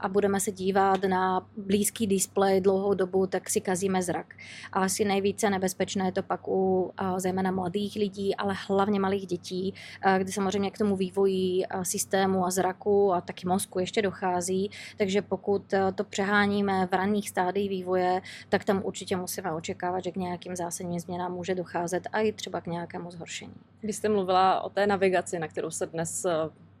a 0.00 0.08
budeme 0.08 0.40
se 0.40 0.52
dívat 0.52 1.04
na 1.04 1.46
blízký 1.56 2.06
displej 2.06 2.60
dlouhou 2.60 2.94
dobu, 2.94 3.26
tak 3.26 3.50
si 3.50 3.60
kazíme 3.60 4.02
zrak. 4.02 4.34
A 4.72 4.80
asi 4.80 5.04
nejvíce 5.04 5.50
nebezpečné 5.50 6.04
je 6.04 6.12
to 6.12 6.22
pak 6.22 6.48
u 6.48 6.92
zejména 7.16 7.50
mladých 7.50 7.96
lidí, 7.96 8.36
ale 8.36 8.54
hlavně 8.68 9.00
malých 9.00 9.26
dětí, 9.26 9.74
kdy 10.18 10.32
samozřejmě 10.32 10.70
k 10.70 10.78
tomu 10.78 10.96
vývoji 10.96 11.64
systému 11.82 12.46
a 12.46 12.50
zraku 12.50 13.12
a 13.12 13.20
taky 13.20 13.46
mozku 13.48 13.78
ještě 13.78 14.02
dochází, 14.02 14.70
takže 14.96 15.22
pokud 15.22 15.74
to 15.94 16.04
přeháníme 16.04 16.86
v 16.86 16.92
ranných 16.92 17.28
stádiích 17.28 17.70
vývoje, 17.70 18.22
tak 18.48 18.64
tam 18.64 18.80
určitě 18.84 19.16
musíme 19.16 19.43
můžeme 19.44 19.56
očekávat, 19.56 20.04
že 20.04 20.10
k 20.10 20.16
nějakým 20.16 20.56
zásadním 20.56 21.00
změnám 21.00 21.32
může 21.32 21.54
docházet 21.54 22.06
a 22.12 22.20
i 22.20 22.32
třeba 22.32 22.60
k 22.60 22.66
nějakému 22.66 23.10
zhoršení. 23.10 23.54
Když 23.80 23.96
jste 23.96 24.08
mluvila 24.08 24.60
o 24.60 24.68
té 24.68 24.86
navigaci, 24.86 25.38
na 25.38 25.48
kterou 25.48 25.70
se 25.70 25.86
dnes 25.86 26.24
eh, 26.24 26.30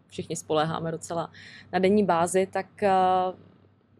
všichni 0.08 0.36
spoléháme 0.36 0.90
docela 0.90 1.30
na 1.72 1.78
denní 1.78 2.04
bázi, 2.04 2.46
tak 2.46 2.82
eh, 2.82 2.90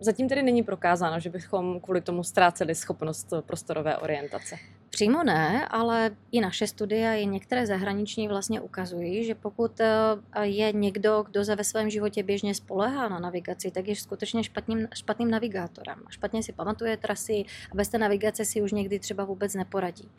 zatím 0.00 0.28
tedy 0.28 0.42
není 0.42 0.62
prokázáno, 0.62 1.20
že 1.20 1.30
bychom 1.30 1.80
kvůli 1.80 2.00
tomu 2.00 2.22
ztráceli 2.24 2.74
schopnost 2.74 3.32
prostorové 3.46 3.96
orientace. 3.96 4.56
Přímo 4.94 5.22
ne, 5.24 5.68
ale 5.68 6.10
i 6.32 6.40
naše 6.40 6.66
studie, 6.66 7.20
i 7.20 7.26
některé 7.26 7.66
zahraniční 7.66 8.28
vlastně 8.28 8.60
ukazují, 8.60 9.24
že 9.24 9.34
pokud 9.34 9.80
eh, 9.80 9.86
je 10.42 10.72
někdo, 10.72 11.24
kdo 11.30 11.44
za 11.44 11.54
ve 11.54 11.64
svém 11.64 11.90
životě 11.90 12.22
běžně 12.22 12.54
spolehá 12.54 13.08
na 13.08 13.18
navigaci, 13.18 13.70
tak 13.70 13.88
je 13.88 13.96
skutečně 13.96 14.44
špatným, 14.44 14.88
špatným 14.94 15.30
navigátorem. 15.30 16.02
Špatně 16.08 16.42
si 16.42 16.52
pamatuje 16.52 16.96
trasy 16.96 17.44
a 17.72 17.74
bez 17.74 17.88
té 17.88 17.98
navigace 17.98 18.44
si 18.44 18.62
už 18.62 18.72
někdy 18.72 18.98
třeba 18.98 19.24
vůbec 19.24 19.54
neporadí. 19.54 20.10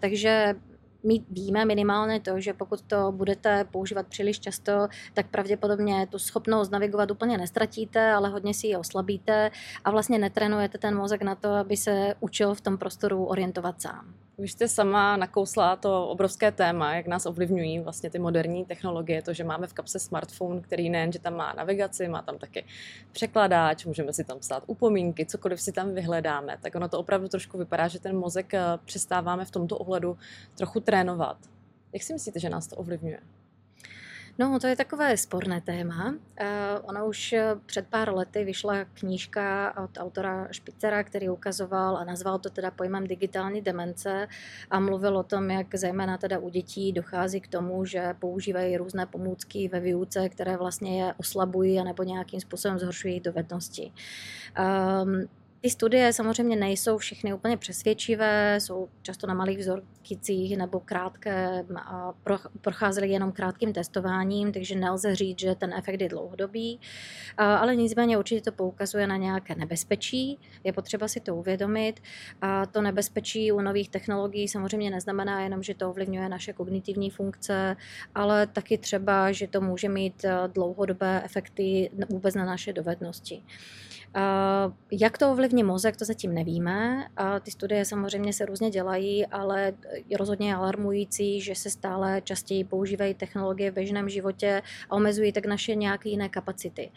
Takže 0.00 0.54
my 1.02 1.20
víme 1.30 1.64
minimálně 1.64 2.20
to, 2.20 2.40
že 2.40 2.52
pokud 2.52 2.82
to 2.82 3.12
budete 3.12 3.64
používat 3.64 4.06
příliš 4.06 4.40
často, 4.40 4.88
tak 5.14 5.26
pravděpodobně 5.30 6.06
tu 6.06 6.18
schopnost 6.18 6.70
navigovat 6.70 7.10
úplně 7.10 7.38
nestratíte, 7.38 8.12
ale 8.12 8.28
hodně 8.28 8.54
si 8.54 8.66
ji 8.66 8.76
oslabíte 8.76 9.50
a 9.84 9.90
vlastně 9.90 10.18
netrénujete 10.18 10.78
ten 10.78 10.96
mozek 10.96 11.22
na 11.22 11.34
to, 11.34 11.48
aby 11.48 11.76
se 11.76 12.14
učil 12.20 12.54
v 12.54 12.60
tom 12.60 12.78
prostoru 12.78 13.24
orientovat 13.24 13.82
sám. 13.82 14.14
Vy 14.38 14.48
jste 14.48 14.68
sama 14.68 15.16
nakousla 15.16 15.76
to 15.76 16.08
obrovské 16.08 16.52
téma, 16.52 16.94
jak 16.94 17.06
nás 17.06 17.26
ovlivňují 17.26 17.78
vlastně 17.80 18.10
ty 18.10 18.18
moderní 18.18 18.64
technologie, 18.64 19.22
to, 19.22 19.32
že 19.32 19.44
máme 19.44 19.66
v 19.66 19.72
kapse 19.72 19.98
smartphone, 19.98 20.60
který 20.60 20.90
nejen, 20.90 21.12
že 21.12 21.18
tam 21.18 21.36
má 21.36 21.52
navigaci, 21.52 22.08
má 22.08 22.22
tam 22.22 22.38
taky 22.38 22.64
překladáč, 23.12 23.84
můžeme 23.84 24.12
si 24.12 24.24
tam 24.24 24.38
psát 24.38 24.62
upomínky, 24.66 25.26
cokoliv 25.26 25.60
si 25.60 25.72
tam 25.72 25.94
vyhledáme, 25.94 26.58
tak 26.62 26.74
ono 26.74 26.88
to 26.88 26.98
opravdu 26.98 27.28
trošku 27.28 27.58
vypadá, 27.58 27.88
že 27.88 28.00
ten 28.00 28.16
mozek 28.16 28.54
eh, 28.54 28.62
přestáváme 28.84 29.44
v 29.44 29.50
tomto 29.50 29.78
ohledu 29.78 30.18
trochu 30.56 30.80
trénovat. 30.80 31.36
Jak 31.92 32.02
si 32.02 32.12
myslíte, 32.12 32.40
že 32.40 32.50
nás 32.50 32.66
to 32.66 32.76
ovlivňuje? 32.76 33.37
No, 34.40 34.58
to 34.60 34.66
je 34.66 34.76
takové 34.76 35.16
sporné 35.16 35.60
téma. 35.60 36.08
Uh, 36.08 36.14
ona 36.82 37.04
už 37.04 37.32
eh, 37.32 37.54
před 37.66 37.86
pár 37.86 38.14
lety 38.14 38.44
vyšla 38.44 38.84
knížka 38.84 39.74
od 39.84 39.90
autora 39.98 40.48
Špicera, 40.50 41.02
který 41.02 41.28
ukazoval 41.28 41.96
a 41.96 42.04
nazval 42.04 42.38
to 42.38 42.50
teda 42.50 42.70
pojmem 42.70 43.06
digitální 43.06 43.60
demence 43.60 44.28
a 44.70 44.80
mluvil 44.80 45.18
o 45.18 45.22
tom, 45.22 45.50
jak 45.50 45.74
zejména 45.74 46.18
teda 46.18 46.38
u 46.38 46.48
dětí 46.48 46.92
dochází 46.92 47.40
k 47.40 47.48
tomu, 47.48 47.84
že 47.84 48.14
používají 48.18 48.76
různé 48.76 49.06
pomůcky 49.06 49.68
ve 49.68 49.80
výuce, 49.80 50.28
které 50.28 50.56
vlastně 50.56 51.02
je 51.02 51.14
oslabují 51.16 51.84
nebo 51.84 52.02
nějakým 52.02 52.40
způsobem 52.40 52.78
zhoršují 52.78 53.20
dovednosti. 53.20 53.92
Um, 55.04 55.28
ty 55.60 55.70
studie 55.70 56.12
samozřejmě 56.12 56.56
nejsou 56.56 56.98
všechny 56.98 57.34
úplně 57.34 57.56
přesvědčivé, 57.56 58.60
jsou 58.60 58.88
často 59.02 59.26
na 59.26 59.34
malých 59.34 59.58
vzorkicích 59.58 60.56
nebo 60.56 60.80
krátké 60.80 61.64
a 61.76 62.12
procházely 62.60 63.08
jenom 63.08 63.32
krátkým 63.32 63.72
testováním, 63.72 64.52
takže 64.52 64.74
nelze 64.74 65.14
říct, 65.14 65.38
že 65.38 65.54
ten 65.54 65.74
efekt 65.74 66.00
je 66.00 66.08
dlouhodobý, 66.08 66.80
ale 67.36 67.76
nicméně 67.76 68.18
určitě 68.18 68.40
to 68.40 68.52
poukazuje 68.52 69.06
na 69.06 69.16
nějaké 69.16 69.54
nebezpečí, 69.54 70.38
je 70.64 70.72
potřeba 70.72 71.08
si 71.08 71.20
to 71.20 71.36
uvědomit 71.36 72.00
a 72.40 72.66
to 72.66 72.82
nebezpečí 72.82 73.52
u 73.52 73.60
nových 73.60 73.88
technologií 73.88 74.48
samozřejmě 74.48 74.90
neznamená 74.90 75.42
jenom, 75.42 75.62
že 75.62 75.74
to 75.74 75.90
ovlivňuje 75.90 76.28
naše 76.28 76.52
kognitivní 76.52 77.10
funkce, 77.10 77.76
ale 78.14 78.46
taky 78.46 78.78
třeba, 78.78 79.32
že 79.32 79.46
to 79.46 79.60
může 79.60 79.88
mít 79.88 80.24
dlouhodobé 80.46 81.22
efekty 81.24 81.90
vůbec 82.08 82.34
na 82.34 82.44
naše 82.44 82.72
dovednosti. 82.72 83.42
Jak 84.92 85.18
to 85.18 85.32
ovlivní 85.32 85.62
mozek, 85.62 85.96
to 85.96 86.04
zatím 86.04 86.34
nevíme. 86.34 87.06
A 87.16 87.40
ty 87.40 87.50
studie 87.50 87.84
samozřejmě 87.84 88.32
se 88.32 88.46
různě 88.46 88.70
dělají, 88.70 89.26
ale 89.26 89.72
je 90.08 90.18
rozhodně 90.18 90.54
alarmující, 90.54 91.40
že 91.40 91.54
se 91.54 91.70
stále 91.70 92.20
častěji 92.24 92.64
používají 92.64 93.14
technologie 93.14 93.70
v 93.70 93.74
běžném 93.74 94.08
životě 94.08 94.62
a 94.90 94.96
omezují 94.96 95.32
tak 95.32 95.46
naše 95.46 95.74
nějaké 95.74 96.08
jiné 96.08 96.28
kapacity. 96.28 96.90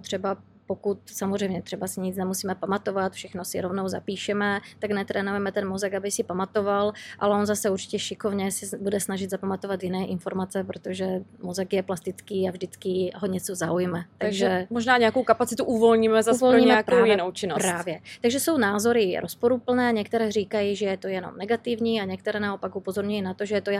Třeba 0.00 0.36
pokud 0.66 0.98
samozřejmě 1.06 1.62
třeba 1.62 1.86
si 1.86 2.00
nic 2.00 2.16
nemusíme 2.16 2.54
pamatovat, 2.54 3.12
všechno 3.12 3.44
si 3.44 3.60
rovnou 3.60 3.88
zapíšeme, 3.88 4.60
tak 4.78 4.90
netrénujeme 4.90 5.52
ten 5.52 5.68
mozek, 5.68 5.94
aby 5.94 6.10
si 6.10 6.24
pamatoval, 6.24 6.92
ale 7.18 7.36
on 7.36 7.46
zase 7.46 7.70
určitě 7.70 7.98
šikovně 7.98 8.50
si 8.52 8.76
bude 8.78 9.00
snažit 9.00 9.30
zapamatovat 9.30 9.82
jiné 9.82 10.06
informace, 10.06 10.64
protože 10.64 11.06
mozek 11.42 11.72
je 11.72 11.82
plastický 11.82 12.48
a 12.48 12.52
vždycky 12.52 13.10
ho 13.14 13.26
něco 13.26 13.54
zaujme. 13.54 14.04
Takže, 14.18 14.48
Takže 14.48 14.66
možná 14.70 14.98
nějakou 14.98 15.24
kapacitu 15.24 15.64
uvolníme 15.64 16.22
zase 16.22 16.36
uvolníme 16.36 16.60
pro 16.60 16.66
nějakou 16.66 16.90
právě, 16.90 17.12
jinou 17.12 17.32
činnost. 17.32 17.58
Právě. 17.58 18.00
Takže 18.20 18.40
jsou 18.40 18.58
názory 18.58 19.16
rozporuplné, 19.20 19.92
některé 19.92 20.32
říkají, 20.32 20.76
že 20.76 20.86
je 20.86 20.96
to 20.96 21.08
jenom 21.08 21.36
negativní 21.36 22.00
a 22.00 22.04
některé 22.04 22.40
naopak 22.40 22.76
upozorňují 22.76 23.22
na 23.22 23.34
to, 23.34 23.44
že 23.44 23.54
je 23.54 23.60
to 23.60 23.70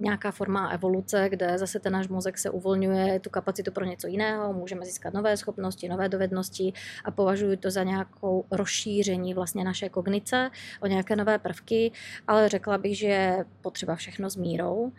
nějaká 0.00 0.30
forma 0.30 0.68
evoluce, 0.68 1.26
kde 1.28 1.58
zase 1.58 1.80
ten 1.80 1.92
náš 1.92 2.08
mozek 2.08 2.38
se 2.38 2.50
uvolňuje 2.50 3.20
tu 3.20 3.30
kapacitu 3.30 3.72
pro 3.72 3.84
něco 3.84 4.06
jiného, 4.06 4.52
můžeme 4.52 4.84
získat 4.84 5.14
nové 5.14 5.36
schopnosti, 5.36 5.88
nové 5.88 6.08
dovednosti 6.08 6.25
dovednosti 6.26 6.72
a 7.04 7.10
považuji 7.10 7.56
to 7.56 7.70
za 7.70 7.82
nějakou 7.82 8.44
rozšíření 8.50 9.34
vlastně 9.34 9.64
naše 9.64 9.88
kognice 9.88 10.50
o 10.80 10.86
nějaké 10.86 11.16
nové 11.16 11.38
prvky, 11.38 11.92
ale 12.26 12.48
řekla 12.48 12.78
bych, 12.78 12.98
že 12.98 13.06
je 13.06 13.44
potřeba 13.60 13.96
všechno 13.96 14.30
s 14.30 14.36
mírou, 14.36 14.92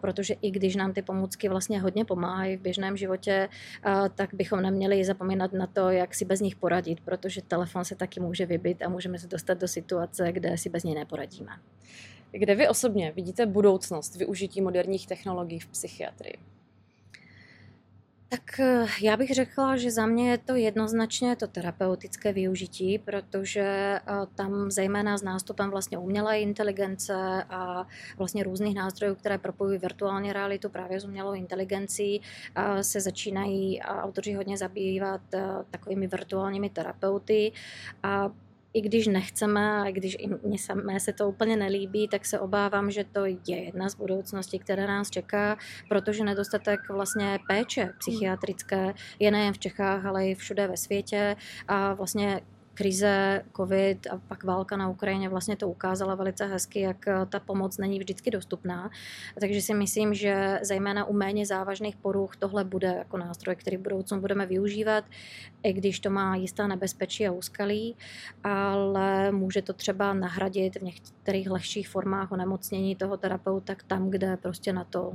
protože 0.00 0.34
i 0.34 0.50
když 0.50 0.76
nám 0.76 0.92
ty 0.92 1.02
pomůcky 1.02 1.48
vlastně 1.48 1.80
hodně 1.80 2.04
pomáhají 2.04 2.56
v 2.56 2.60
běžném 2.60 2.96
životě, 2.96 3.48
tak 4.14 4.34
bychom 4.34 4.62
neměli 4.62 5.04
zapomínat 5.04 5.52
na 5.52 5.66
to, 5.66 5.90
jak 5.90 6.14
si 6.14 6.24
bez 6.24 6.40
nich 6.40 6.56
poradit, 6.56 7.00
protože 7.00 7.42
telefon 7.42 7.84
se 7.84 7.94
taky 7.94 8.20
může 8.20 8.46
vybit 8.46 8.82
a 8.82 8.88
můžeme 8.88 9.18
se 9.18 9.26
dostat 9.26 9.58
do 9.58 9.68
situace, 9.68 10.32
kde 10.32 10.58
si 10.58 10.68
bez 10.68 10.84
něj 10.84 10.94
neporadíme. 10.94 11.52
Kde 12.32 12.54
vy 12.54 12.68
osobně 12.68 13.12
vidíte 13.12 13.46
budoucnost 13.46 14.16
využití 14.16 14.60
moderních 14.60 15.06
technologií 15.06 15.60
v 15.60 15.66
psychiatrii? 15.66 16.57
Tak 18.30 18.60
eh, 18.60 18.86
já 19.02 19.16
bych 19.16 19.34
řekla, 19.34 19.76
že 19.76 19.90
za 19.90 20.06
mě 20.06 20.30
je 20.30 20.38
to 20.38 20.54
jednoznačně 20.54 21.36
to 21.36 21.46
terapeutické 21.46 22.32
využití, 22.32 22.98
protože 22.98 23.60
eh, 23.60 24.00
tam 24.34 24.70
zejména 24.70 25.18
s 25.18 25.22
nástupem 25.22 25.70
vlastně 25.70 25.98
umělé 25.98 26.40
inteligence 26.40 27.44
a 27.50 27.86
vlastně 28.18 28.42
různých 28.44 28.74
nástrojů, 28.74 29.14
které 29.14 29.38
propojují 29.38 29.78
virtuální 29.78 30.32
realitu 30.32 30.68
právě 30.68 31.00
s 31.00 31.04
umělou 31.04 31.32
inteligencí, 31.32 32.20
eh, 32.54 32.84
se 32.84 33.00
začínají 33.00 33.80
autoři 33.82 34.32
hodně 34.32 34.56
zabývat 34.58 35.20
takovými 35.70 36.06
virtuálními 36.06 36.70
terapeuty. 36.70 37.52
A 38.02 38.30
i 38.72 38.80
když 38.80 39.06
nechceme 39.06 39.80
a 39.80 39.84
i 39.84 39.92
když 39.92 40.16
i 40.52 40.58
samé 40.58 41.00
se 41.00 41.12
to 41.12 41.28
úplně 41.28 41.56
nelíbí, 41.56 42.08
tak 42.08 42.26
se 42.26 42.40
obávám, 42.40 42.90
že 42.90 43.04
to 43.04 43.24
je 43.24 43.36
jedna 43.46 43.88
z 43.88 43.94
budoucností, 43.94 44.58
která 44.58 44.86
nás 44.86 45.10
čeká, 45.10 45.56
protože 45.88 46.24
nedostatek 46.24 46.80
vlastně 46.90 47.38
péče 47.48 47.92
psychiatrické 47.98 48.94
je 49.18 49.30
nejen 49.30 49.52
v 49.52 49.58
Čechách, 49.58 50.06
ale 50.06 50.28
i 50.28 50.34
všude 50.34 50.66
ve 50.66 50.76
světě. 50.76 51.36
A 51.68 51.94
vlastně 51.94 52.40
krize, 52.78 53.42
covid 53.56 54.06
a 54.06 54.20
pak 54.28 54.44
válka 54.44 54.76
na 54.76 54.88
Ukrajině 54.88 55.28
vlastně 55.28 55.56
to 55.56 55.68
ukázala 55.68 56.14
velice 56.14 56.46
hezky, 56.46 56.80
jak 56.80 57.08
eh, 57.08 57.26
ta 57.28 57.40
pomoc 57.40 57.78
není 57.78 57.98
vždycky 57.98 58.30
dostupná. 58.30 58.90
Takže 59.40 59.62
si 59.62 59.74
myslím, 59.74 60.14
že 60.14 60.58
zejména 60.62 61.04
u 61.04 61.12
méně 61.12 61.46
závažných 61.46 61.96
poruch 61.96 62.36
tohle 62.36 62.64
bude 62.64 62.86
jako 62.86 63.18
nástroj, 63.18 63.56
který 63.56 63.76
v 63.76 63.80
budoucnu 63.80 64.20
budeme 64.20 64.46
využívat, 64.46 65.04
i 65.62 65.72
když 65.72 66.00
to 66.00 66.10
má 66.10 66.36
jistá 66.36 66.66
nebezpečí 66.66 67.26
a 67.26 67.32
úskalí, 67.32 67.96
ale 68.44 69.32
může 69.32 69.62
to 69.62 69.72
třeba 69.72 70.12
nahradit 70.12 70.76
v 70.76 70.82
některých 70.82 71.50
lehčích 71.50 71.88
formách 71.88 72.32
onemocnění 72.32 72.96
toho 72.96 73.16
terapeuta 73.16 73.74
tam, 73.86 74.10
kde 74.10 74.36
prostě 74.36 74.72
na 74.72 74.84
to 74.84 75.12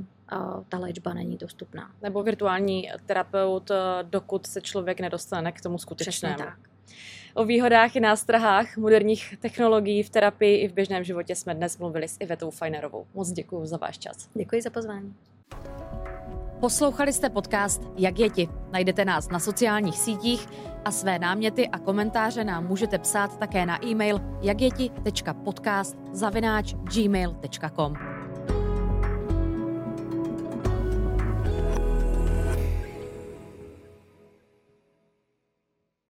ta 0.68 0.78
léčba 0.78 1.14
není 1.14 1.36
dostupná. 1.36 1.90
Nebo 2.02 2.22
virtuální 2.22 2.90
terapeut, 3.06 3.70
eh, 3.70 3.74
dokud 4.02 4.46
se 4.46 4.60
člověk 4.60 5.00
nedostane 5.00 5.52
k 5.52 5.60
tomu 5.60 5.78
skutečnému. 5.78 6.34
Přesně 6.34 6.50
tak. 6.50 6.74
O 7.36 7.44
výhodách 7.44 7.96
i 7.96 8.00
nástrahách 8.00 8.76
moderních 8.76 9.36
technologií 9.40 10.02
v 10.02 10.10
terapii 10.10 10.56
i 10.56 10.68
v 10.68 10.72
běžném 10.72 11.04
životě 11.04 11.34
jsme 11.34 11.54
dnes 11.54 11.78
mluvili 11.78 12.08
s 12.08 12.16
Ivetou 12.20 12.50
Fajnerovou. 12.50 13.06
Moc 13.14 13.32
děkuji 13.32 13.66
za 13.66 13.76
váš 13.76 13.98
čas. 13.98 14.28
Děkuji 14.34 14.62
za 14.62 14.70
pozvání. 14.70 15.14
Poslouchali 16.60 17.12
jste 17.12 17.30
podcast 17.30 17.82
Jak 17.96 18.18
je 18.18 18.30
ti? 18.30 18.48
Najdete 18.72 19.04
nás 19.04 19.28
na 19.28 19.38
sociálních 19.38 19.98
sítích 19.98 20.46
a 20.84 20.90
své 20.90 21.18
náměty 21.18 21.68
a 21.68 21.78
komentáře 21.78 22.44
nám 22.44 22.66
můžete 22.66 22.98
psát 22.98 23.38
také 23.38 23.66
na 23.66 23.86
e-mail 23.86 24.20
jakjeti.podcast 24.42 25.96
zavináč 26.12 26.74
gmail.com. 26.74 28.13